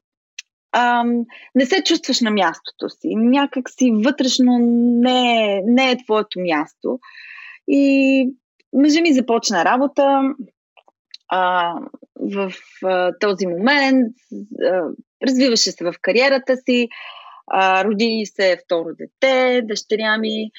ам, 0.72 1.24
не 1.56 1.66
се 1.66 1.84
чувстваш 1.84 2.22
на 2.22 2.32
мястото 2.32 2.90
си. 2.90 3.16
Някак 3.16 3.70
си 3.70 3.92
вътрешно 3.96 4.58
не, 5.02 5.62
не 5.66 5.92
е 5.92 6.04
твоето 6.04 6.40
място. 6.40 7.00
И 7.68 8.30
мъжа 8.74 9.02
ми 9.02 9.14
започна 9.14 9.66
работа 9.66 10.22
а, 11.28 11.74
в 12.16 12.54
а, 12.84 13.12
този 13.20 13.48
момент, 13.48 14.14
а, 14.64 14.82
развиваше 15.28 15.72
се 15.72 15.86
в 15.86 15.94
кариерата 16.02 16.58
си, 16.58 16.88
а, 17.48 17.86
роди 17.86 18.24
се 18.26 18.58
второ 18.66 18.90
дете, 18.98 19.62
дъщеря 19.62 20.18
ми. 20.18 20.52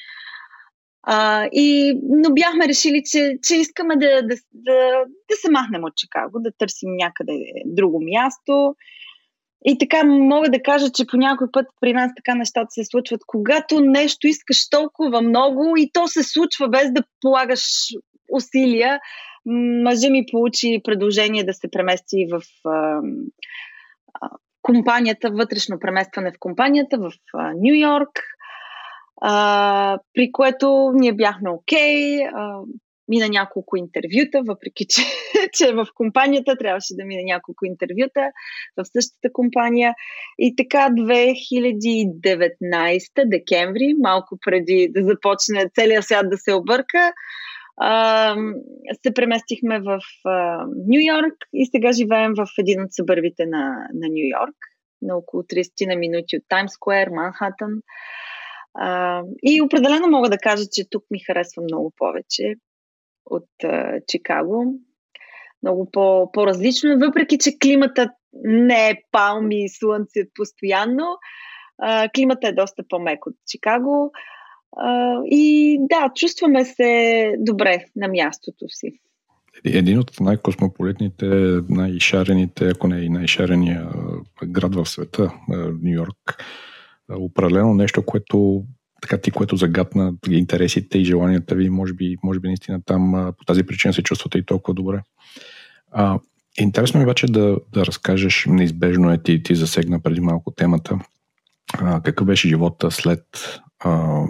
А, 1.03 1.47
и, 1.51 1.99
но 2.03 2.33
бяхме 2.33 2.67
решили, 2.67 3.01
че, 3.11 3.37
че 3.43 3.55
искаме 3.55 3.95
да, 3.95 4.21
да, 4.21 4.35
да, 4.53 5.03
да 5.29 5.35
се 5.35 5.51
махнем 5.51 5.83
от 5.83 5.95
Чикаго, 5.95 6.39
да 6.39 6.51
търсим 6.57 6.89
някъде 6.95 7.33
друго 7.65 7.99
място. 8.01 8.75
И 9.65 9.77
така 9.77 10.03
мога 10.03 10.49
да 10.49 10.61
кажа, 10.61 10.89
че 10.91 11.07
по 11.07 11.17
някой 11.17 11.47
път 11.51 11.65
при 11.81 11.93
нас 11.93 12.11
така 12.15 12.35
нещата 12.35 12.67
се 12.69 12.83
случват, 12.83 13.21
когато 13.27 13.79
нещо 13.79 14.27
искаш 14.27 14.69
толкова 14.69 15.21
много 15.21 15.73
и 15.77 15.91
то 15.93 16.07
се 16.07 16.23
случва 16.23 16.69
без 16.69 16.91
да 16.91 17.03
полагаш 17.21 17.63
усилия. 18.33 18.99
Мъжа 19.83 20.09
ми 20.09 20.25
получи 20.31 20.81
предложение 20.83 21.43
да 21.43 21.53
се 21.53 21.67
премести 21.71 22.27
в 22.31 22.41
а, 22.69 23.01
а, 24.21 24.29
компанията, 24.61 25.29
вътрешно 25.29 25.79
преместване 25.79 26.31
в 26.31 26.39
компанията 26.39 26.97
в 26.97 27.11
Нью 27.55 27.75
Йорк, 27.75 28.19
при 30.13 30.31
което 30.31 30.91
ние 30.95 31.13
бяхме 31.13 31.49
окей. 31.49 32.19
Okay, 32.19 32.63
мина 33.07 33.29
няколко 33.29 33.77
интервюта, 33.77 34.41
въпреки 34.47 34.85
че, 34.89 35.01
че 35.53 35.73
в 35.73 35.87
компанията 35.95 36.57
трябваше 36.57 36.95
да 36.95 37.05
мина 37.05 37.21
няколко 37.25 37.65
интервюта 37.65 38.21
в 38.77 38.85
същата 38.85 39.33
компания. 39.33 39.93
И 40.39 40.55
така 40.55 40.89
2019 40.89 43.01
декември, 43.25 43.95
малко 44.03 44.37
преди 44.45 44.87
да 44.91 45.03
започне 45.03 45.69
целият 45.75 46.05
свят 46.05 46.29
да 46.29 46.37
се 46.37 46.53
обърка, 46.53 47.13
се 49.03 49.13
преместихме 49.15 49.79
в 49.79 49.99
Нью 50.87 51.01
Йорк 51.01 51.35
и 51.53 51.65
сега 51.65 51.91
живеем 51.91 52.33
в 52.37 52.47
един 52.59 52.81
от 52.81 52.93
събървите 52.93 53.45
на, 53.45 53.87
на 53.93 54.07
Нью 54.09 54.27
Йорк, 54.39 54.55
на 55.01 55.17
около 55.17 55.43
30 55.43 55.87
на 55.87 55.95
минути 55.95 56.37
от 56.37 56.43
Таймс 56.49 56.71
Сквер, 56.71 57.07
Манхатън. 57.07 57.81
и 59.43 59.61
определено 59.61 60.07
мога 60.07 60.29
да 60.29 60.37
кажа, 60.37 60.63
че 60.71 60.89
тук 60.89 61.03
ми 61.11 61.19
харесва 61.19 61.63
много 61.63 61.93
повече 61.97 62.55
от 63.25 63.49
а, 63.63 63.99
Чикаго. 64.07 64.73
Много 65.63 65.91
по, 65.91 66.31
по-различно 66.31 66.91
е, 66.91 67.05
въпреки 67.05 67.37
че 67.37 67.59
климата 67.61 68.09
не 68.43 68.89
е 68.89 69.01
палми 69.11 69.63
и 69.63 69.69
слънце 69.69 70.19
постоянно. 70.35 71.05
А, 71.77 72.09
климата 72.09 72.47
е 72.47 72.53
доста 72.53 72.83
по-мек 72.89 73.25
от 73.25 73.35
Чикаго. 73.47 74.11
И 75.25 75.77
да, 75.79 76.11
чувстваме 76.15 76.65
се 76.65 77.33
добре 77.39 77.85
на 77.95 78.07
мястото 78.07 78.65
си. 78.69 78.99
Един 79.65 79.99
от 79.99 80.19
най-космополитните, 80.19 81.25
най-шарените, 81.69 82.69
ако 82.69 82.87
не 82.87 83.01
и 83.01 83.09
най-шарения 83.09 83.89
град 84.45 84.75
в 84.75 84.85
света, 84.85 85.31
Нью 85.81 85.93
Йорк, 85.93 86.43
определено 87.09 87.73
нещо, 87.73 88.05
което 88.05 88.63
така 89.01 89.17
ти, 89.17 89.31
което 89.31 89.55
загадна 89.55 90.13
интересите 90.29 90.97
и 90.97 91.05
желанията 91.05 91.55
ви, 91.55 91.69
може 91.69 91.93
би, 91.93 92.15
може 92.23 92.39
би 92.39 92.47
наистина 92.47 92.81
там 92.85 93.33
по 93.37 93.45
тази 93.45 93.63
причина 93.63 93.93
се 93.93 94.03
чувствате 94.03 94.37
и 94.37 94.45
толкова 94.45 94.73
добре. 94.73 95.01
А, 95.91 96.19
интересно 96.59 96.99
ми 96.99 97.05
обаче 97.05 97.27
да, 97.27 97.57
да 97.73 97.85
разкажеш, 97.85 98.45
неизбежно 98.49 99.11
е 99.11 99.23
ти, 99.23 99.43
ти 99.43 99.55
засегна 99.55 99.99
преди 99.99 100.21
малко 100.21 100.51
темата, 100.51 100.99
а, 101.73 102.01
какъв 102.01 102.27
беше 102.27 102.47
живота 102.47 102.91
след, 102.91 103.23
а, 103.79 104.23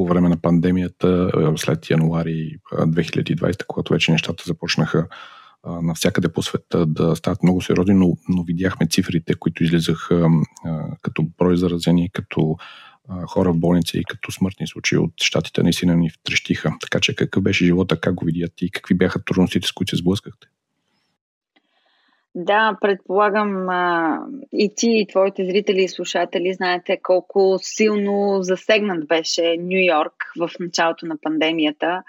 по 0.00 0.06
време 0.06 0.28
на 0.28 0.36
пандемията, 0.36 1.30
след 1.56 1.90
януари 1.90 2.56
2020, 2.72 3.64
когато 3.66 3.92
вече 3.92 4.12
нещата 4.12 4.44
започнаха 4.46 5.06
а, 5.62 5.82
навсякъде 5.82 6.28
по 6.28 6.42
света 6.42 6.86
да 6.86 7.16
стават 7.16 7.42
много 7.42 7.60
сериозни, 7.62 7.94
но, 7.94 8.16
но 8.28 8.42
видяхме 8.42 8.86
цифрите, 8.86 9.34
които 9.34 9.64
излизаха 9.64 10.28
като 11.02 11.26
брой 11.38 11.56
заразени, 11.56 12.10
като 12.12 12.56
хора 13.26 13.52
в 13.52 13.58
болница 13.58 13.98
и 13.98 14.04
като 14.04 14.32
смъртни 14.32 14.66
случаи 14.66 14.98
от 14.98 15.12
щатите 15.16 15.62
наистина 15.62 15.96
ни 15.96 16.10
втрещиха. 16.10 16.72
Така 16.80 17.00
че 17.00 17.14
какъв 17.14 17.42
беше 17.42 17.64
живота, 17.64 18.00
как 18.00 18.14
го 18.14 18.24
видят 18.24 18.52
и 18.60 18.70
какви 18.70 18.94
бяха 18.94 19.24
трудностите, 19.24 19.68
с 19.68 19.72
които 19.72 19.90
се 19.90 19.96
сблъскахте? 19.96 20.46
Да, 22.34 22.76
предполагам 22.80 23.68
а, 23.68 24.18
и 24.52 24.74
ти, 24.76 24.90
и 24.90 25.06
твоите 25.06 25.44
зрители 25.44 25.82
и 25.82 25.88
слушатели 25.88 26.54
знаете 26.54 26.98
колко 27.02 27.58
силно 27.62 28.38
засегнат 28.42 29.06
беше 29.06 29.56
Нью 29.58 29.84
Йорк 29.84 30.32
в 30.38 30.50
началото 30.60 31.06
на 31.06 31.16
пандемията. 31.22 32.02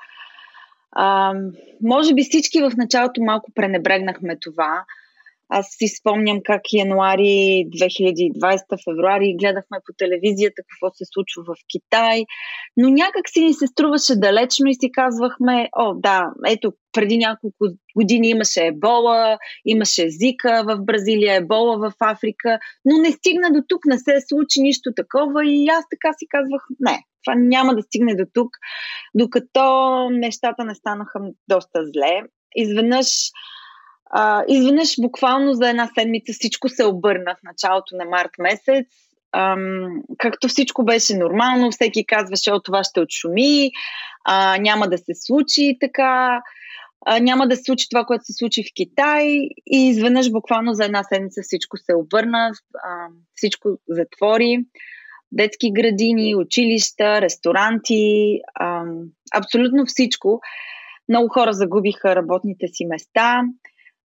А, 0.91 1.33
може 1.81 2.13
би 2.13 2.23
всички 2.23 2.61
в 2.61 2.71
началото 2.77 3.23
малко 3.23 3.51
пренебрегнахме 3.51 4.37
това, 4.39 4.83
аз 5.53 5.67
си 5.69 5.87
спомням 5.87 6.39
как 6.43 6.61
януари 6.73 7.65
2020, 7.69 8.83
февруари 8.83 9.35
гледахме 9.39 9.77
по 9.85 9.93
телевизията 9.97 10.61
какво 10.69 10.95
се 10.95 11.05
случва 11.13 11.43
в 11.43 11.55
Китай, 11.71 12.25
но 12.77 12.89
някак 12.89 13.29
си 13.29 13.39
ни 13.41 13.53
се 13.53 13.67
струваше 13.67 14.15
далечно 14.15 14.69
и 14.69 14.73
си 14.73 14.91
казвахме, 14.91 15.69
о 15.77 15.93
да, 15.93 16.31
ето 16.47 16.73
преди 16.91 17.17
няколко 17.17 17.65
години 17.95 18.29
имаше 18.29 18.65
ебола, 18.65 19.37
имаше 19.65 20.09
зика 20.09 20.63
в 20.67 20.77
Бразилия, 20.85 21.35
ебола 21.35 21.77
в 21.77 21.93
Африка, 21.99 22.59
но 22.85 22.97
не 22.97 23.11
стигна 23.11 23.51
до 23.51 23.61
тук, 23.67 23.85
не 23.85 23.97
се 23.97 24.15
случи 24.27 24.61
нищо 24.61 24.89
такова 24.95 25.45
и 25.45 25.67
аз 25.67 25.85
така 25.89 26.13
си 26.17 26.25
казвах, 26.29 26.61
не, 26.79 27.03
това 27.25 27.35
няма 27.35 27.75
да 27.75 27.81
стигне 27.81 28.15
до 28.15 28.23
тук, 28.33 28.49
докато 29.15 29.63
нещата 30.09 30.63
не 30.63 30.75
станаха 30.75 31.19
доста 31.47 31.79
зле. 31.85 32.21
Изведнъж 32.55 33.07
а, 34.13 34.43
изведнъж, 34.47 34.95
буквално 35.01 35.53
за 35.53 35.69
една 35.69 35.89
седмица 35.97 36.33
всичко 36.33 36.69
се 36.69 36.85
обърна 36.85 37.35
в 37.35 37.43
началото 37.43 37.95
на 37.95 38.05
март 38.05 38.31
месец. 38.39 38.87
Ам, 39.35 40.01
както 40.17 40.47
всичко 40.47 40.85
беше 40.85 41.17
нормално, 41.17 41.71
всеки 41.71 42.05
казваше, 42.05 42.51
о, 42.51 42.59
това 42.59 42.83
ще 42.83 42.99
отшуми, 42.99 43.71
а, 44.25 44.57
няма 44.57 44.87
да 44.87 44.97
се 44.97 45.13
случи 45.15 45.77
така, 45.79 46.41
а, 47.05 47.19
няма 47.19 47.47
да 47.47 47.55
се 47.55 47.63
случи 47.63 47.89
това, 47.89 48.05
което 48.05 48.25
се 48.25 48.33
случи 48.33 48.63
в 48.63 48.73
Китай 48.75 49.25
и 49.71 49.87
изведнъж 49.89 50.31
буквално 50.31 50.73
за 50.73 50.85
една 50.85 51.03
седмица 51.03 51.41
всичко 51.43 51.77
се 51.77 51.95
обърна, 51.95 52.51
а, 52.83 53.07
всичко 53.35 53.69
затвори. 53.89 54.65
Детски 55.31 55.71
градини, 55.73 56.35
училища, 56.35 57.21
ресторанти, 57.21 58.39
а, 58.55 58.83
абсолютно 59.35 59.85
всичко. 59.85 60.41
Много 61.09 61.27
хора 61.27 61.53
загубиха 61.53 62.15
работните 62.15 62.67
си 62.67 62.85
места. 62.85 63.41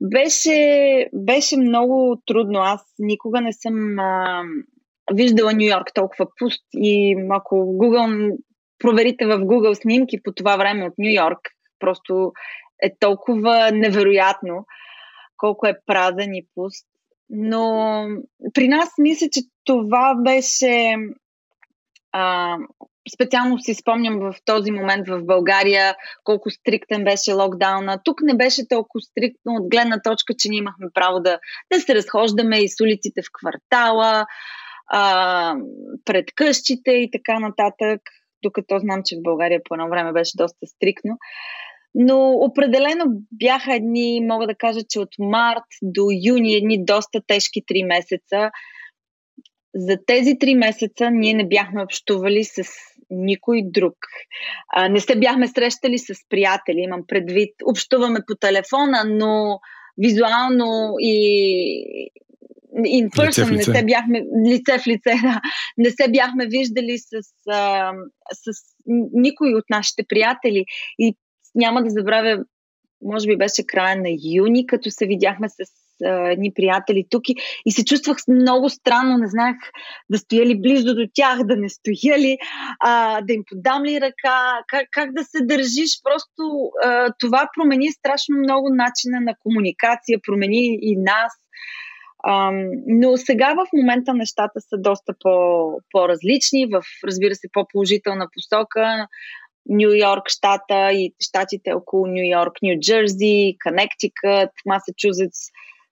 Беше, 0.04 1.08
беше 1.12 1.56
много 1.56 2.22
трудно. 2.26 2.58
Аз 2.58 2.80
никога 2.98 3.40
не 3.40 3.52
съм 3.52 3.98
а, 3.98 4.42
виждала 5.12 5.52
Нью 5.52 5.68
Йорк 5.68 5.94
толкова 5.94 6.26
пуст 6.38 6.64
и 6.72 7.16
ако 7.30 7.54
Google, 7.54 8.36
проверите 8.78 9.26
в 9.26 9.38
Google 9.38 9.74
снимки 9.74 10.22
по 10.22 10.32
това 10.32 10.56
време 10.56 10.86
от 10.86 10.94
Нью 10.98 11.10
Йорк, 11.10 11.38
просто 11.78 12.32
е 12.82 12.96
толкова 13.00 13.70
невероятно 13.72 14.66
колко 15.36 15.66
е 15.66 15.80
празен 15.86 16.34
и 16.34 16.46
пуст. 16.54 16.86
Но 17.30 18.06
при 18.54 18.68
нас 18.68 18.88
мисля, 18.98 19.26
че 19.32 19.40
това 19.64 20.14
беше 20.14 20.96
а, 22.12 22.56
специално 23.14 23.58
си 23.58 23.74
спомням 23.74 24.18
в 24.20 24.34
този 24.44 24.70
момент 24.70 25.08
в 25.08 25.24
България 25.24 25.94
колко 26.24 26.50
стриктен 26.50 27.04
беше 27.04 27.32
локдауна. 27.32 28.00
Тук 28.04 28.22
не 28.22 28.36
беше 28.36 28.68
толкова 28.68 29.00
стриктно 29.00 29.52
от 29.52 29.70
гледна 29.70 30.00
точка, 30.02 30.34
че 30.38 30.48
ние 30.48 30.58
имахме 30.58 30.86
право 30.94 31.20
да, 31.20 31.38
да 31.72 31.80
се 31.80 31.94
разхождаме 31.94 32.58
и 32.58 32.68
с 32.68 32.80
улиците 32.80 33.22
в 33.22 33.30
квартала, 33.32 34.26
а, 34.86 35.54
пред 36.04 36.24
къщите 36.34 36.90
и 36.90 37.10
така 37.10 37.38
нататък, 37.38 38.00
докато 38.42 38.78
знам, 38.78 39.00
че 39.04 39.16
в 39.16 39.22
България 39.22 39.60
по 39.64 39.74
едно 39.74 39.88
време 39.88 40.12
беше 40.12 40.32
доста 40.36 40.66
стриктно. 40.66 41.18
Но 41.94 42.30
определено 42.30 43.04
бяха 43.32 43.74
едни, 43.74 44.20
мога 44.22 44.46
да 44.46 44.54
кажа, 44.54 44.80
че 44.88 45.00
от 45.00 45.08
март 45.18 45.64
до 45.82 46.06
юни 46.26 46.54
едни 46.54 46.84
доста 46.84 47.20
тежки 47.26 47.62
три 47.66 47.84
месеца. 47.84 48.50
За 49.74 49.98
тези 50.06 50.38
три 50.38 50.54
месеца 50.54 51.10
ние 51.10 51.34
не 51.34 51.48
бяхме 51.48 51.82
общували 51.82 52.44
с 52.44 52.62
никой 53.10 53.62
друг. 53.64 53.94
А, 54.72 54.88
не 54.88 55.00
се 55.00 55.16
бяхме 55.16 55.48
срещали 55.48 55.98
с 55.98 56.14
приятели, 56.28 56.80
имам 56.80 57.04
предвид. 57.08 57.54
Общуваме 57.64 58.20
по 58.26 58.34
телефона, 58.34 59.04
но 59.06 59.60
визуално 59.98 60.94
и 60.98 62.10
in 62.74 63.10
person, 63.10 63.56
не 63.56 63.62
се 63.62 63.84
бяхме 63.84 64.24
лице 64.46 64.78
в 64.78 64.86
лице, 64.86 65.14
да, 65.22 65.40
не 65.78 65.90
се 65.90 66.08
бяхме 66.08 66.46
виждали 66.46 66.98
с, 66.98 67.12
а, 67.50 67.92
с 68.32 68.74
никой 69.12 69.54
от 69.54 69.64
нашите 69.70 70.04
приятели. 70.08 70.64
И 70.98 71.16
няма 71.54 71.82
да 71.82 71.90
забравя, 71.90 72.44
може 73.02 73.26
би 73.26 73.36
беше 73.36 73.66
края 73.66 73.96
на 73.96 74.08
юни, 74.34 74.66
като 74.66 74.90
се 74.90 75.06
видяхме 75.06 75.48
с 75.48 75.83
едни 76.04 76.52
приятели 76.54 77.04
тук 77.10 77.28
и, 77.28 77.34
и 77.66 77.72
се 77.72 77.84
чувствах 77.84 78.16
много 78.28 78.70
странно, 78.70 79.18
не 79.18 79.28
знаех 79.28 79.56
да 80.10 80.18
стоя 80.18 80.46
ли 80.46 80.60
близо 80.60 80.94
до 80.94 81.06
тях, 81.14 81.44
да 81.44 81.56
не 81.56 81.68
стоя 81.68 82.18
ли, 82.18 82.38
а, 82.80 83.20
да 83.20 83.32
им 83.32 83.42
подам 83.50 83.84
ли 83.84 84.00
ръка, 84.00 84.62
как, 84.66 84.88
как 84.90 85.12
да 85.12 85.24
се 85.24 85.38
държиш. 85.44 86.02
Просто 86.04 86.70
а, 86.84 87.12
това 87.18 87.48
промени 87.56 87.92
страшно 87.92 88.36
много 88.36 88.68
начина 88.70 89.20
на 89.20 89.34
комуникация, 89.38 90.18
промени 90.26 90.78
и 90.82 90.96
нас. 90.96 91.32
А, 92.26 92.50
но 92.86 93.16
сега 93.16 93.54
в 93.54 93.66
момента 93.76 94.14
нещата 94.14 94.60
са 94.60 94.76
доста 94.78 95.14
по, 95.20 95.66
по-различни, 95.90 96.66
в, 96.66 96.82
разбира 97.04 97.34
се, 97.34 97.48
по-положителна 97.52 98.26
посока. 98.34 99.06
Нью 99.68 99.94
Йорк 99.94 100.28
щата 100.28 100.92
и 100.92 101.14
щатите 101.20 101.72
около 101.72 102.06
Нью 102.06 102.24
Йорк, 102.24 102.52
Нью 102.62 102.78
Джерси, 102.80 103.56
Коннектикът, 103.64 104.50
Масачузетс 104.66 105.38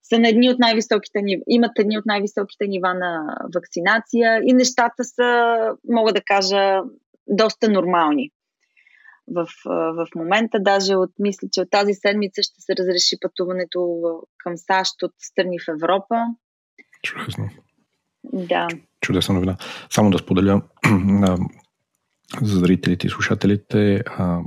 са 0.03 0.19
на 0.19 0.29
едни 0.29 0.49
от 0.49 0.59
най-високите 0.59 1.21
нива, 1.21 1.41
имат 1.47 1.71
едни 1.79 1.97
от 1.97 2.05
най-високите 2.05 2.67
нива 2.67 2.93
на 2.93 3.37
вакцинация 3.55 4.41
и 4.45 4.53
нещата 4.53 5.03
са, 5.03 5.57
мога 5.89 6.13
да 6.13 6.21
кажа, 6.21 6.81
доста 7.27 7.69
нормални 7.69 8.31
в, 9.27 9.47
в 9.65 10.07
момента. 10.15 10.57
Даже 10.59 10.95
от, 10.95 11.11
мисля, 11.19 11.47
че 11.51 11.61
от 11.61 11.71
тази 11.71 11.93
седмица 11.93 12.43
ще 12.43 12.61
се 12.61 12.75
разреши 12.79 13.17
пътуването 13.21 14.01
към 14.37 14.57
САЩ 14.57 15.03
от 15.03 15.11
страни 15.19 15.59
в 15.59 15.71
Европа. 15.71 16.15
Чудесно. 17.03 17.49
Да. 18.23 18.67
Чудесна 19.01 19.35
новина. 19.35 19.57
Само 19.89 20.09
да 20.09 20.17
споделя 20.17 20.61
за 22.41 22.59
зрителите 22.59 23.07
и 23.07 23.09
слушателите, 23.09 24.03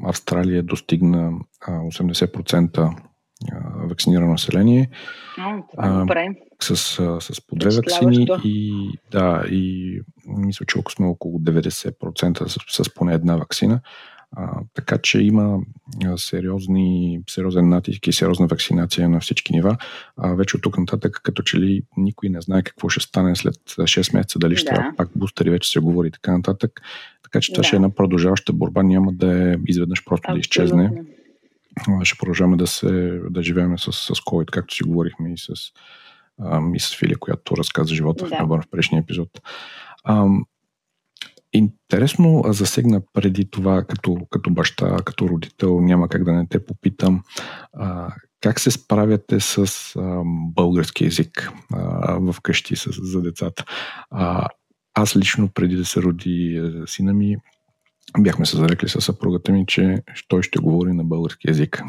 Австралия 0.07 0.63
достигна 0.63 1.33
80% 1.61 2.97
вакцинирано 3.89 4.33
население. 4.33 4.91
А, 5.77 6.01
добре. 6.01 6.29
С, 6.61 6.77
с 7.21 7.47
по 7.47 7.57
две 7.57 7.71
вакцини 7.71 8.27
и, 8.45 8.91
да, 9.11 9.45
и 9.51 10.01
мисля, 10.27 10.67
че 10.67 10.79
сме 10.89 11.07
около 11.07 11.39
90% 11.39 12.47
с, 12.47 12.83
с 12.83 12.95
поне 12.95 13.15
една 13.15 13.37
вакцина. 13.37 13.81
А, 14.37 14.61
така 14.75 14.99
че 14.99 15.21
има 15.21 15.59
сериозни, 16.17 17.21
сериозен 17.29 17.69
натиск 17.69 18.07
и 18.07 18.13
сериозна 18.13 18.47
вакцинация 18.47 19.09
на 19.09 19.21
всички 19.21 19.53
нива. 19.53 19.77
А, 20.17 20.35
вече 20.35 20.57
от 20.57 20.63
тук 20.63 20.79
нататък, 20.79 21.21
като 21.23 21.43
че 21.43 21.59
ли 21.59 21.83
никой 21.97 22.29
не 22.29 22.41
знае 22.41 22.63
какво 22.63 22.89
ще 22.89 23.01
стане 23.01 23.37
след 23.37 23.55
6 23.55 24.15
месеца, 24.15 24.39
дали 24.39 24.57
ще 24.57 24.71
да. 24.71 24.75
трябва 24.75 24.97
пак 24.97 25.09
бустери, 25.17 25.51
вече 25.51 25.71
се 25.71 25.81
говори 25.81 26.09
и 26.09 26.11
така 26.11 26.33
нататък. 26.33 26.81
Така 27.23 27.41
че 27.41 27.53
това 27.53 27.63
да. 27.63 27.67
ще 27.67 27.77
е 27.77 27.79
една 27.79 27.95
продължаваща 27.95 28.53
борба, 28.53 28.83
няма 28.83 29.13
да 29.13 29.53
е 29.53 29.57
изведнъж 29.67 30.05
просто 30.05 30.25
Абсолютно. 30.25 30.35
да 30.35 30.41
изчезне 30.41 30.91
ще 32.03 32.19
продължаваме 32.19 32.57
да, 32.57 32.67
се, 32.67 33.21
да 33.31 33.43
живеем 33.43 33.79
с, 33.79 33.93
с 33.93 34.21
COVID, 34.21 34.51
както 34.51 34.75
си 34.75 34.85
говорихме 34.85 35.33
и 35.33 35.39
с, 35.39 35.53
а, 36.41 36.61
и 36.75 36.81
с 36.81 36.97
Фили, 36.97 37.15
която 37.15 37.57
разказа 37.57 37.95
живота 37.95 38.25
да. 38.25 38.31
в 38.31 38.39
Мелбърн 38.39 38.63
в 38.63 38.71
предишния 38.71 39.01
епизод. 39.01 39.29
А, 40.05 40.27
интересно 41.53 42.43
засегна 42.47 43.03
преди 43.13 43.51
това, 43.51 43.85
като, 43.85 44.17
като 44.31 44.51
баща, 44.51 44.97
като 44.97 45.29
родител, 45.29 45.81
няма 45.81 46.09
как 46.09 46.25
да 46.25 46.33
не 46.33 46.47
те 46.49 46.65
попитам, 46.65 47.23
а, 47.73 48.15
как 48.41 48.61
се 48.61 48.71
справяте 48.71 49.41
с 49.41 49.57
а, 49.97 50.23
български 50.27 51.05
язик 51.05 51.53
а, 51.73 51.79
в 52.21 52.37
къщи 52.43 52.77
с, 52.77 52.91
за 52.93 53.23
децата? 53.23 53.65
А, 54.11 54.49
аз 54.95 55.17
лично, 55.17 55.49
преди 55.49 55.77
да 55.77 55.85
се 55.85 56.03
роди 56.03 56.63
сина 56.87 57.13
ми, 57.13 57.37
бяхме 58.23 58.47
се 58.47 58.57
зарекли 58.57 58.89
с 58.89 59.01
съпругата 59.01 59.53
ми, 59.53 59.65
че 59.67 60.03
той 60.29 60.43
ще 60.43 60.59
говори 60.59 60.93
на 60.93 61.05
български 61.05 61.49
язик. 61.49 61.83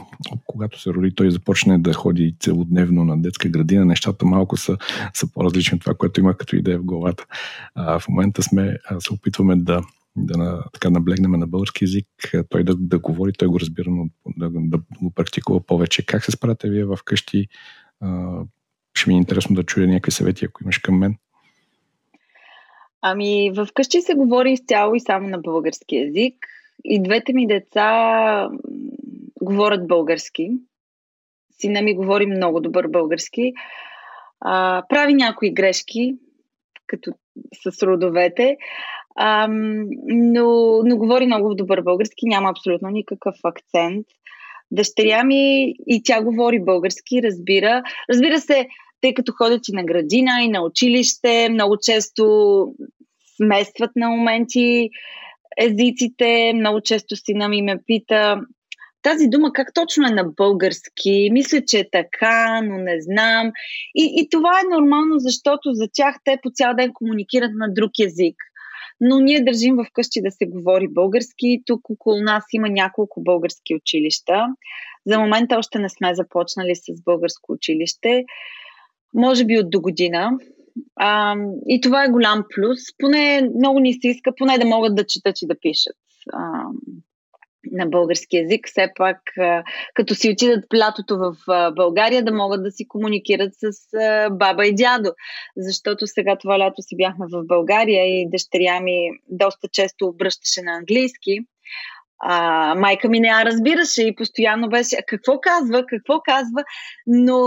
Когато 0.45 0.81
се 0.81 0.89
роди, 0.89 1.15
той 1.15 1.31
започне 1.31 1.77
да 1.77 1.93
ходи 1.93 2.35
целодневно 2.39 3.03
на 3.03 3.21
детска 3.21 3.49
градина. 3.49 3.85
Нещата 3.85 4.25
малко 4.25 4.57
са, 4.57 4.77
са 5.13 5.31
по-различни 5.31 5.75
от 5.75 5.81
това, 5.81 5.93
което 5.93 6.19
има 6.19 6.37
като 6.37 6.55
идея 6.55 6.79
в 6.79 6.83
главата. 6.83 7.25
А, 7.75 7.99
в 7.99 8.07
момента 8.09 8.43
сме, 8.43 8.77
се 8.99 9.13
опитваме 9.13 9.55
да, 9.55 9.81
да 10.15 10.63
така 10.73 10.89
наблегнем 10.89 11.31
на 11.31 11.47
български 11.47 11.83
язик, 11.83 12.07
той 12.49 12.63
да, 12.63 12.75
да 12.75 12.99
говори, 12.99 13.33
той 13.33 13.47
го 13.47 13.59
разбира, 13.59 13.89
но 13.89 14.05
да, 14.37 14.49
да 14.53 14.77
го 15.01 15.11
практикува 15.11 15.65
повече. 15.65 16.05
Как 16.05 16.25
се 16.25 16.31
справяте 16.31 16.69
вие 16.69 16.85
вкъщи? 16.97 17.47
А, 18.01 18.39
ще 18.93 19.09
ми 19.09 19.15
е 19.15 19.17
интересно 19.17 19.55
да 19.55 19.63
чуя 19.63 19.87
някакви 19.87 20.11
съвети, 20.11 20.45
ако 20.45 20.63
имаш 20.63 20.77
към 20.77 20.97
мен. 20.97 21.15
Ами, 23.01 23.51
вкъщи 23.69 24.01
се 24.01 24.13
говори 24.13 24.51
изцяло 24.51 24.95
и 24.95 24.99
само 24.99 25.29
на 25.29 25.37
български 25.37 25.95
язик. 25.95 26.35
И 26.83 27.03
двете 27.03 27.33
ми 27.33 27.47
деца 27.47 28.49
говорят 29.41 29.87
български. 29.87 30.49
Сина 31.51 31.81
ми 31.81 31.95
говори 31.95 32.25
много 32.25 32.59
добър 32.59 32.87
български. 32.87 33.53
А, 34.39 34.83
прави 34.89 35.13
някои 35.13 35.53
грешки, 35.53 36.15
като 36.87 37.11
с 37.63 37.83
родовете, 37.83 38.57
а, 39.15 39.47
но, 40.07 40.81
но 40.85 40.97
говори 40.97 41.25
много 41.25 41.55
добър 41.55 41.81
български, 41.81 42.25
няма 42.25 42.49
абсолютно 42.49 42.89
никакъв 42.89 43.35
акцент. 43.43 44.07
Дъщеря 44.71 45.23
ми 45.23 45.73
и 45.87 46.01
тя 46.03 46.23
говори 46.23 46.59
български, 46.59 47.23
разбира. 47.23 47.83
Разбира 48.09 48.39
се, 48.39 48.67
тъй 49.01 49.13
като 49.13 49.33
ходят 49.37 49.67
и 49.67 49.71
на 49.71 49.83
градина, 49.83 50.41
и 50.41 50.49
на 50.49 50.61
училище, 50.61 51.49
много 51.49 51.77
често 51.81 52.23
сместват 53.37 53.91
на 53.95 54.09
моменти 54.09 54.89
езиците. 55.57 56.53
Много 56.55 56.81
често 56.81 57.15
сина 57.15 57.49
ми 57.49 57.61
ме 57.61 57.77
пита 57.87 58.41
тази 59.01 59.27
дума 59.27 59.53
как 59.53 59.73
точно 59.73 60.07
е 60.07 60.11
на 60.11 60.23
български. 60.23 61.29
Мисля, 61.31 61.61
че 61.67 61.79
е 61.79 61.89
така, 61.91 62.61
но 62.61 62.77
не 62.77 63.01
знам. 63.01 63.51
И, 63.95 64.13
и 64.21 64.29
това 64.29 64.59
е 64.59 64.75
нормално, 64.75 65.19
защото 65.19 65.73
за 65.73 65.87
тях 65.93 66.15
те 66.23 66.37
по 66.43 66.49
цял 66.53 66.73
ден 66.73 66.91
комуникират 66.93 67.51
на 67.53 67.73
друг 67.73 67.91
език. 67.99 68.35
Но 69.01 69.19
ние 69.19 69.43
държим 69.43 69.75
в 69.75 69.85
къщи 69.93 70.21
да 70.21 70.31
се 70.31 70.45
говори 70.45 70.87
български. 70.87 71.61
Тук 71.65 71.89
около 71.89 72.21
нас 72.21 72.43
има 72.53 72.69
няколко 72.69 73.23
български 73.23 73.75
училища. 73.75 74.45
За 75.05 75.19
момента 75.19 75.57
още 75.57 75.79
не 75.79 75.89
сме 75.89 76.15
започнали 76.15 76.75
с 76.75 77.03
българско 77.05 77.51
училище 77.51 78.23
може 79.13 79.45
би 79.45 79.59
от 79.59 79.69
до 79.69 79.81
година. 79.81 80.31
А, 80.95 81.35
и 81.67 81.81
това 81.81 82.05
е 82.05 82.09
голям 82.09 82.45
плюс. 82.55 82.79
Поне 82.99 83.49
много 83.57 83.79
ни 83.79 83.93
се 83.93 84.07
иска, 84.07 84.31
поне 84.37 84.57
да 84.57 84.65
могат 84.65 84.95
да 84.95 85.05
четат 85.05 85.41
и 85.41 85.47
да 85.47 85.55
пишат 85.59 85.95
а, 86.33 86.63
на 87.71 87.85
български 87.85 88.37
язик. 88.37 88.67
Все 88.67 88.91
пак, 88.95 89.17
като 89.93 90.15
си 90.15 90.29
отидат 90.29 90.63
лятото 90.75 91.17
в 91.17 91.35
България, 91.75 92.23
да 92.23 92.33
могат 92.33 92.63
да 92.63 92.71
си 92.71 92.87
комуникират 92.87 93.51
с 93.53 93.71
баба 94.31 94.67
и 94.67 94.75
дядо. 94.75 95.11
Защото 95.57 96.07
сега 96.07 96.37
това 96.37 96.59
лято 96.59 96.81
си 96.81 96.95
бяхме 96.97 97.25
в 97.31 97.43
България 97.45 98.05
и 98.05 98.29
дъщеря 98.29 98.79
ми 98.79 99.09
доста 99.29 99.67
често 99.71 100.07
обръщаше 100.07 100.61
на 100.61 100.71
английски 100.71 101.39
а, 102.19 102.75
майка 102.75 103.09
ми 103.09 103.19
не 103.19 103.27
я 103.27 103.45
разбираше 103.45 104.03
и 104.03 104.15
постоянно 104.15 104.69
беше 104.69 104.97
какво 105.07 105.39
казва, 105.39 105.85
какво 105.85 106.21
казва, 106.21 106.63
но 107.07 107.39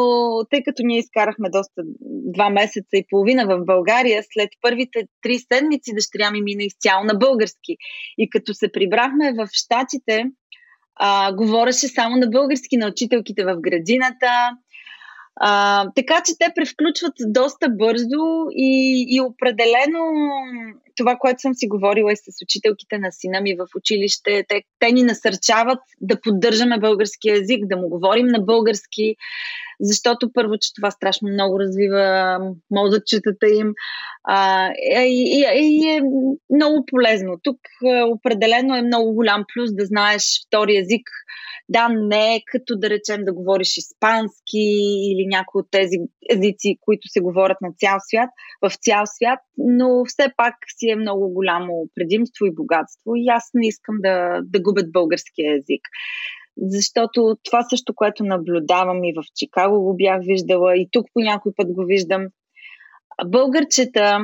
тъй 0.51 0.63
като 0.63 0.83
ние 0.83 0.99
изкарахме 0.99 1.51
доста 1.51 1.83
два 2.35 2.51
месеца 2.51 2.97
и 2.97 3.07
половина 3.11 3.47
в 3.47 3.65
България, 3.65 4.23
след 4.33 4.49
първите 4.63 5.03
три 5.23 5.39
седмици 5.39 5.95
дъщеря 5.95 6.31
ми 6.31 6.43
мина 6.43 6.63
изцяло 6.63 7.05
на 7.05 7.15
български. 7.15 7.77
И 8.19 8.31
като 8.31 8.55
се 8.55 8.73
прибрахме 8.73 9.33
в 9.33 9.49
Штатите, 9.53 10.25
а, 10.97 11.33
говореше 11.33 11.89
само 11.89 12.17
на 12.17 12.27
български 12.27 12.77
на 12.77 12.87
учителките 12.87 13.45
в 13.45 13.57
градината, 13.61 14.51
а, 15.37 15.87
така 15.97 16.23
че 16.25 16.33
те 16.39 16.53
превключват 16.55 17.13
доста 17.27 17.69
бързо 17.71 18.47
и, 18.51 19.05
и 19.09 19.21
определено 19.21 19.99
това, 21.01 21.17
което 21.17 21.41
съм 21.41 21.55
си 21.55 21.67
говорила 21.69 22.13
и 22.13 22.17
с 22.17 22.43
учителките 22.43 22.99
на 22.99 23.13
сина 23.13 23.41
ми 23.41 23.55
в 23.55 23.67
училище, 23.77 24.45
те, 24.49 24.63
те 24.79 24.93
ни 24.93 25.03
насърчават 25.03 25.79
да 26.01 26.21
поддържаме 26.21 26.79
български 26.79 27.29
язик, 27.29 27.67
да 27.67 27.77
му 27.77 27.89
говорим 27.89 28.27
на 28.27 28.41
български, 28.41 29.17
защото 29.81 30.33
първо, 30.33 30.53
че 30.61 30.75
това 30.75 30.91
страшно 30.91 31.29
много 31.29 31.61
развива 31.61 32.39
мозъчетата 32.71 33.49
им 33.49 33.73
а, 34.25 34.71
и, 35.07 35.45
и, 35.45 35.45
и 35.55 35.89
е 35.89 36.01
много 36.55 36.85
полезно. 36.87 37.39
Тук 37.43 37.57
определено 38.07 38.77
е 38.77 38.83
много 38.83 39.15
голям 39.15 39.45
плюс 39.55 39.75
да 39.75 39.85
знаеш 39.87 40.23
втори 40.47 40.77
език, 40.77 41.11
да, 41.69 41.89
не 41.89 42.35
е 42.35 42.43
като 42.47 42.77
да 42.77 42.91
речем 42.91 43.25
да 43.25 43.33
говориш 43.33 43.77
испански 43.77 44.67
или 45.11 45.27
някои 45.27 45.61
от 45.61 45.71
тези 45.71 45.97
езици, 46.31 46.79
които 46.81 47.09
се 47.09 47.21
говорят 47.21 47.57
на 47.61 47.69
цял 47.79 47.99
свят, 48.01 48.31
в 48.63 48.77
цял 48.77 49.03
свят, 49.07 49.39
но 49.59 50.05
все 50.05 50.33
пак 50.37 50.55
си 50.79 50.90
е 50.91 50.97
много 50.97 51.29
голямо 51.29 51.89
предимство 51.95 52.47
и 52.47 52.55
богатство 52.55 53.17
и 53.17 53.29
аз 53.29 53.51
не 53.55 53.67
искам 53.67 53.97
да, 53.99 54.41
да 54.45 54.63
губят 54.63 54.93
българския 54.93 55.55
език. 55.55 55.83
Защото 56.57 57.37
това 57.45 57.63
също, 57.63 57.95
което 57.95 58.25
наблюдавам 58.25 59.05
и 59.05 59.13
в 59.13 59.25
Чикаго 59.35 59.83
го 59.83 59.97
бях 59.97 60.21
виждала 60.23 60.77
и 60.77 60.89
тук 60.93 61.07
по 61.15 61.21
някой 61.21 61.53
път 61.57 61.73
го 61.73 61.85
виждам, 61.85 62.27
Българчета, 63.27 64.19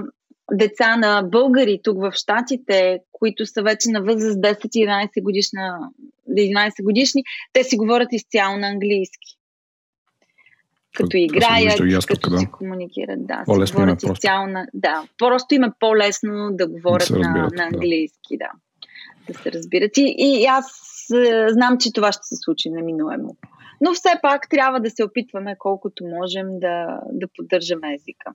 деца 0.53 0.97
на 0.97 1.23
българи 1.23 1.81
тук 1.83 2.01
в 2.01 2.13
Штатите, 2.15 2.99
които 3.13 3.47
са 3.47 3.63
вече 3.63 3.89
на 3.91 4.03
възраст 4.03 4.39
10-11 4.39 5.23
годишна, 5.23 5.79
11 6.31 6.83
годишни, 6.83 7.23
те 7.53 7.65
си 7.65 7.77
говорят 7.77 8.09
изцяло 8.13 8.57
на 8.57 8.67
английски. 8.67 9.37
Като 10.97 11.17
играят, 11.17 11.81
ясно, 11.81 12.07
като 12.09 12.31
да. 12.31 12.39
си 12.39 12.47
комуникират. 12.47 13.27
Да, 13.27 13.45
си 13.67 13.73
говорят 13.73 14.03
изцяло 14.03 14.47
на... 14.47 14.67
Да, 14.75 15.03
просто 15.19 15.55
им 15.55 15.65
е 15.65 15.71
по-лесно 15.81 16.49
да 16.53 16.69
говорят 16.69 17.09
да 17.09 17.19
разбират, 17.19 17.53
на, 17.53 17.63
на 17.63 17.65
английски, 17.65 18.39
да. 18.39 18.51
да. 19.27 19.33
Да 19.33 19.39
се 19.39 19.53
разбират. 19.53 19.97
И, 19.97 20.15
и 20.19 20.47
аз 20.47 20.67
е, 21.15 21.47
знам, 21.49 21.79
че 21.79 21.93
това 21.93 22.13
ще 22.13 22.23
се 22.23 22.37
случи 22.37 22.71
неминуемо. 22.71 23.37
Но 23.81 23.95
все 23.95 24.09
пак 24.23 24.49
трябва 24.51 24.81
да 24.81 24.91
се 24.91 25.05
опитваме 25.05 25.57
колкото 25.59 26.05
можем 26.05 26.47
да, 26.61 27.01
да 27.13 27.27
поддържаме 27.37 27.95
езика. 27.95 28.33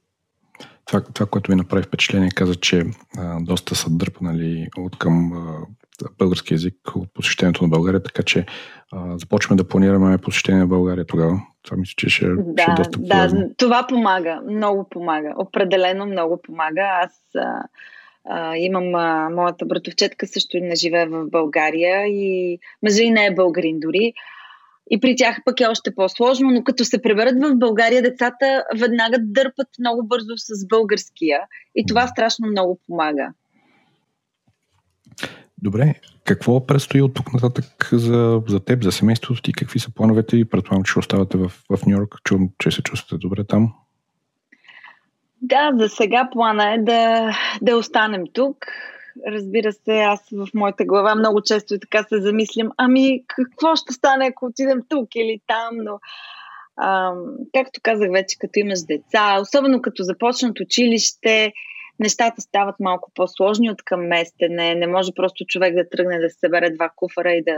Това, 0.85 1.01
това, 1.13 1.25
което 1.25 1.51
ми 1.51 1.55
направи 1.55 1.83
впечатление, 1.83 2.29
каза, 2.35 2.55
че 2.55 2.83
а, 3.17 3.37
доста 3.41 3.75
са 3.75 3.89
дърпнали 3.89 4.67
от 4.77 4.97
към 4.97 5.33
а, 5.33 5.65
български 6.17 6.53
язик 6.53 6.75
от 6.95 7.13
посещението 7.13 7.63
на 7.63 7.69
България, 7.69 8.03
така 8.03 8.23
че 8.23 8.45
а, 8.91 9.17
започваме 9.17 9.57
да 9.57 9.67
планираме 9.67 10.17
посещение 10.17 10.61
на 10.61 10.67
България 10.67 11.05
тогава. 11.05 11.41
Това 11.63 11.77
мисля, 11.77 11.93
че 11.97 12.09
ще, 12.09 12.25
да, 12.27 12.61
ще 12.61 12.71
е 12.71 12.75
доста 12.75 12.99
полезно. 12.99 13.39
Да, 13.39 13.53
това 13.57 13.85
помага, 13.89 14.41
много 14.49 14.89
помага. 14.89 15.33
Определено 15.37 16.05
много 16.05 16.41
помага. 16.41 16.81
Аз 17.03 17.11
а, 17.35 17.63
а, 18.29 18.57
имам 18.57 18.95
а, 18.95 19.29
моята 19.29 19.65
братовчетка 19.65 20.27
също 20.27 20.57
не 20.61 20.75
живее 20.75 21.05
в 21.05 21.29
България 21.29 22.07
и 22.07 22.59
мъжа 22.83 23.03
и 23.03 23.11
не 23.11 23.25
е 23.25 23.35
българин 23.35 23.79
дори. 23.79 24.13
И 24.93 24.99
при 24.99 25.15
тях 25.15 25.37
пък 25.45 25.61
е 25.61 25.67
още 25.67 25.95
по-сложно, 25.95 26.49
но 26.49 26.63
като 26.63 26.85
се 26.85 27.01
преберат 27.01 27.35
в 27.43 27.55
България, 27.55 28.01
децата 28.01 28.63
веднага 28.79 29.17
дърпат 29.19 29.67
много 29.79 30.07
бързо 30.07 30.37
с 30.37 30.67
българския 30.67 31.39
и 31.75 31.85
това 31.85 32.07
страшно 32.07 32.47
много 32.47 32.79
помага. 32.87 33.33
Добре, 35.61 35.95
какво 36.23 36.65
предстои 36.67 37.01
от 37.01 37.13
тук 37.13 37.33
нататък 37.33 37.89
за, 37.91 38.41
за 38.47 38.59
теб, 38.59 38.83
за 38.83 38.91
семейството 38.91 39.41
ти? 39.41 39.53
Какви 39.53 39.79
са 39.79 39.93
плановете 39.93 40.37
и 40.37 40.45
предполагам, 40.45 40.83
че 40.83 40.99
оставате 40.99 41.37
в, 41.37 41.49
в 41.49 41.85
Нью 41.85 41.97
Йорк? 41.97 42.15
Чувам, 42.23 42.49
че 42.59 42.71
се 42.71 42.83
чувствате 42.83 43.21
добре 43.21 43.43
там. 43.43 43.73
Да, 45.41 45.71
за 45.79 45.89
сега 45.89 46.29
плана 46.31 46.73
е 46.73 46.77
да, 46.77 47.31
да 47.61 47.77
останем 47.77 48.23
тук. 48.33 48.57
Разбира 49.27 49.73
се, 49.73 49.99
аз 49.99 50.29
в 50.31 50.47
моята 50.53 50.85
глава 50.85 51.15
много 51.15 51.41
често 51.41 51.73
и 51.73 51.79
така 51.79 52.03
се 52.03 52.21
замислям, 52.21 52.69
ами 52.77 53.23
какво 53.27 53.75
ще 53.75 53.93
стане, 53.93 54.25
ако 54.25 54.45
отидем 54.45 54.81
тук 54.89 55.15
или 55.15 55.41
там, 55.47 55.69
но 55.73 55.99
а, 56.77 57.13
както 57.53 57.79
казах 57.83 58.11
вече, 58.11 58.37
като 58.39 58.59
имаш 58.59 58.79
деца, 58.81 59.39
особено 59.41 59.81
като 59.81 60.03
започнат 60.03 60.59
училище, 60.59 61.53
нещата 62.01 62.41
стават 62.41 62.75
малко 62.79 63.11
по-сложни 63.15 63.69
от 63.69 63.83
към 63.83 64.07
местене. 64.07 64.75
Не 64.75 64.87
може 64.87 65.11
просто 65.15 65.45
човек 65.47 65.75
да 65.75 65.89
тръгне 65.89 66.19
да 66.19 66.29
се 66.29 66.39
събере 66.39 66.69
два 66.69 66.89
куфара 66.95 67.31
и 67.31 67.43
да, 67.43 67.57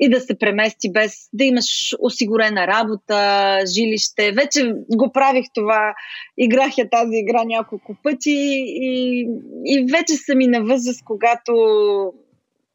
и 0.00 0.10
да 0.10 0.20
се 0.20 0.38
премести 0.38 0.92
без 0.92 1.28
да 1.32 1.44
имаш 1.44 1.94
осигурена 1.98 2.66
работа, 2.66 3.58
жилище. 3.74 4.32
Вече 4.32 4.74
го 4.96 5.12
правих 5.12 5.44
това, 5.54 5.94
играх 6.38 6.78
я 6.78 6.90
тази 6.90 7.16
игра 7.16 7.44
няколко 7.44 7.96
пъти 8.02 8.64
и, 8.66 9.28
и 9.64 9.86
вече 9.92 10.14
съм 10.14 10.40
и 10.40 10.46
на 10.46 10.64
възраст, 10.64 11.04
когато 11.04 11.52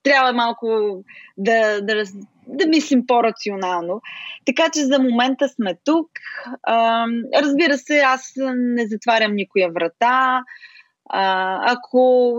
трябва 0.04 0.34
малко 0.34 0.68
да, 1.38 1.82
да, 1.82 2.04
да 2.47 2.68
мислим 2.68 3.08
по-рационално. 3.08 4.02
Така 4.45 4.70
че 4.74 4.80
за 4.80 4.99
момента 4.99 5.49
сме 5.49 5.78
тук. 5.86 6.10
Разбира 7.36 7.78
се, 7.78 7.99
аз 7.99 8.34
не 8.56 8.88
затварям 8.88 9.36
никоя 9.36 9.70
врата. 9.72 10.43
А, 11.14 11.59
ако 11.74 12.34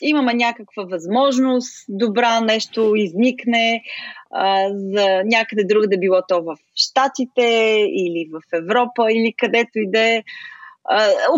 имаме 0.00 0.34
някаква 0.34 0.84
възможност, 0.84 1.84
добра 1.88 2.40
нещо 2.40 2.96
изникне 2.96 3.82
а, 4.30 4.68
за 4.74 5.22
някъде 5.24 5.64
друг 5.64 5.86
да 5.86 5.98
било 5.98 6.22
то 6.28 6.42
в 6.42 6.56
Штатите 6.74 7.86
или 7.88 8.30
в 8.32 8.56
Европа 8.56 9.12
или 9.12 9.34
където 9.36 9.78
и 9.78 9.90
да 9.90 10.00
е, 10.00 10.22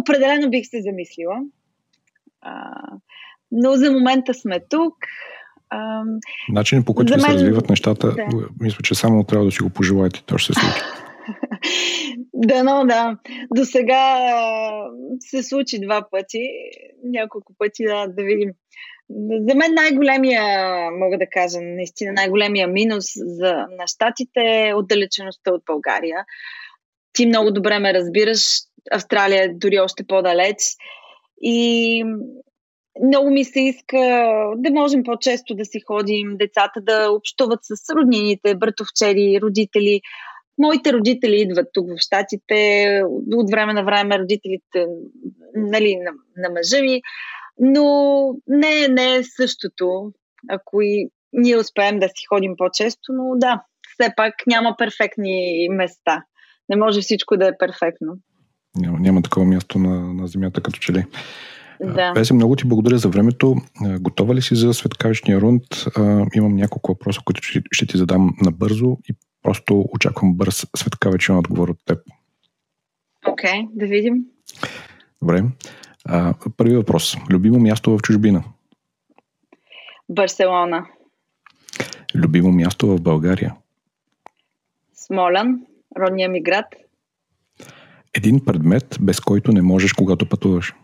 определено 0.01 0.51
бих 0.51 0.67
се 0.67 0.83
замислила. 0.83 1.37
А, 2.41 2.73
но 3.53 3.73
за 3.73 3.93
момента 3.93 4.35
сме 4.35 4.61
тук. 4.69 4.95
Начинът 6.49 6.87
по 6.87 6.95
който 6.95 7.13
мен... 7.13 7.21
се 7.21 7.33
развиват 7.35 7.69
нещата, 7.69 8.13
да. 8.13 8.27
мисля, 8.61 8.79
че 8.83 8.95
само 8.95 9.25
трябва 9.25 9.47
да 9.47 9.53
си 9.53 9.63
го 9.63 9.71
пожелаете, 9.71 10.23
то 10.27 10.39
ще 10.39 10.53
се 10.53 10.61
случи. 10.61 10.81
Да, 12.35 12.63
но 12.63 12.87
да. 12.87 13.17
До 13.55 13.65
сега 13.65 14.19
се 15.21 15.43
случи 15.43 15.81
два 15.81 16.07
пъти, 16.11 16.49
няколко 17.05 17.53
пъти, 17.59 17.85
да, 17.85 18.07
да 18.07 18.23
видим. 18.23 18.51
За 19.49 19.55
мен 19.55 19.75
най-големия, 19.75 20.43
мога 20.91 21.19
да 21.19 21.27
кажа, 21.31 21.59
наистина 21.61 22.13
най-големия 22.13 22.69
минус 22.69 23.05
за, 23.17 23.53
на 23.53 23.87
щатите 23.87 24.69
е 24.69 24.75
отдалечеността 24.75 25.53
от 25.53 25.63
България. 25.67 26.25
Ти 27.13 27.27
много 27.27 27.51
добре 27.51 27.79
ме 27.79 27.95
разбираш, 27.95 28.41
Австралия 28.91 29.45
е 29.45 29.55
дори 29.55 29.81
още 29.81 30.05
по-далеч. 30.07 30.57
И 31.43 32.05
много 33.05 33.31
ми 33.31 33.45
се 33.45 33.61
иска 33.61 33.99
да 34.57 34.71
можем 34.71 35.03
по-често 35.03 35.55
да 35.55 35.65
си 35.65 35.81
ходим, 35.81 36.37
децата 36.37 36.81
да 36.81 37.11
общуват 37.13 37.61
с 37.63 37.95
роднините, 37.95 38.55
братовчери, 38.55 39.41
родители 39.43 40.01
моите 40.61 40.93
родители 40.93 41.41
идват 41.41 41.67
тук 41.73 41.87
в 41.89 42.01
Штатите, 42.01 43.01
от 43.33 43.51
време 43.51 43.73
на 43.73 43.85
време 43.85 44.19
родителите 44.19 44.87
нали, 45.55 45.97
на, 45.97 46.11
на 46.37 46.51
мъжа 46.51 46.83
ми, 46.83 47.03
но 47.59 48.35
не, 48.47 48.89
не 48.89 49.17
е 49.17 49.23
същото, 49.37 50.13
ако 50.51 50.83
и 50.83 51.09
ние 51.33 51.57
успеем 51.57 51.99
да 51.99 52.09
си 52.09 52.27
ходим 52.29 52.55
по-често, 52.59 53.13
но 53.13 53.37
да, 53.37 53.63
все 53.95 54.13
пак 54.17 54.35
няма 54.47 54.75
перфектни 54.79 55.69
места. 55.71 56.25
Не 56.69 56.77
може 56.77 57.01
всичко 57.01 57.37
да 57.37 57.49
е 57.49 57.59
перфектно. 57.59 58.13
Няма, 58.77 58.99
няма 59.01 59.23
такова 59.23 59.47
място 59.47 59.79
на, 59.79 60.15
на 60.15 60.27
земята, 60.27 60.61
като 60.61 60.79
че 60.79 60.93
ли. 60.93 61.05
Да. 61.81 62.13
Песи, 62.15 62.33
много 62.33 62.57
ти 62.57 62.69
благодаря 62.69 62.99
за 62.99 63.09
времето. 63.09 63.57
Готова 64.01 64.35
ли 64.35 64.43
си 64.43 64.55
за 64.55 64.75
светкавичния 64.75 65.41
рунд? 65.41 65.63
Имам 66.35 66.57
няколко 66.57 66.93
въпроса, 66.93 67.21
които 67.25 67.43
ще, 67.43 67.63
ще 67.73 67.87
ти 67.87 67.99
задам 67.99 68.31
набързо 68.43 68.97
и 69.09 69.15
Просто 69.43 69.85
очаквам 69.95 70.35
бърз 70.35 70.67
светкавичен 70.77 71.37
отговор 71.37 71.69
от 71.69 71.79
теб. 71.85 71.99
Окей, 73.27 73.51
okay, 73.51 73.69
да 73.73 73.87
видим. 73.87 74.25
Добре. 75.23 75.45
А, 76.05 76.35
първи 76.57 76.77
въпрос. 76.77 77.17
Любимо 77.31 77.59
място 77.59 77.99
в 77.99 78.03
чужбина? 78.03 78.45
Барселона. 80.09 80.87
Любимо 82.15 82.53
място 82.53 82.87
в 82.87 83.01
България? 83.01 83.55
Смолян, 84.95 85.67
родния 85.99 86.29
ми 86.29 86.43
град. 86.43 86.67
Един 88.15 88.45
предмет, 88.45 88.99
без 89.01 89.21
който 89.21 89.53
не 89.53 89.63
можеш, 89.63 89.93
когато 89.93 90.29
пътуваш? 90.29 90.75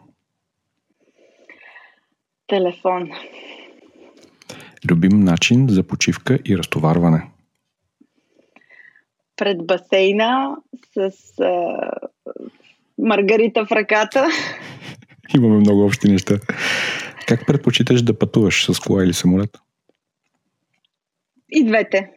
Телефон. 2.47 3.11
Любим 4.91 5.21
начин 5.21 5.69
за 5.69 5.83
почивка 5.83 6.39
и 6.45 6.59
разтоварване? 6.59 7.31
Пред 9.37 9.67
басейна 9.67 10.57
с 10.95 11.11
а, 11.41 11.77
маргарита 12.99 13.67
в 13.67 13.73
ръката. 13.73 14.27
Имаме 15.37 15.57
много 15.57 15.85
общи 15.85 16.09
неща. 16.09 16.39
Как 17.27 17.47
предпочиташ 17.47 18.03
да 18.03 18.19
пътуваш 18.19 18.73
с 18.73 18.81
кола 18.81 19.05
или 19.05 19.13
самолет? 19.13 19.59
И 21.51 21.65
двете. 21.65 22.11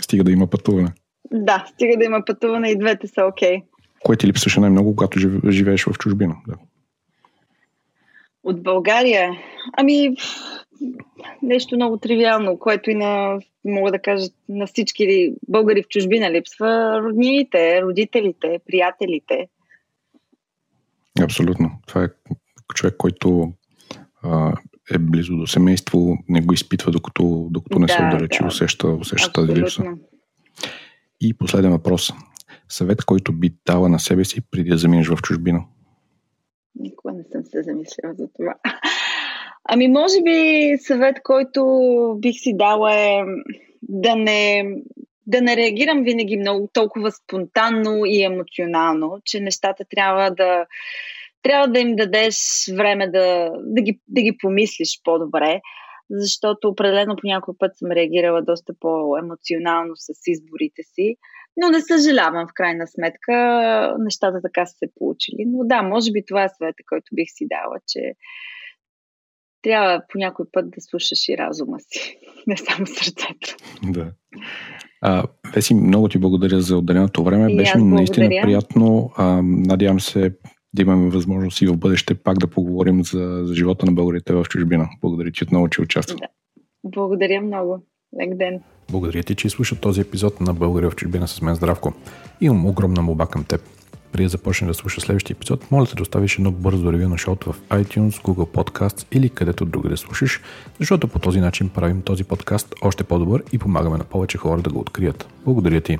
Стига 0.00 0.24
да 0.24 0.32
има 0.32 0.46
пътуване. 0.46 0.92
Да, 1.30 1.64
стига 1.74 1.96
да 1.96 2.04
има 2.04 2.24
пътуване 2.26 2.70
и 2.70 2.78
двете 2.78 3.06
са 3.06 3.24
окей. 3.24 3.56
Okay. 3.56 3.62
Кое 4.04 4.16
ти 4.16 4.26
липсваше 4.26 4.60
най-много, 4.60 4.96
когато 4.96 5.18
живееш 5.50 5.84
в 5.84 5.92
чужбина? 5.98 6.36
Да. 6.48 6.54
От 8.42 8.62
България? 8.62 9.30
Ами, 9.76 10.16
нещо 11.42 11.76
много 11.76 11.96
тривиално, 11.96 12.58
което 12.58 12.90
и 12.90 12.94
на, 12.94 13.40
мога 13.64 13.90
да 13.90 13.98
кажа, 13.98 14.26
на 14.48 14.66
всички 14.66 15.34
българи 15.48 15.82
в 15.82 15.88
чужбина 15.88 16.30
липсва 16.30 17.00
роднините, 17.02 17.82
родителите, 17.82 18.60
приятелите. 18.66 19.48
Абсолютно. 21.22 21.70
Това 21.86 22.04
е 22.04 22.08
човек, 22.74 22.94
който 22.98 23.52
а, 24.22 24.52
е 24.94 24.98
близо 24.98 25.36
до 25.36 25.46
семейство, 25.46 26.18
не 26.28 26.40
го 26.40 26.54
изпитва, 26.54 26.92
докато, 26.92 27.48
докато 27.50 27.78
не 27.78 27.86
да, 27.86 27.92
се 27.92 28.02
отдалечи, 28.02 28.38
да. 28.40 28.46
усеща, 28.46 28.88
усеща 28.88 29.32
тази 29.32 29.60
липса. 29.60 29.84
И 31.20 31.34
последен 31.34 31.70
въпрос. 31.70 32.12
Съвет, 32.68 33.04
който 33.04 33.32
би 33.32 33.54
дала 33.66 33.88
на 33.88 33.98
себе 33.98 34.24
си 34.24 34.40
преди 34.50 34.70
да 34.70 34.78
заминеш 34.78 35.08
в 35.08 35.16
чужбина? 35.22 35.64
Никога 36.80 37.12
не 37.12 37.24
съм 37.32 37.44
се 37.44 37.62
замисляла 37.62 38.14
за 38.14 38.28
това. 38.36 38.54
Ами, 39.68 39.88
може 39.88 40.22
би 40.24 40.72
съвет, 40.78 41.16
който 41.22 41.62
бих 42.18 42.36
си 42.36 42.56
дала 42.56 42.94
е 42.94 43.22
да 43.82 44.16
не, 44.16 44.64
да 45.26 45.42
не 45.42 45.56
реагирам 45.56 46.02
винаги 46.02 46.36
много 46.36 46.68
толкова 46.72 47.12
спонтанно 47.12 48.04
и 48.06 48.22
емоционално, 48.22 49.20
че 49.24 49.40
нещата 49.40 49.84
трябва 49.90 50.30
да 50.30 50.66
трябва 51.42 51.68
да 51.68 51.80
им 51.80 51.96
дадеш 51.96 52.36
време 52.76 53.10
да, 53.10 53.50
да, 53.62 53.82
ги, 53.82 54.00
да 54.08 54.22
ги 54.22 54.38
помислиш 54.38 55.00
по-добре, 55.04 55.60
защото 56.10 56.68
определено 56.68 57.16
по 57.16 57.26
някой 57.26 57.54
път 57.58 57.76
съм 57.76 57.90
реагирала 57.90 58.42
доста 58.42 58.72
по-емоционално 58.80 59.92
с 59.96 60.08
изборите 60.26 60.82
си. 60.82 61.16
Но 61.56 61.68
не 61.68 61.80
съжалявам 61.80 62.46
в 62.48 62.54
крайна 62.54 62.86
сметка. 62.86 63.96
Нещата 63.98 64.42
така 64.42 64.66
са 64.66 64.74
се 64.78 64.86
получили. 64.98 65.44
Но 65.46 65.64
да, 65.64 65.82
може 65.82 66.12
би 66.12 66.24
това 66.28 66.44
е 66.44 66.48
съвета, 66.48 66.82
който 66.88 67.06
бих 67.12 67.28
си 67.28 67.46
дала, 67.48 67.76
че 67.88 68.00
трябва 69.66 70.02
по 70.12 70.18
някой 70.18 70.46
път 70.52 70.70
да 70.70 70.80
слушаш 70.80 71.28
и 71.28 71.38
разума 71.38 71.76
си, 71.80 72.18
не 72.46 72.56
само 72.56 72.86
сърцето. 72.86 73.56
Да. 73.82 74.12
А, 75.02 75.24
Веси, 75.54 75.74
много 75.74 76.08
ти 76.08 76.18
благодаря 76.18 76.60
за 76.60 76.76
отделеното 76.76 77.24
време. 77.24 77.52
И 77.52 77.56
Беше 77.56 77.78
ми 77.78 77.84
наистина 77.84 78.28
приятно. 78.42 79.10
А, 79.16 79.42
надявам 79.42 80.00
се 80.00 80.32
да 80.74 80.82
имаме 80.82 81.10
възможност 81.10 81.60
и 81.60 81.66
в 81.66 81.76
бъдеще 81.76 82.14
пак 82.14 82.38
да 82.38 82.46
поговорим 82.46 83.04
за, 83.04 83.40
за 83.44 83.54
живота 83.54 83.86
на 83.86 83.92
българите 83.92 84.32
в 84.32 84.44
чужбина. 84.44 84.88
Благодаря 85.00 85.30
ти 85.30 85.44
отново, 85.44 85.68
че 85.68 85.82
участва. 85.82 86.16
Да. 86.16 86.26
Благодаря 86.84 87.40
много. 87.40 87.82
Лек 88.20 88.34
ден. 88.34 88.60
Благодаря 88.90 89.22
ти, 89.22 89.34
че 89.34 89.46
изслуша 89.46 89.80
този 89.80 90.00
епизод 90.00 90.40
на 90.40 90.54
България 90.54 90.90
в 90.90 90.96
чужбина 90.96 91.28
с 91.28 91.42
мен 91.42 91.54
Здравко. 91.54 91.92
Имам 92.40 92.66
огромна 92.66 93.02
моба 93.02 93.26
към 93.26 93.44
теб 93.44 93.75
преди 94.12 94.24
да 94.24 94.28
започне 94.28 94.68
да 94.68 94.74
слушаш 94.74 95.02
следващия 95.02 95.34
епизод, 95.34 95.70
моля 95.70 95.86
да 95.96 96.02
оставиш 96.02 96.38
едно 96.38 96.50
бързо 96.50 96.92
ревю 96.92 97.08
на 97.08 97.18
шоуто 97.18 97.52
в 97.52 97.60
iTunes, 97.60 98.10
Google 98.10 98.46
Podcasts 98.46 99.06
или 99.12 99.28
където 99.28 99.64
друга 99.64 99.88
да 99.88 99.96
слушаш, 99.96 100.40
защото 100.78 101.08
по 101.08 101.18
този 101.18 101.40
начин 101.40 101.68
правим 101.68 102.02
този 102.02 102.24
подкаст 102.24 102.74
още 102.82 103.04
по-добър 103.04 103.42
и 103.52 103.58
помагаме 103.58 103.98
на 103.98 104.04
повече 104.04 104.38
хора 104.38 104.62
да 104.62 104.70
го 104.70 104.80
открият. 104.80 105.28
Благодаря 105.44 105.80
ти! 105.80 105.98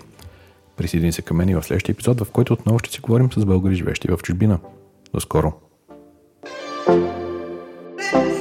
Присъедини 0.77 1.13
се 1.13 1.23
към 1.23 1.37
мен 1.37 1.49
и 1.49 1.55
в 1.55 1.63
следващия 1.63 1.93
епизод, 1.93 2.21
в 2.21 2.31
който 2.31 2.53
отново 2.53 2.79
ще 2.79 2.91
си 2.91 3.01
говорим 3.01 3.33
с 3.33 3.45
българи 3.45 3.75
живещи 3.75 4.09
в 4.09 4.19
чужбина. 4.23 4.59
До 5.15 5.21
скоро! 5.21 5.53
thank 8.13 8.31
you 8.31 8.36